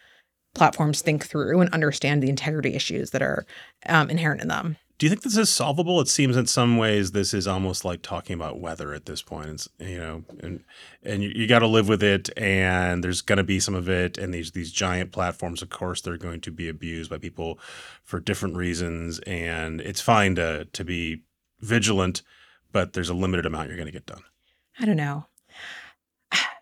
platforms 0.54 1.00
think 1.00 1.26
through 1.26 1.61
and 1.61 1.72
understand 1.72 2.22
the 2.22 2.28
integrity 2.28 2.74
issues 2.74 3.11
that 3.11 3.22
are 3.22 3.46
um, 3.87 4.11
inherent 4.11 4.42
in 4.42 4.48
them. 4.48 4.76
Do 5.02 5.06
you 5.06 5.10
think 5.10 5.22
this 5.22 5.36
is 5.36 5.50
solvable? 5.50 6.00
It 6.00 6.06
seems 6.06 6.36
in 6.36 6.46
some 6.46 6.76
ways 6.76 7.10
this 7.10 7.34
is 7.34 7.48
almost 7.48 7.84
like 7.84 8.02
talking 8.02 8.34
about 8.34 8.60
weather 8.60 8.94
at 8.94 9.06
this 9.06 9.20
point. 9.20 9.48
It's, 9.48 9.68
you 9.80 9.98
know, 9.98 10.24
and 10.38 10.62
and 11.02 11.24
you, 11.24 11.32
you 11.34 11.48
got 11.48 11.58
to 11.58 11.66
live 11.66 11.88
with 11.88 12.04
it, 12.04 12.30
and 12.36 13.02
there's 13.02 13.20
going 13.20 13.38
to 13.38 13.42
be 13.42 13.58
some 13.58 13.74
of 13.74 13.88
it. 13.88 14.16
And 14.16 14.32
these 14.32 14.52
these 14.52 14.70
giant 14.70 15.10
platforms, 15.10 15.60
of 15.60 15.70
course, 15.70 16.00
they're 16.00 16.16
going 16.16 16.40
to 16.42 16.52
be 16.52 16.68
abused 16.68 17.10
by 17.10 17.18
people 17.18 17.58
for 18.04 18.20
different 18.20 18.54
reasons, 18.54 19.18
and 19.26 19.80
it's 19.80 20.00
fine 20.00 20.36
to 20.36 20.66
to 20.66 20.84
be 20.84 21.24
vigilant, 21.58 22.22
but 22.70 22.92
there's 22.92 23.08
a 23.08 23.14
limited 23.14 23.44
amount 23.44 23.70
you're 23.70 23.76
going 23.76 23.86
to 23.86 23.92
get 23.92 24.06
done. 24.06 24.22
I 24.78 24.84
don't 24.84 24.94
know. 24.94 25.26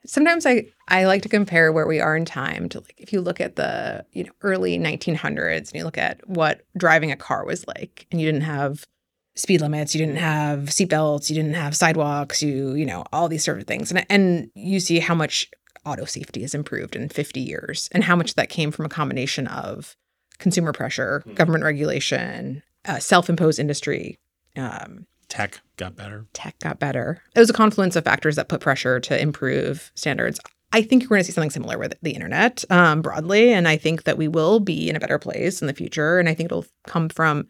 Sometimes 0.07 0.47
I, 0.47 0.67
I 0.89 1.05
like 1.05 1.23
to 1.23 1.29
compare 1.29 1.73
where 1.73 1.87
we 1.87 2.01
are 2.01 2.17
in 2.17 2.25
time 2.25 2.69
to 2.71 2.81
like 2.81 2.95
if 2.97 3.13
you 3.13 3.21
look 3.21 3.41
at 3.41 3.57
the 3.57 4.05
you 4.13 4.25
know 4.25 4.33
early 4.43 4.79
1900s 4.79 5.71
and 5.71 5.75
you 5.75 5.85
look 5.85 5.99
at 5.99 6.27
what 6.29 6.63
driving 6.77 7.13
a 7.13 7.17
car 7.17 7.45
was 7.45 7.67
like 7.67 8.07
and 8.11 8.21
you 8.21 8.27
didn't 8.27 8.43
have 8.43 8.87
speed 9.35 9.61
limits 9.61 9.95
you 9.95 9.99
didn't 10.05 10.19
have 10.19 10.61
seatbelts 10.67 11.31
you 11.31 11.37
didn't 11.37 11.55
have 11.55 11.77
sidewalks 11.77 12.43
you 12.43 12.73
you 12.75 12.87
know 12.87 13.05
all 13.13 13.29
these 13.29 13.45
sort 13.45 13.59
of 13.59 13.67
things. 13.67 13.91
And 13.91 14.07
and 14.09 14.51
you 14.55 14.81
see 14.81 15.01
how 15.01 15.15
much 15.15 15.51
auto 15.85 16.05
safety 16.05 16.43
has 16.43 16.55
improved 16.55 16.95
in 16.95 17.09
50 17.09 17.41
years 17.41 17.89
and 17.93 18.05
how 18.05 18.17
much 18.17 18.35
that 18.35 18.49
came 18.49 18.71
from 18.71 18.85
a 18.85 18.91
combination 18.91 19.47
of 19.47 19.97
consumer 20.39 20.73
pressure 20.73 21.23
government 21.35 21.65
regulation 21.65 22.63
uh, 22.87 22.99
self-imposed 22.99 23.59
industry 23.59 24.19
um, 24.57 25.07
Tech 25.29 25.61
got 25.81 25.97
better. 25.97 26.27
tech 26.33 26.59
got 26.61 26.79
better. 26.79 27.23
It 27.35 27.40
was 27.40 27.51
a 27.51 27.55
confluence 27.55 27.97
of 27.97 28.05
factors 28.05 28.37
that 28.37 28.49
put 28.49 28.61
pressure 28.61 29.01
to 29.01 29.21
improve 29.21 29.90
standards. 29.95 30.38
I 30.73 30.83
think 30.83 31.05
we're 31.05 31.16
going 31.16 31.21
to 31.21 31.25
see 31.25 31.33
something 31.33 31.51
similar 31.51 31.79
with 31.79 31.95
the 32.03 32.12
internet 32.12 32.64
um, 32.71 33.03
broadly. 33.03 33.53
And 33.53 33.66
I 33.66 33.77
think 33.77 34.05
that 34.05 34.16
we 34.16 34.29
will 34.29 34.61
be 34.61 34.88
in 34.88 34.95
a 34.95 35.01
better 35.01 35.19
place 35.19 35.61
in 35.61 35.66
the 35.66 35.75
future. 35.75 36.19
And 36.19 36.29
I 36.29 36.35
think 36.35 36.47
it'll 36.47 36.66
come 36.87 37.09
from 37.09 37.49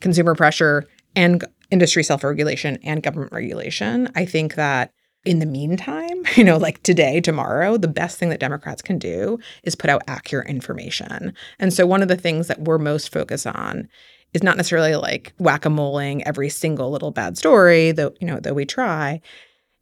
consumer 0.00 0.34
pressure 0.34 0.84
and 1.16 1.44
industry 1.70 2.04
self 2.04 2.22
regulation 2.22 2.78
and 2.84 3.02
government 3.02 3.32
regulation. 3.32 4.08
I 4.14 4.26
think 4.26 4.54
that 4.54 4.92
in 5.24 5.38
the 5.38 5.46
meantime, 5.46 6.22
you 6.36 6.44
know, 6.44 6.56
like 6.56 6.82
today, 6.82 7.20
tomorrow, 7.20 7.76
the 7.76 7.88
best 7.88 8.18
thing 8.18 8.28
that 8.28 8.40
Democrats 8.40 8.82
can 8.82 8.98
do 8.98 9.38
is 9.64 9.74
put 9.74 9.90
out 9.90 10.02
accurate 10.06 10.48
information. 10.48 11.34
And 11.58 11.72
so 11.72 11.86
one 11.86 12.02
of 12.02 12.08
the 12.08 12.16
things 12.16 12.46
that 12.48 12.60
we're 12.60 12.78
most 12.78 13.12
focused 13.12 13.46
on 13.46 13.88
is 14.32 14.42
not 14.42 14.56
necessarily 14.56 14.96
like 14.96 15.32
whack-a-moling 15.38 16.26
every 16.26 16.48
single 16.48 16.90
little 16.90 17.10
bad 17.10 17.36
story, 17.36 17.92
though, 17.92 18.14
you 18.20 18.26
know, 18.26 18.40
though 18.40 18.54
we 18.54 18.64
try. 18.64 19.20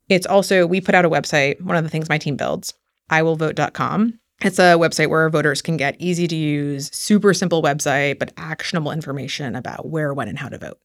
It's 0.08 0.26
also 0.26 0.66
we 0.66 0.80
put 0.80 0.94
out 0.94 1.04
a 1.04 1.10
website, 1.10 1.60
one 1.60 1.76
of 1.76 1.84
the 1.84 1.90
things 1.90 2.08
my 2.08 2.18
team 2.18 2.36
builds, 2.36 2.74
iwillvote.com. 3.10 4.18
It's 4.42 4.58
a 4.58 4.74
website 4.74 5.08
where 5.08 5.28
voters 5.28 5.60
can 5.60 5.76
get 5.76 5.96
easy 5.98 6.26
to 6.26 6.36
use, 6.36 6.90
super 6.94 7.34
simple 7.34 7.62
website, 7.62 8.18
but 8.18 8.32
actionable 8.36 8.90
information 8.90 9.54
about 9.54 9.88
where, 9.88 10.14
when, 10.14 10.28
and 10.28 10.38
how 10.38 10.48
to 10.48 10.58
vote. 10.58 10.78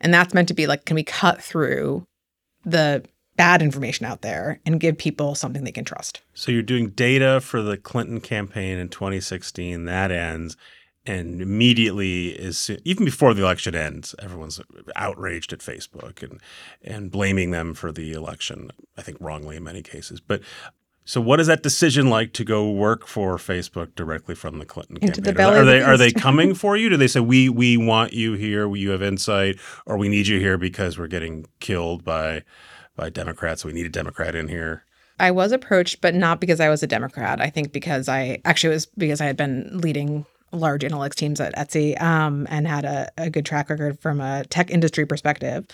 And 0.00 0.14
that's 0.14 0.32
meant 0.32 0.48
to 0.48 0.54
be 0.54 0.66
like, 0.66 0.84
can 0.84 0.94
we 0.94 1.02
cut 1.02 1.42
through 1.42 2.06
the 2.64 3.04
bad 3.36 3.60
information 3.60 4.06
out 4.06 4.22
there 4.22 4.60
and 4.64 4.80
give 4.80 4.96
people 4.96 5.34
something 5.34 5.64
they 5.64 5.72
can 5.72 5.84
trust? 5.84 6.22
So 6.32 6.52
you're 6.52 6.62
doing 6.62 6.90
data 6.90 7.40
for 7.40 7.60
the 7.60 7.76
Clinton 7.76 8.20
campaign 8.20 8.78
in 8.78 8.88
2016. 8.88 9.84
That 9.84 10.10
ends, 10.10 10.56
and 11.06 11.40
immediately 11.40 12.28
is 12.28 12.70
even 12.84 13.04
before 13.04 13.34
the 13.34 13.42
election 13.42 13.74
ends, 13.74 14.14
everyone's 14.18 14.60
outraged 14.96 15.52
at 15.52 15.60
Facebook 15.60 16.22
and 16.22 16.40
and 16.82 17.10
blaming 17.10 17.50
them 17.50 17.74
for 17.74 17.92
the 17.92 18.12
election. 18.12 18.70
I 18.96 19.02
think 19.02 19.18
wrongly 19.20 19.56
in 19.56 19.64
many 19.64 19.82
cases. 19.82 20.20
But 20.20 20.42
so, 21.08 21.20
what 21.20 21.38
is 21.38 21.46
that 21.46 21.62
decision 21.62 22.10
like 22.10 22.32
to 22.32 22.44
go 22.44 22.68
work 22.68 23.06
for 23.06 23.36
Facebook 23.36 23.94
directly 23.94 24.34
from 24.34 24.58
the 24.58 24.66
Clinton 24.66 24.98
Into 25.00 25.20
the 25.20 25.32
campaign? 25.32 25.34
belly 25.36 25.58
are 25.60 25.64
the 25.64 25.70
they 25.70 25.82
are 25.82 25.96
they 25.96 26.10
coming 26.10 26.52
for 26.62 26.76
you? 26.76 26.88
Do 26.88 26.96
they 26.96 27.06
say 27.06 27.20
we 27.20 27.48
we 27.48 27.76
want 27.76 28.12
you 28.12 28.32
here? 28.32 28.74
You 28.74 28.90
have 28.90 29.02
insight, 29.02 29.56
or 29.86 29.96
we 29.96 30.08
need 30.08 30.26
you 30.26 30.40
here 30.40 30.58
because 30.58 30.98
we're 30.98 31.06
getting 31.06 31.46
killed 31.60 32.04
by 32.04 32.42
by 32.96 33.10
Democrats? 33.10 33.64
We 33.64 33.72
need 33.72 33.86
a 33.86 33.90
Democrat 33.90 34.34
in 34.34 34.48
here. 34.48 34.82
I 35.18 35.30
was 35.30 35.52
approached, 35.52 36.00
but 36.00 36.14
not 36.14 36.40
because 36.40 36.58
I 36.58 36.68
was 36.68 36.82
a 36.82 36.88
Democrat. 36.88 37.40
I 37.40 37.50
think 37.50 37.72
because 37.72 38.08
I 38.08 38.40
actually 38.44 38.72
it 38.72 38.74
was 38.74 38.86
because 38.86 39.20
I 39.20 39.26
had 39.26 39.36
been 39.36 39.78
leading 39.78 40.26
large 40.52 40.82
analytics 40.82 41.14
teams 41.14 41.40
at 41.40 41.54
Etsy 41.56 42.00
um, 42.00 42.46
and 42.50 42.66
had 42.66 42.84
a, 42.84 43.10
a 43.18 43.30
good 43.30 43.44
track 43.44 43.68
record 43.68 44.00
from 44.00 44.20
a 44.20 44.44
tech 44.44 44.70
industry 44.70 45.06
perspective. 45.06 45.66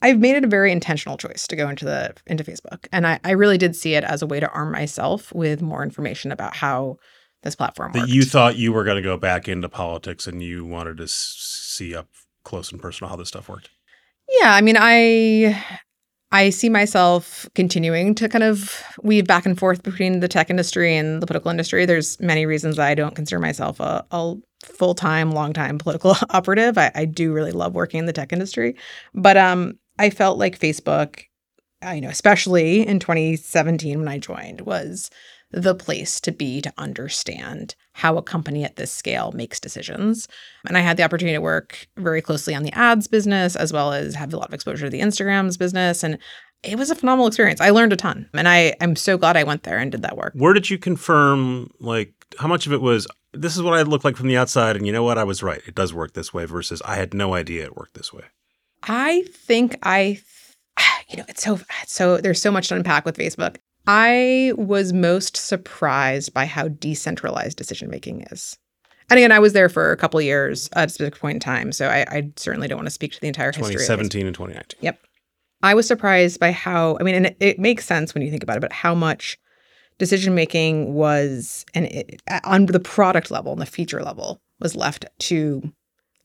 I've 0.00 0.18
made 0.18 0.36
it 0.36 0.44
a 0.44 0.48
very 0.48 0.70
intentional 0.70 1.16
choice 1.16 1.46
to 1.48 1.56
go 1.56 1.68
into 1.68 1.84
the 1.84 2.14
into 2.26 2.44
Facebook, 2.44 2.86
and 2.92 3.06
I, 3.06 3.18
I 3.24 3.32
really 3.32 3.58
did 3.58 3.74
see 3.74 3.94
it 3.94 4.04
as 4.04 4.22
a 4.22 4.26
way 4.26 4.38
to 4.40 4.48
arm 4.50 4.72
myself 4.72 5.32
with 5.34 5.60
more 5.60 5.82
information 5.82 6.30
about 6.30 6.54
how 6.54 6.98
this 7.42 7.56
platform 7.56 7.92
that 7.92 8.00
worked. 8.00 8.12
you 8.12 8.22
thought 8.22 8.56
you 8.56 8.72
were 8.72 8.84
going 8.84 8.96
to 8.96 9.02
go 9.02 9.16
back 9.16 9.48
into 9.48 9.68
politics 9.68 10.26
and 10.26 10.42
you 10.42 10.64
wanted 10.64 10.96
to 10.98 11.08
see 11.08 11.94
up 11.94 12.08
close 12.44 12.72
and 12.72 12.80
personal 12.80 13.08
how 13.10 13.16
this 13.16 13.28
stuff 13.28 13.48
worked. 13.48 13.70
Yeah, 14.40 14.52
I 14.52 14.60
mean, 14.60 14.76
I 14.78 15.64
I 16.30 16.50
see 16.50 16.68
myself 16.68 17.48
continuing 17.54 18.14
to 18.16 18.28
kind 18.28 18.44
of 18.44 18.82
weave 19.02 19.26
back 19.26 19.46
and 19.46 19.58
forth 19.58 19.82
between 19.82 20.20
the 20.20 20.28
tech 20.28 20.50
industry 20.50 20.94
and 20.94 21.22
the 21.22 21.26
political 21.26 21.50
industry. 21.50 21.86
There's 21.86 22.20
many 22.20 22.44
reasons 22.44 22.76
that 22.76 22.86
I 22.86 22.94
don't 22.94 23.14
consider 23.14 23.38
myself 23.38 23.80
a, 23.80 24.04
a 24.10 24.34
full 24.64 24.94
time, 24.94 25.32
long 25.32 25.54
time 25.54 25.78
political 25.78 26.16
operative. 26.30 26.76
I, 26.76 26.90
I 26.94 27.04
do 27.06 27.32
really 27.32 27.52
love 27.52 27.74
working 27.74 27.98
in 27.98 28.06
the 28.06 28.12
tech 28.12 28.32
industry, 28.32 28.76
but 29.14 29.38
um, 29.38 29.78
I 29.98 30.10
felt 30.10 30.38
like 30.38 30.58
Facebook, 30.58 31.24
you 31.94 32.02
know, 32.02 32.10
especially 32.10 32.86
in 32.86 32.98
2017 32.98 33.98
when 33.98 34.08
I 34.08 34.18
joined, 34.18 34.62
was 34.62 35.10
the 35.50 35.74
place 35.74 36.20
to 36.20 36.32
be 36.32 36.60
to 36.60 36.72
understand 36.76 37.74
how 37.94 38.16
a 38.16 38.22
company 38.22 38.64
at 38.64 38.76
this 38.76 38.92
scale 38.92 39.32
makes 39.32 39.58
decisions. 39.58 40.28
And 40.66 40.76
I 40.76 40.80
had 40.80 40.96
the 40.96 41.02
opportunity 41.02 41.36
to 41.36 41.40
work 41.40 41.88
very 41.96 42.20
closely 42.20 42.54
on 42.54 42.62
the 42.62 42.72
ads 42.72 43.08
business 43.08 43.56
as 43.56 43.72
well 43.72 43.92
as 43.92 44.14
have 44.14 44.32
a 44.32 44.36
lot 44.36 44.48
of 44.48 44.54
exposure 44.54 44.86
to 44.86 44.90
the 44.90 45.00
Instagram's 45.00 45.56
business. 45.56 46.04
And 46.04 46.18
it 46.62 46.76
was 46.76 46.90
a 46.90 46.94
phenomenal 46.94 47.28
experience. 47.28 47.60
I 47.60 47.70
learned 47.70 47.92
a 47.92 47.96
ton. 47.96 48.28
And 48.34 48.48
I, 48.48 48.74
I'm 48.80 48.96
so 48.96 49.16
glad 49.16 49.36
I 49.36 49.44
went 49.44 49.62
there 49.62 49.78
and 49.78 49.90
did 49.90 50.02
that 50.02 50.16
work. 50.16 50.32
Where 50.34 50.52
did 50.52 50.70
you 50.70 50.78
confirm, 50.78 51.70
like, 51.80 52.12
how 52.38 52.48
much 52.48 52.66
of 52.66 52.72
it 52.72 52.80
was, 52.80 53.06
this 53.32 53.56
is 53.56 53.62
what 53.62 53.74
I 53.74 53.82
look 53.82 54.04
like 54.04 54.16
from 54.16 54.28
the 54.28 54.36
outside, 54.36 54.76
and 54.76 54.86
you 54.86 54.92
know 54.92 55.02
what? 55.02 55.18
I 55.18 55.24
was 55.24 55.42
right. 55.42 55.62
It 55.66 55.74
does 55.74 55.94
work 55.94 56.14
this 56.14 56.34
way, 56.34 56.44
versus 56.44 56.82
I 56.84 56.96
had 56.96 57.14
no 57.14 57.34
idea 57.34 57.64
it 57.64 57.76
worked 57.76 57.94
this 57.94 58.12
way. 58.12 58.24
I 58.82 59.24
think 59.32 59.78
I, 59.82 60.20
you 61.08 61.18
know, 61.18 61.24
it's 61.28 61.42
so, 61.42 61.60
it's 61.82 61.92
so, 61.92 62.18
there's 62.18 62.42
so 62.42 62.50
much 62.50 62.68
to 62.68 62.74
unpack 62.74 63.04
with 63.04 63.16
Facebook. 63.16 63.56
I 63.88 64.52
was 64.56 64.92
most 64.92 65.36
surprised 65.36 66.34
by 66.34 66.44
how 66.44 66.68
decentralized 66.68 67.56
decision 67.56 67.88
making 67.88 68.26
is. 68.30 68.58
And 69.10 69.18
again, 69.18 69.32
I 69.32 69.38
was 69.38 69.54
there 69.54 69.70
for 69.70 69.90
a 69.90 69.96
couple 69.96 70.20
of 70.20 70.26
years 70.26 70.68
at 70.74 70.88
a 70.88 70.90
specific 70.90 71.18
point 71.18 71.36
in 71.36 71.40
time. 71.40 71.72
So 71.72 71.88
I, 71.88 72.04
I 72.08 72.30
certainly 72.36 72.68
don't 72.68 72.76
want 72.76 72.86
to 72.86 72.92
speak 72.92 73.12
to 73.12 73.20
the 73.20 73.28
entire 73.28 73.48
history. 73.48 73.72
2017 73.72 74.26
and 74.26 74.34
2019. 74.34 74.78
Yep. 74.82 75.00
I 75.62 75.74
was 75.74 75.86
surprised 75.86 76.38
by 76.38 76.52
how, 76.52 76.98
I 77.00 77.02
mean, 77.02 77.14
and 77.14 77.26
it, 77.26 77.36
it 77.40 77.58
makes 77.58 77.86
sense 77.86 78.12
when 78.12 78.22
you 78.22 78.30
think 78.30 78.42
about 78.42 78.58
it, 78.58 78.60
but 78.60 78.72
how 78.74 78.94
much 78.94 79.38
decision 79.96 80.34
making 80.34 80.92
was, 80.92 81.64
and 81.72 81.86
it, 81.86 82.20
uh, 82.30 82.40
on 82.44 82.66
the 82.66 82.80
product 82.80 83.30
level 83.30 83.52
and 83.52 83.60
the 83.62 83.66
feature 83.66 84.02
level, 84.02 84.42
was 84.60 84.76
left 84.76 85.06
to 85.18 85.72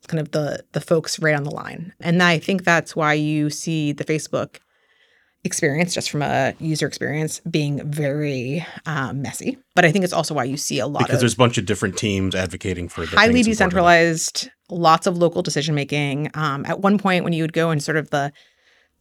kind 0.08 0.20
of 0.20 0.32
the 0.32 0.62
the 0.74 0.82
folks 0.82 1.18
right 1.20 1.36
on 1.36 1.44
the 1.44 1.52
line. 1.52 1.94
And 2.02 2.22
I 2.22 2.38
think 2.38 2.66
that's 2.66 2.94
why 2.94 3.14
you 3.14 3.50
see 3.50 3.94
the 3.94 4.04
Facebook 4.04 4.58
experience, 5.44 5.94
just 5.94 6.10
from 6.10 6.22
a 6.22 6.54
user 6.60 6.88
experience, 6.88 7.42
being 7.50 7.90
very 7.90 8.66
um, 8.86 9.22
messy. 9.22 9.58
But 9.76 9.86
I 9.86 9.92
think 9.92 10.04
it's 10.04 10.14
also 10.14 10.34
why 10.34 10.46
you 10.46 10.58
see 10.58 10.80
a 10.80 10.88
lot 10.88 11.04
Because 11.04 11.20
there's 11.20 11.34
a 11.34 11.38
bunch 11.38 11.58
of 11.58 11.66
different 11.66 11.98
teams 11.98 12.36
advocating 12.36 12.88
for 12.88 13.06
the 13.06 13.18
highly 13.18 13.44
decentralized, 13.44 14.50
lots 14.70 15.08
of 15.08 15.18
local 15.18 15.42
decision 15.42 15.76
making. 15.76 16.32
Um, 16.34 16.66
at 16.66 16.80
one 16.80 16.98
point, 16.98 17.24
when 17.24 17.34
you 17.34 17.44
would 17.44 17.54
go 17.54 17.72
in 17.72 17.80
sort 17.80 17.98
of 17.98 18.10
the 18.10 18.32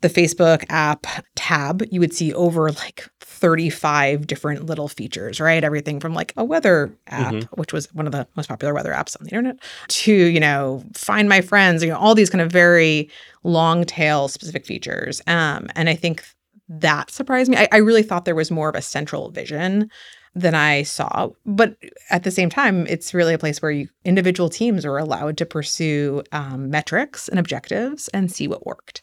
the 0.03 0.09
Facebook 0.11 0.65
app 0.69 1.07
tab, 1.37 1.83
you 1.91 1.99
would 2.01 2.13
see 2.13 2.33
over 2.35 2.71
like 2.71 3.09
35 3.21 4.27
different 4.27 4.67
little 4.67 4.89
features, 4.89 5.41
right? 5.41 5.65
Everything 5.65 5.99
from 5.99 6.15
like 6.15 6.33
a 6.37 6.45
weather 6.45 6.97
app, 7.09 7.35
Mhm. 7.35 7.47
which 7.59 7.73
was 7.73 7.93
one 7.95 8.07
of 8.07 8.13
the 8.13 8.27
most 8.37 8.49
popular 8.49 8.75
weather 8.75 8.93
apps 8.93 9.17
on 9.19 9.25
the 9.25 9.31
internet, 9.31 9.57
to, 9.89 10.13
you 10.13 10.39
know, 10.41 10.85
find 10.95 11.29
my 11.29 11.41
friends, 11.41 11.83
you 11.83 11.89
know, 11.89 11.97
all 11.97 12.15
these 12.15 12.31
kind 12.31 12.41
of 12.43 12.53
very 12.53 13.09
long 13.43 13.85
tail 13.85 14.29
specific 14.29 14.65
features. 14.67 15.21
Um, 15.27 15.69
and 15.75 15.89
I 15.89 15.95
think 15.95 16.25
that 16.69 17.11
surprised 17.11 17.51
me. 17.51 17.57
I, 17.57 17.69
I 17.73 17.77
really 17.79 18.03
thought 18.03 18.25
there 18.25 18.35
was 18.35 18.51
more 18.51 18.69
of 18.69 18.75
a 18.77 18.83
central 18.83 19.31
vision 19.31 19.91
than 20.35 20.55
I 20.55 20.83
saw. 20.85 21.29
But 21.45 21.77
at 22.11 22.23
the 22.23 22.31
same 22.31 22.49
time, 22.49 22.87
it's 22.87 23.13
really 23.13 23.35
a 23.35 23.39
place 23.39 23.61
where 23.61 23.71
you, 23.71 23.89
individual 24.05 24.49
teams 24.49 24.85
are 24.87 24.97
allowed 24.99 25.37
to 25.39 25.47
pursue 25.47 26.23
um, 26.33 26.71
metrics 26.71 27.29
and 27.29 27.39
objectives 27.39 28.09
and 28.09 28.31
see 28.33 28.49
what 28.49 28.65
worked. 28.65 29.03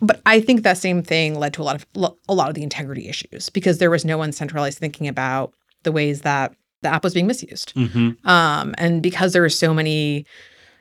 But 0.00 0.20
I 0.26 0.40
think 0.40 0.62
that 0.62 0.78
same 0.78 1.02
thing 1.02 1.34
led 1.34 1.54
to 1.54 1.62
a 1.62 1.64
lot 1.64 1.76
of 1.76 1.86
a 2.28 2.34
lot 2.34 2.48
of 2.48 2.54
the 2.54 2.62
integrity 2.62 3.08
issues 3.08 3.50
because 3.50 3.78
there 3.78 3.90
was 3.90 4.04
no 4.04 4.16
one 4.16 4.32
centralized 4.32 4.78
thinking 4.78 5.08
about 5.08 5.52
the 5.82 5.92
ways 5.92 6.20
that 6.22 6.54
the 6.82 6.88
app 6.88 7.02
was 7.02 7.14
being 7.14 7.26
misused. 7.26 7.74
Mm-hmm. 7.74 8.28
Um, 8.28 8.74
and 8.78 9.02
because 9.02 9.32
there 9.32 9.42
were 9.42 9.48
so 9.48 9.74
many 9.74 10.24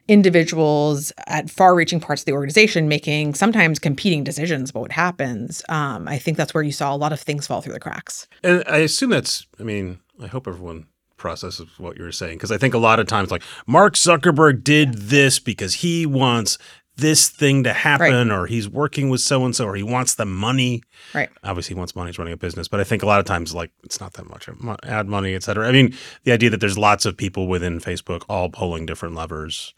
individuals 0.08 1.12
at 1.26 1.50
far-reaching 1.50 2.00
parts 2.00 2.22
of 2.22 2.26
the 2.28 2.32
organization 2.32 2.88
making 2.88 3.34
sometimes 3.34 3.80
competing 3.80 4.24
decisions 4.24 4.70
about 4.70 4.82
what 4.82 4.92
happens, 4.92 5.64
um, 5.68 6.08
I 6.08 6.18
think 6.18 6.38
that's 6.38 6.54
where 6.54 6.64
you 6.64 6.72
saw 6.72 6.94
a 6.94 6.96
lot 6.96 7.12
of 7.12 7.20
things 7.20 7.48
fall 7.48 7.62
through 7.62 7.74
the 7.74 7.80
cracks. 7.80 8.28
And 8.44 8.64
I 8.68 8.78
assume 8.78 9.10
that's, 9.10 9.48
I 9.60 9.64
mean, 9.64 10.00
I 10.22 10.28
hope 10.28 10.48
everyone 10.48 10.86
processes 11.18 11.68
what 11.78 11.98
you 11.98 12.04
were 12.04 12.12
saying 12.12 12.38
because 12.38 12.52
I 12.52 12.58
think 12.58 12.74
a 12.74 12.78
lot 12.78 13.00
of 13.00 13.08
times, 13.08 13.32
like, 13.32 13.44
Mark 13.66 13.96
Zuckerberg 13.96 14.64
did 14.64 14.94
this 14.94 15.40
because 15.40 15.74
he 15.74 16.06
wants 16.06 16.58
this 16.98 17.30
thing 17.30 17.64
to 17.64 17.74
happen 17.74 18.32
or 18.32 18.48
he's 18.48 18.68
working 18.68 19.10
with 19.10 19.22
so 19.22 19.46
and 19.46 19.56
so 19.56 19.66
or 19.66 19.76
he 19.76 19.84
wants 19.84 20.16
the 20.16 20.26
money. 20.26 20.82
Right. 21.14 21.30
Obviously, 21.44 21.76
he 21.76 21.78
wants 21.78 21.96
money, 21.96 22.10
he's 22.10 22.20
running 22.20 22.34
a 22.34 22.38
business. 22.38 22.68
But 22.68 22.80
I 22.80 22.84
think 22.84 23.04
a 23.04 23.06
lot 23.06 23.20
of 23.20 23.26
times, 23.26 23.54
like, 23.56 23.72
it's 23.84 24.00
not 24.00 24.14
that 24.14 24.30
much 24.30 24.50
ad 24.84 25.08
money, 25.08 25.34
et 25.36 25.44
cetera. 25.44 25.68
I 25.68 25.72
mean, 25.72 25.96
the 26.24 26.32
idea 26.32 26.50
that 26.50 26.60
there's 26.60 26.78
lots 26.78 27.06
of 27.06 27.16
people 27.16 27.48
within 27.48 27.80
Facebook 27.80 28.24
all 28.28 28.50
pulling 28.50 28.86
different 28.86 29.16
levers. 29.16 29.74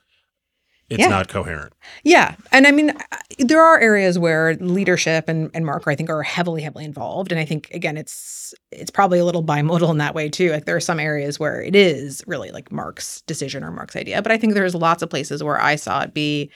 It's 0.89 1.01
Yeah. 1.01 1.09
not 1.09 1.27
coherent. 1.27 1.73
Yeah. 2.03 2.33
And 2.51 2.65
I 2.65 2.71
mean, 2.71 2.93
there 3.37 3.61
are 3.61 3.79
areas 3.79 4.17
where 4.17 4.55
leadership 4.55 5.29
and, 5.29 5.51
and 5.53 5.63
Mark, 5.63 5.83
I 5.85 5.93
think, 5.93 6.09
are 6.09 6.23
heavily, 6.23 6.63
heavily 6.63 6.83
involved. 6.83 7.31
And 7.31 7.39
I 7.39 7.45
think, 7.45 7.69
again, 7.71 7.95
it's 7.95 8.55
it's 8.71 8.89
probably 8.89 9.19
a 9.19 9.25
little 9.25 9.43
bimodal 9.43 9.91
in 9.91 9.99
that 9.99 10.15
way, 10.15 10.29
too. 10.29 10.49
Like 10.49 10.65
there 10.65 10.75
are 10.75 10.79
some 10.79 10.99
areas 10.99 11.39
where 11.39 11.61
it 11.61 11.75
is 11.75 12.23
really 12.25 12.49
like 12.49 12.71
Mark's 12.71 13.21
decision 13.21 13.63
or 13.63 13.69
Mark's 13.69 13.95
idea. 13.95 14.21
But 14.23 14.31
I 14.31 14.37
think 14.37 14.55
there's 14.55 14.73
lots 14.73 15.03
of 15.03 15.11
places 15.11 15.43
where 15.43 15.61
I 15.61 15.75
saw 15.75 16.01
it 16.01 16.15
be 16.15 16.49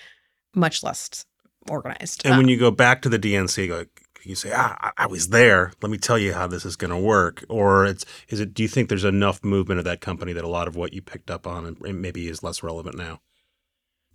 much 0.56 0.84
less 0.84 1.26
organized. 1.70 2.22
And 2.26 2.34
Uh, 2.36 2.38
when 2.38 2.47
you 2.47 2.58
go 2.58 2.72
back 2.72 3.01
to 3.04 3.10
the 3.10 3.20
DNC, 3.20 3.70
like 3.70 3.89
you 4.24 4.36
say, 4.36 4.51
ah, 4.56 4.78
I- 4.82 5.04
I 5.04 5.08
was 5.08 5.30
there. 5.30 5.74
Let 5.82 5.89
me 5.91 5.97
tell 5.97 6.18
you 6.18 6.34
how 6.34 6.47
this 6.47 6.66
is 6.66 6.76
going 6.76 6.91
to 6.91 6.97
work. 6.97 7.43
Or 7.49 7.86
it's 7.86 8.06
is 8.30 8.39
it? 8.39 8.54
Do 8.54 8.64
you 8.64 8.70
think 8.70 8.89
there's 8.89 9.04
enough 9.04 9.43
movement 9.43 9.80
of 9.80 9.86
that 9.86 10.01
company 10.01 10.34
that 10.34 10.43
a 10.43 10.47
lot 10.49 10.68
of 10.68 10.76
what 10.76 10.93
you 10.93 11.01
picked 11.01 11.30
up 11.32 11.45
on 11.47 11.66
and- 11.66 12.01
maybe 12.01 12.28
is 12.28 12.43
less 12.43 12.64
relevant 12.64 12.97
now? 12.97 13.20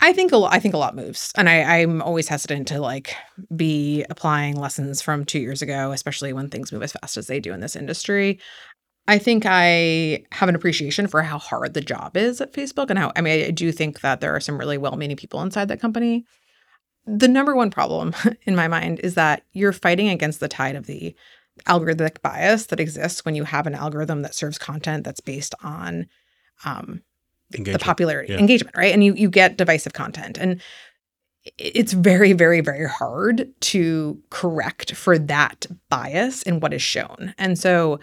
I 0.01 0.12
think 0.12 0.30
a 0.30 0.36
lo- 0.36 0.49
I 0.49 0.61
think 0.61 0.74
a 0.74 0.78
lot 0.78 0.95
moves, 0.95 1.32
and 1.36 1.49
I, 1.49 1.80
I'm 1.80 2.01
always 2.03 2.28
hesitant 2.28 2.68
to 2.68 2.80
like 2.80 3.14
be 3.57 4.05
applying 4.09 4.55
lessons 4.55 5.03
from 5.03 5.24
two 5.24 5.41
years 5.41 5.61
ago, 5.61 5.91
especially 5.91 6.32
when 6.32 6.49
things 6.51 6.70
move 6.70 6.84
as 6.84 6.93
fast 6.93 7.16
as 7.16 7.26
they 7.26 7.41
do 7.41 7.53
in 7.53 7.59
this 7.59 7.74
industry. 7.74 8.39
I 9.09 9.18
think 9.18 9.44
I 9.46 10.24
have 10.32 10.48
an 10.48 10.54
appreciation 10.54 11.06
for 11.06 11.22
how 11.22 11.38
hard 11.38 11.74
the 11.74 11.80
job 11.80 12.16
is 12.16 12.40
at 12.40 12.52
Facebook, 12.52 12.90
and 12.90 12.98
how 12.98 13.11
I 13.16 13.22
mean 13.22 13.46
I 13.46 13.50
do 13.50 13.72
think 13.72 14.00
that 14.02 14.20
there 14.20 14.36
are 14.36 14.40
some 14.40 14.59
really 14.59 14.78
well-meaning 14.78 15.16
people 15.16 15.42
inside 15.42 15.68
that 15.68 15.80
company. 15.80 16.24
The 17.06 17.26
number 17.26 17.56
one 17.56 17.70
problem 17.70 18.14
in 18.42 18.54
my 18.54 18.68
mind 18.68 19.00
is 19.00 19.14
that 19.14 19.42
you're 19.52 19.72
fighting 19.72 20.09
against 20.11 20.40
the 20.40 20.48
tide 20.48 20.76
of 20.76 20.86
the 20.86 21.16
algorithmic 21.66 22.20
bias 22.22 22.66
that 22.66 22.78
exists 22.78 23.24
when 23.24 23.34
you 23.34 23.44
have 23.44 23.66
an 23.66 23.74
algorithm 23.74 24.22
that 24.22 24.34
serves 24.34 24.59
content 24.59 25.04
that's 25.04 25.20
based 25.20 25.54
on 25.62 26.06
um, 26.64 27.02
the 27.50 27.78
popularity 27.80 28.32
Yeah. 28.34 28.38
engagement 28.38 28.76
right 28.76 28.92
and 28.92 29.02
you 29.02 29.14
you 29.14 29.30
get 29.30 29.56
divisive 29.56 29.92
content 29.94 30.38
and 30.38 30.61
it's 31.56 31.94
very 31.94 32.32
very 32.32 32.61
very 32.61 32.86
hard 32.86 33.48
to 33.61 34.20
correct 34.30 34.94
for 34.94 35.18
that 35.18 35.66
bias 35.88 36.42
in 36.42 36.61
what 36.61 36.74
is 36.74 36.82
shown 36.82 37.34
and 37.38 37.59
so 37.59 37.98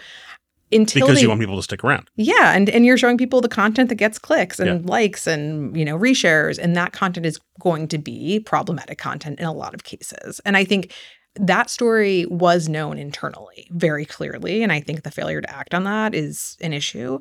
until 0.71 1.01
because 1.07 1.17
they- 1.17 1.21
you 1.23 1.29
want 1.29 1.39
people 1.41 1.55
to 1.57 1.63
stick 1.63 1.83
around. 1.83 2.09
yeah, 2.15 2.53
and 2.53 2.69
and 2.69 2.85
you're 2.85 2.97
showing 2.97 3.17
people 3.17 3.41
the 3.41 3.49
content 3.49 3.89
that 3.89 3.95
gets 3.95 4.17
clicks 4.19 4.59
and 4.59 4.83
Yeah. 4.85 4.89
likes 4.91 5.27
and 5.27 5.75
you 5.77 5.85
know 5.85 5.97
reshares, 5.97 6.57
and 6.57 6.75
that 6.75 6.91
content 6.93 7.25
is 7.25 7.39
going 7.59 7.87
to 7.89 7.97
be 7.97 8.39
problematic 8.39 8.97
content 8.97 9.39
in 9.39 9.45
a 9.45 9.53
lot 9.53 9.73
of 9.73 9.83
cases. 9.83 10.41
And 10.45 10.57
I 10.57 10.63
think 10.65 10.91
that 11.37 11.69
story 11.69 12.25
was 12.27 12.69
known 12.69 12.97
internally 12.97 13.67
very 13.71 14.05
clearly, 14.05 14.63
and 14.63 14.71
I 14.71 14.79
think 14.79 15.03
the 15.03 15.11
failure 15.11 15.41
to 15.41 15.55
act 15.55 15.73
on 15.73 15.83
that 15.83 16.15
is 16.15 16.55
an 16.61 16.71
issue. 16.73 17.19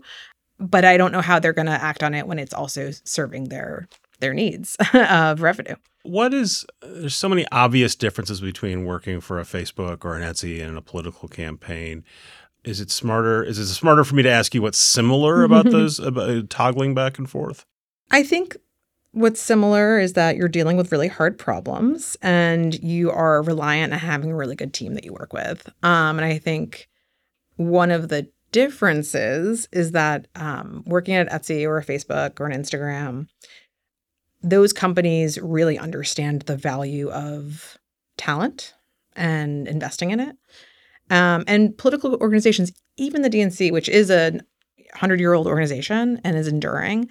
But 0.61 0.85
I 0.85 0.97
don't 0.97 1.11
know 1.11 1.21
how 1.21 1.41
they're 1.41 1.53
going 1.53 1.67
to 1.67 1.73
act 1.73 2.05
on 2.05 2.15
it 2.15 2.29
when 2.29 2.39
it's 2.39 2.55
also 2.55 2.93
serving 3.05 3.49
their 3.49 3.89
their 4.21 4.33
needs 4.33 4.77
of 4.95 5.43
revenue. 5.43 5.75
What 6.05 6.33
is 6.33 6.65
uh, 6.83 6.87
there's 6.93 7.17
so 7.17 7.29
many 7.29 7.45
obvious 7.51 7.97
differences 7.97 8.41
between 8.41 8.85
working 8.85 9.21
for 9.21 9.41
a 9.41 9.45
Facebook 9.45 10.05
or 10.05 10.15
an 10.17 10.23
Etsy 10.23 10.63
and 10.65 10.79
a 10.79 10.81
political 10.81 11.29
campaign. 11.29 12.05
Is 12.65 12.81
it 12.81 12.91
smarter? 12.91 13.43
Is 13.43 13.59
it 13.59 13.67
smarter 13.67 14.05
for 14.05 14.15
me 14.15 14.23
to 14.23 14.31
ask 14.31 14.55
you 14.55 14.63
what's 14.63 14.79
similar 14.79 15.45
about 15.45 15.65
those 15.71 15.99
about 15.99 16.51
toggling 16.51 16.95
back 16.95 17.19
and 17.19 17.29
forth? 17.29 17.65
I 18.11 18.23
think 18.23 18.57
what's 19.13 19.41
similar 19.41 19.99
is 19.99 20.15
that 20.15 20.37
you're 20.37 20.49
dealing 20.49 20.77
with 20.77 20.93
really 20.93 21.09
hard 21.09 21.39
problems 21.39 22.17
and 22.21 22.75
you 22.83 23.11
are 23.11 23.43
reliant 23.43 23.93
on 23.93 23.99
having 24.01 24.33
a 24.33 24.37
really 24.37 24.57
good 24.57 24.75
team 24.75 24.95
that 24.95 25.05
you 25.05 25.13
work 25.13 25.33
with. 25.33 25.69
Um, 25.83 26.19
and 26.19 26.25
I 26.25 26.39
think 26.39 26.89
one 27.57 27.91
of 27.91 28.09
the 28.09 28.29
differences 28.51 29.69
is 29.73 29.93
that 29.93 30.29
um, 30.35 30.83
working 30.87 31.15
at 31.15 31.31
Etsy 31.31 31.65
or 31.65 31.79
a 31.79 31.85
Facebook 31.85 32.41
or 32.41 32.47
an 32.47 32.61
Instagram, 32.61 33.29
those 34.43 34.73
companies 34.73 35.39
really 35.39 35.79
understand 35.79 36.43
the 36.43 36.57
value 36.57 37.11
of 37.11 37.79
talent 38.17 38.75
and 39.17 39.67
investing 39.69 40.11
in 40.11 40.21
it. 40.21 40.37
Um, 41.11 41.45
and 41.47 41.77
political 41.77 42.15
organizations, 42.17 42.73
even 42.97 43.23
the 43.23 43.31
DNC, 43.31 43.73
which 43.73 43.89
is 43.89 44.11
a 44.11 44.33
100 44.33 45.21
year 45.21 45.35
old 45.35 45.47
organization 45.47 46.21
and 46.25 46.37
is 46.37 46.49
enduring, 46.49 47.09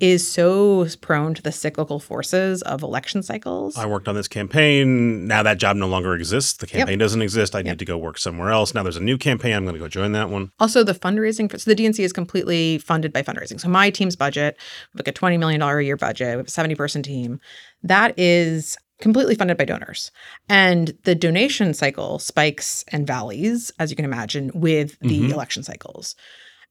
is 0.00 0.26
so 0.30 0.86
prone 1.02 1.34
to 1.34 1.42
the 1.42 1.52
cyclical 1.52 2.00
forces 2.00 2.62
of 2.62 2.82
election 2.82 3.22
cycles. 3.22 3.76
I 3.76 3.86
worked 3.86 4.08
on 4.08 4.14
this 4.14 4.28
campaign. 4.28 5.26
Now 5.26 5.42
that 5.42 5.58
job 5.58 5.76
no 5.76 5.86
longer 5.86 6.14
exists. 6.14 6.54
The 6.54 6.66
campaign 6.66 6.98
doesn't 6.98 7.20
exist. 7.22 7.54
I 7.54 7.62
need 7.62 7.78
to 7.78 7.84
go 7.84 7.98
work 7.98 8.18
somewhere 8.18 8.50
else. 8.50 8.74
Now 8.74 8.82
there's 8.82 8.96
a 8.96 9.02
new 9.02 9.18
campaign. 9.18 9.52
I'm 9.54 9.64
going 9.64 9.74
to 9.74 9.78
go 9.80 9.88
join 9.88 10.12
that 10.12 10.30
one. 10.30 10.50
Also, 10.58 10.82
the 10.82 10.94
fundraising, 10.94 11.50
for, 11.50 11.58
so 11.58 11.72
the 11.72 11.76
DNC 11.80 12.00
is 12.00 12.12
completely 12.12 12.78
funded 12.78 13.12
by 13.12 13.22
fundraising. 13.22 13.60
So 13.60 13.68
my 13.68 13.90
team's 13.90 14.16
budget, 14.16 14.56
like 14.94 15.06
a 15.08 15.12
$20 15.12 15.38
million 15.38 15.60
a 15.60 15.80
year 15.82 15.96
budget, 15.96 16.28
we 16.28 16.38
have 16.38 16.46
a 16.46 16.50
70 16.50 16.74
person 16.74 17.02
team, 17.02 17.38
that 17.82 18.18
is 18.18 18.76
completely 19.00 19.34
funded 19.34 19.56
by 19.56 19.64
donors. 19.64 20.10
And 20.48 20.92
the 21.04 21.14
donation 21.14 21.72
cycle 21.72 22.18
spikes 22.18 22.84
and 22.88 23.06
valleys, 23.06 23.72
as 23.78 23.90
you 23.90 23.96
can 23.96 24.04
imagine, 24.04 24.50
with 24.54 24.98
the 25.00 25.20
Mhm. 25.22 25.32
election 25.32 25.62
cycles. 25.62 26.14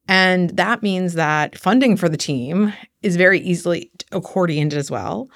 And 0.09 0.49
that 0.57 0.81
means 0.81 1.13
that 1.13 1.55
funding 1.55 1.95
for 1.95 2.09
the 2.09 2.17
team 2.17 2.73
is 3.03 3.15
very 3.15 3.39
easily 3.41 3.91
accordioned 4.11 4.73
as 4.73 4.89
well, 4.89 5.29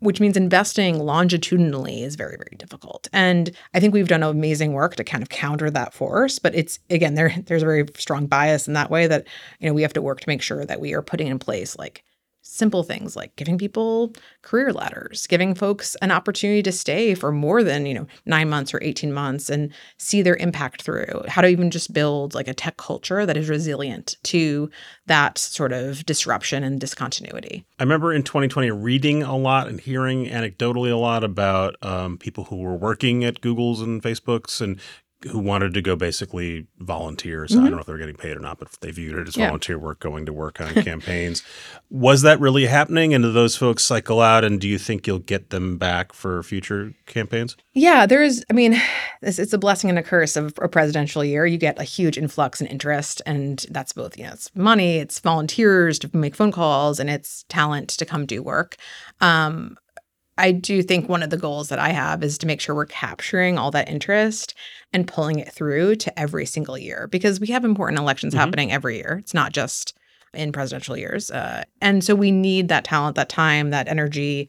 which 0.00 0.18
means 0.18 0.36
investing 0.36 0.98
longitudinally 0.98 2.02
is 2.02 2.16
very, 2.16 2.36
very 2.36 2.56
difficult. 2.58 3.06
And 3.12 3.52
I 3.72 3.78
think 3.78 3.94
we've 3.94 4.08
done 4.08 4.24
amazing 4.24 4.72
work 4.72 4.96
to 4.96 5.04
kind 5.04 5.22
of 5.22 5.28
counter 5.28 5.70
that 5.70 5.94
force. 5.94 6.40
But 6.40 6.56
it's 6.56 6.80
again, 6.90 7.14
there 7.14 7.32
there's 7.46 7.62
a 7.62 7.66
very 7.66 7.86
strong 7.96 8.26
bias 8.26 8.66
in 8.66 8.74
that 8.74 8.90
way 8.90 9.06
that, 9.06 9.28
you 9.60 9.68
know, 9.68 9.74
we 9.74 9.82
have 9.82 9.92
to 9.92 10.02
work 10.02 10.20
to 10.20 10.28
make 10.28 10.42
sure 10.42 10.64
that 10.64 10.80
we 10.80 10.92
are 10.92 11.02
putting 11.02 11.28
in 11.28 11.38
place 11.38 11.78
like 11.78 12.02
simple 12.42 12.82
things 12.82 13.16
like 13.16 13.34
giving 13.36 13.58
people 13.58 14.12
career 14.42 14.72
ladders, 14.72 15.26
giving 15.26 15.54
folks 15.54 15.94
an 15.96 16.10
opportunity 16.10 16.62
to 16.62 16.72
stay 16.72 17.14
for 17.14 17.32
more 17.32 17.62
than, 17.62 17.86
you 17.86 17.94
know, 17.94 18.06
nine 18.26 18.48
months 18.48 18.72
or 18.72 18.82
18 18.82 19.12
months 19.12 19.50
and 19.50 19.72
see 19.98 20.22
their 20.22 20.36
impact 20.36 20.82
through. 20.82 21.22
How 21.28 21.42
to 21.42 21.48
even 21.48 21.70
just 21.70 21.92
build 21.92 22.34
like 22.34 22.48
a 22.48 22.54
tech 22.54 22.76
culture 22.76 23.26
that 23.26 23.36
is 23.36 23.48
resilient 23.48 24.16
to 24.24 24.70
that 25.06 25.38
sort 25.38 25.72
of 25.72 26.04
disruption 26.06 26.64
and 26.64 26.80
discontinuity. 26.80 27.64
I 27.78 27.82
remember 27.82 28.12
in 28.12 28.22
2020 28.22 28.70
reading 28.70 29.22
a 29.22 29.36
lot 29.36 29.68
and 29.68 29.80
hearing 29.80 30.26
anecdotally 30.26 30.92
a 30.92 30.96
lot 30.96 31.24
about 31.24 31.76
um, 31.82 32.18
people 32.18 32.44
who 32.44 32.56
were 32.56 32.76
working 32.76 33.24
at 33.24 33.40
Google's 33.40 33.80
and 33.80 34.02
Facebook's 34.02 34.60
and 34.60 34.80
who 35.28 35.38
wanted 35.38 35.74
to 35.74 35.82
go 35.82 35.96
basically 35.96 36.66
volunteer. 36.78 37.46
So 37.46 37.58
I 37.58 37.64
don't 37.64 37.72
know 37.72 37.78
if 37.80 37.86
they're 37.86 37.98
getting 37.98 38.16
paid 38.16 38.36
or 38.36 38.40
not, 38.40 38.58
but 38.58 38.68
they 38.80 38.90
viewed 38.90 39.18
it 39.18 39.28
as 39.28 39.36
Yeah. 39.36 39.46
volunteer 39.48 39.78
work, 39.78 40.00
going 40.00 40.24
to 40.26 40.32
work 40.32 40.60
on 40.60 40.72
campaigns. 40.82 41.42
Was 41.90 42.22
that 42.22 42.40
really 42.40 42.66
happening? 42.66 43.12
And 43.12 43.22
do 43.24 43.30
those 43.32 43.54
folks 43.56 43.82
cycle 43.84 44.20
out? 44.20 44.44
And 44.44 44.58
do 44.60 44.66
you 44.66 44.78
think 44.78 45.06
you'll 45.06 45.18
get 45.18 45.50
them 45.50 45.76
back 45.76 46.14
for 46.14 46.42
future 46.42 46.94
campaigns? 47.06 47.56
Yeah, 47.74 48.06
there 48.06 48.22
is. 48.22 48.44
I 48.48 48.54
mean, 48.54 48.80
it's, 49.22 49.38
it's 49.38 49.52
a 49.52 49.58
blessing 49.58 49.90
and 49.90 49.98
a 49.98 50.02
curse 50.02 50.36
of 50.36 50.54
a 50.62 50.68
presidential 50.68 51.22
year. 51.22 51.44
You 51.44 51.58
get 51.58 51.78
a 51.78 51.84
huge 51.84 52.16
influx 52.16 52.60
in 52.62 52.66
interest, 52.68 53.20
and 53.26 53.64
that's 53.70 53.92
both, 53.92 54.16
you 54.16 54.24
know, 54.24 54.32
it's 54.32 54.50
money, 54.54 54.96
it's 54.98 55.18
volunteers 55.18 55.98
to 55.98 56.10
make 56.16 56.34
phone 56.34 56.52
calls, 56.52 56.98
and 56.98 57.10
it's 57.10 57.44
talent 57.50 57.90
to 57.90 58.06
come 58.06 58.24
do 58.24 58.42
work. 58.42 58.76
Um, 59.20 59.76
I 60.40 60.52
do 60.52 60.82
think 60.82 61.08
one 61.08 61.22
of 61.22 61.30
the 61.30 61.36
goals 61.36 61.68
that 61.68 61.78
I 61.78 61.90
have 61.90 62.22
is 62.24 62.38
to 62.38 62.46
make 62.46 62.60
sure 62.60 62.74
we're 62.74 62.86
capturing 62.86 63.58
all 63.58 63.70
that 63.72 63.88
interest 63.88 64.54
and 64.92 65.06
pulling 65.06 65.38
it 65.38 65.52
through 65.52 65.96
to 65.96 66.18
every 66.18 66.46
single 66.46 66.78
year 66.78 67.06
because 67.10 67.38
we 67.38 67.48
have 67.48 67.64
important 67.64 67.98
elections 68.00 68.34
Mhm. 68.34 68.38
happening 68.38 68.72
every 68.72 68.96
year. 68.96 69.18
It's 69.20 69.34
not 69.34 69.52
just 69.52 69.94
in 70.32 70.52
presidential 70.52 70.96
years. 70.96 71.30
Uh, 71.30 71.64
and 71.80 72.02
so 72.02 72.14
we 72.14 72.30
need 72.30 72.68
that 72.68 72.84
talent, 72.84 73.16
that 73.16 73.28
time, 73.28 73.70
that 73.70 73.88
energy 73.88 74.48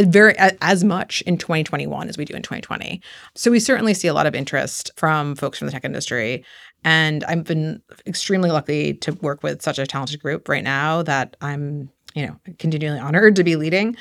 very 0.00 0.34
as 0.36 0.82
much 0.82 1.22
in 1.22 1.38
2021 1.38 2.08
as 2.08 2.18
we 2.18 2.24
do 2.24 2.34
in 2.34 2.42
2020. 2.42 3.00
So 3.36 3.52
we 3.52 3.60
certainly 3.60 3.94
see 3.94 4.08
a 4.08 4.14
lot 4.14 4.26
of 4.26 4.34
interest 4.34 4.90
from 4.96 5.36
folks 5.36 5.58
from 5.58 5.66
the 5.66 5.72
tech 5.72 5.84
industry. 5.84 6.44
And 6.84 7.22
I've 7.24 7.44
been 7.44 7.80
extremely 8.06 8.50
lucky 8.50 8.94
to 8.94 9.12
work 9.22 9.44
with 9.44 9.62
such 9.62 9.78
a 9.78 9.86
talented 9.86 10.20
group 10.20 10.48
right 10.48 10.64
now 10.64 11.02
that 11.02 11.36
I'm, 11.40 11.88
you 12.14 12.26
know, 12.26 12.36
continually 12.58 12.98
honored 12.98 13.36
to 13.36 13.44
be 13.44 13.54
leading. 13.54 13.96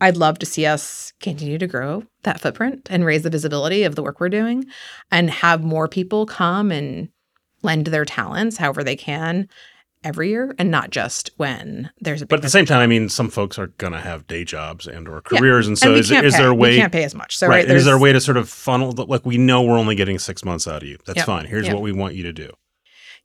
I'd 0.00 0.16
love 0.16 0.38
to 0.40 0.46
see 0.46 0.66
us 0.66 1.12
continue 1.20 1.58
to 1.58 1.66
grow 1.66 2.02
that 2.24 2.40
footprint 2.40 2.88
and 2.90 3.04
raise 3.04 3.22
the 3.22 3.30
visibility 3.30 3.84
of 3.84 3.94
the 3.94 4.02
work 4.02 4.20
we're 4.20 4.28
doing 4.28 4.64
and 5.10 5.30
have 5.30 5.62
more 5.62 5.88
people 5.88 6.26
come 6.26 6.70
and 6.70 7.08
lend 7.62 7.86
their 7.86 8.04
talents 8.04 8.56
however 8.56 8.84
they 8.84 8.96
can 8.96 9.48
every 10.02 10.28
year 10.28 10.54
and 10.58 10.70
not 10.70 10.90
just 10.90 11.30
when 11.38 11.90
there's 12.02 12.20
a 12.20 12.26
But 12.26 12.40
at 12.40 12.42
the 12.42 12.50
same 12.50 12.66
time, 12.66 12.80
I 12.80 12.86
mean, 12.86 13.08
some 13.08 13.30
folks 13.30 13.58
are 13.58 13.68
going 13.68 13.94
to 13.94 14.00
have 14.00 14.26
day 14.26 14.44
jobs 14.44 14.86
and 14.86 15.08
or 15.08 15.22
Yeah. 15.32 15.38
careers, 15.38 15.66
and 15.66 15.78
so 15.78 15.92
and 15.92 16.00
is, 16.00 16.10
is 16.10 16.34
there 16.36 16.48
a 16.50 16.54
way? 16.54 16.72
we 16.72 16.76
can't 16.76 16.92
pay 16.92 17.04
as 17.04 17.14
much 17.14 17.38
so 17.38 17.46
right? 17.46 17.56
right, 17.56 17.68
and 17.68 17.76
is 17.78 17.86
there 17.86 17.94
a 17.96 17.98
way 17.98 18.12
to 18.12 18.20
sort 18.20 18.36
of 18.36 18.50
funnel? 18.50 18.92
the- 18.92 19.06
Like 19.06 19.24
we 19.24 19.38
know 19.38 19.62
we're 19.62 19.78
only 19.78 19.94
getting 19.94 20.18
six 20.18 20.44
months 20.44 20.68
out 20.68 20.82
of 20.82 20.88
you. 20.88 20.98
That's 21.06 21.16
Yep. 21.18 21.26
fine. 21.26 21.46
Here's 21.46 21.64
Yep. 21.66 21.74
what 21.74 21.82
we 21.82 21.92
want 21.92 22.14
you 22.16 22.22
to 22.24 22.32
do. 22.34 22.50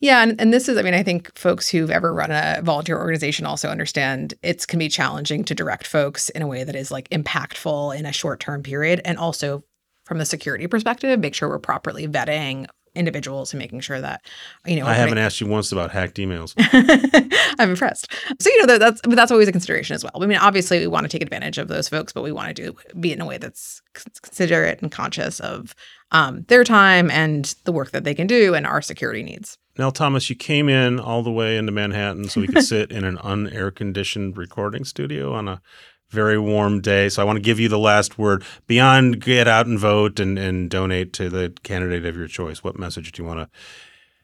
Yeah, 0.02 0.24
and, 0.24 0.40
and 0.40 0.54
this 0.54 0.70
is, 0.70 0.78
I 0.78 0.82
mean, 0.82 0.94
I 0.94 1.04
think 1.04 1.38
folks 1.38 1.68
who've 1.68 1.92
ever 1.92 2.14
run 2.14 2.32
a 2.32 2.62
volunteer 2.64 2.98
organization 2.98 3.46
also 3.46 3.70
understand 3.70 4.34
it's 4.42 4.66
can 4.66 4.80
be 4.80 4.88
challenging 4.88 5.44
to 5.46 5.56
direct 5.56 5.86
folks 5.86 6.30
in 6.30 6.42
a 6.42 6.48
way 6.48 6.64
that 6.64 6.76
is 6.76 6.90
like 6.90 7.10
impactful 7.10 7.98
in 7.98 8.06
a 8.06 8.14
short 8.14 8.40
term 8.40 8.64
period. 8.64 9.02
And 9.04 9.18
also 9.18 9.64
from 10.06 10.18
the 10.18 10.26
security 10.26 10.68
perspective, 10.68 11.20
make 11.20 11.36
sure 11.36 11.50
we're 11.50 11.60
properly 11.60 12.08
vetting 12.08 12.68
individuals 12.96 13.54
and 13.54 13.60
making 13.60 13.82
sure 13.82 14.00
that, 14.02 14.22
you 14.66 14.78
know, 14.78 14.86
I 14.86 14.94
haven't 14.94 15.18
asked 15.18 15.42
you 15.42 15.48
once 15.48 15.72
about 15.72 15.92
hacked 15.92 16.18
emails. 16.18 16.54
I'm 17.60 17.72
impressed. 17.72 18.12
So 18.40 18.50
you 18.50 18.60
know 18.60 18.66
that, 18.68 18.80
that's 18.80 19.02
but 19.02 19.16
that's 19.16 19.32
always 19.32 19.48
a 19.48 19.52
consideration 19.52 19.96
as 19.96 20.04
well. 20.04 20.14
I 20.22 20.26
mean, 20.26 20.38
obviously 20.38 20.80
we 20.80 20.88
want 20.88 21.04
to 21.04 21.10
take 21.10 21.22
advantage 21.22 21.58
of 21.58 21.68
those 21.68 21.90
folks, 21.90 22.14
but 22.14 22.24
we 22.24 22.32
want 22.32 22.48
to 22.48 22.54
do 22.54 22.76
be 23.00 23.12
in 23.12 23.22
a 23.22 23.26
way 23.26 23.38
that's 23.38 23.82
considerate 24.24 24.82
and 24.82 24.92
conscious 24.92 25.40
of 25.40 25.76
um, 26.12 26.44
their 26.48 26.64
time 26.64 27.12
and 27.12 27.56
the 27.66 27.72
work 27.72 27.92
that 27.92 28.04
they 28.04 28.16
can 28.16 28.28
do 28.28 28.56
and 28.56 28.66
our 28.66 28.82
security 28.82 29.24
needs. 29.24 29.58
Nell 29.80 29.94
Thomas, 29.94 30.30
you 30.30 30.36
came 30.36 30.68
in 30.68 31.00
all 31.00 31.24
the 31.24 31.32
way 31.32 31.56
into 31.56 31.72
Manhattan 31.72 32.28
so 32.28 32.42
we 32.42 32.48
could 32.48 32.64
sit 32.66 32.92
in 32.92 33.06
an 33.06 33.16
unair 33.20 33.74
conditioned 33.74 34.36
recording 34.36 34.84
studio 34.84 35.34
on 35.34 35.48
a 35.48 35.62
very 36.10 36.38
warm 36.38 36.82
day. 36.82 37.08
So 37.08 37.22
I 37.22 37.26
want 37.26 37.38
to 37.38 37.42
give 37.42 37.62
you 37.62 37.70
the 37.70 37.80
last 37.80 38.18
word. 38.18 38.44
Beyond 38.68 39.22
get 39.22 39.48
out 39.48 39.68
and 39.68 39.80
vote 39.80 40.20
and, 40.20 40.38
and 40.38 40.70
donate 40.70 41.14
to 41.14 41.30
the 41.30 41.54
candidate 41.64 42.06
of 42.06 42.18
your 42.18 42.28
choice, 42.28 42.62
what 42.62 42.78
message 42.78 43.14
do 43.14 43.24
you 43.24 43.28
want 43.28 43.40
to 43.40 43.50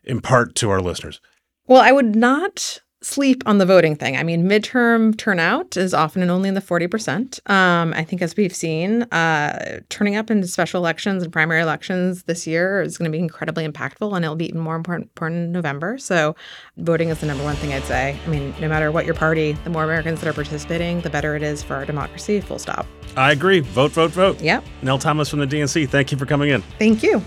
impart 0.04 0.56
to 0.56 0.70
our 0.70 0.82
listeners? 0.82 1.22
Well, 1.68 1.82
I 1.82 1.94
would 1.94 2.18
not 2.18 2.82
sleep 3.06 3.44
on 3.46 3.60
the 3.60 3.66
voting 3.66 3.96
thing. 3.96 4.18
I 4.18 4.24
mean, 4.24 4.50
midterm 4.50 5.16
turnout 5.16 5.78
is 5.78 5.94
often 5.94 6.24
and 6.24 6.32
only 6.32 6.50
in 6.50 6.56
the 6.56 6.62
40%. 6.62 7.40
Um, 7.50 7.94
I 7.96 8.04
think 8.04 8.22
as 8.24 8.36
we've 8.36 8.56
seen, 8.56 9.04
uh, 9.04 9.82
turning 9.90 10.16
up 10.16 10.32
into 10.32 10.48
special 10.48 10.82
elections 10.82 11.22
and 11.22 11.32
primary 11.32 11.62
elections 11.62 12.24
this 12.24 12.48
year 12.48 12.82
is 12.82 12.98
going 12.98 13.10
to 13.10 13.16
be 13.16 13.22
incredibly 13.22 13.68
impactful 13.68 14.16
and 14.16 14.26
it'll 14.26 14.36
be 14.36 14.48
even 14.48 14.60
more 14.60 14.76
important, 14.76 15.10
important 15.10 15.44
in 15.46 15.52
November. 15.52 16.00
So 16.00 16.36
voting 16.78 17.10
is 17.10 17.20
the 17.20 17.28
number 17.28 17.44
one 17.44 17.56
thing 17.58 17.74
I'd 17.74 17.84
say. 17.84 18.18
I 18.26 18.28
mean, 18.28 18.56
no 18.60 18.68
matter 18.68 18.92
what 18.92 19.06
your 19.06 19.16
party, 19.16 19.52
the 19.52 19.70
more 19.70 19.84
Americans 19.84 20.22
that 20.22 20.28
are 20.28 20.34
participating, 20.34 21.02
the 21.02 21.12
better 21.12 21.36
it 21.36 21.44
is 21.44 21.62
for 21.62 21.76
our 21.76 21.86
democracy, 21.86 22.42
full 22.42 22.60
stop. 22.60 22.88
I 23.16 23.32
agree. 23.32 23.60
Vote, 23.60 23.92
vote, 23.92 24.12
vote. 24.12 24.42
Yep. 24.42 24.66
Nell 24.82 24.98
Thomas 24.98 25.30
from 25.30 25.40
the 25.40 25.48
DNC, 25.48 25.88
thank 25.90 26.12
you 26.12 26.18
for 26.18 26.26
coming 26.26 26.50
in. 26.50 26.62
Thank 26.80 27.04
you. 27.04 27.22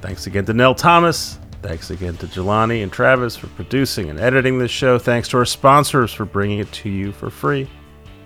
Thanks 0.00 0.28
again 0.28 0.44
to 0.46 0.52
Nell 0.52 0.76
Thomas. 0.76 1.40
Thanks 1.62 1.90
again 1.90 2.16
to 2.16 2.26
Jelani 2.26 2.82
and 2.82 2.92
Travis 2.92 3.36
for 3.36 3.46
producing 3.48 4.10
and 4.10 4.18
editing 4.18 4.58
this 4.58 4.70
show. 4.70 4.98
Thanks 4.98 5.28
to 5.28 5.38
our 5.38 5.44
sponsors 5.44 6.12
for 6.12 6.24
bringing 6.24 6.58
it 6.58 6.70
to 6.72 6.88
you 6.88 7.12
for 7.12 7.30
free. 7.30 7.68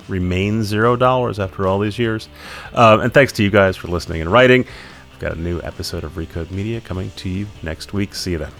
Remain 0.09 0.62
zero 0.64 0.97
dollars 0.97 1.39
after 1.39 1.66
all 1.66 1.78
these 1.78 1.99
years. 1.99 2.28
Um, 2.72 3.01
and 3.01 3.12
thanks 3.12 3.32
to 3.34 3.43
you 3.43 3.51
guys 3.51 3.76
for 3.76 3.89
listening 3.89 4.22
and 4.22 4.32
writing. 4.32 4.64
We've 5.11 5.20
got 5.20 5.37
a 5.37 5.41
new 5.41 5.61
episode 5.62 6.05
of 6.05 6.12
Recode 6.12 6.51
Media 6.51 6.80
coming 6.80 7.11
to 7.16 7.28
you 7.28 7.47
next 7.62 7.93
week. 7.93 8.14
See 8.14 8.32
you 8.32 8.39
then. 8.39 8.53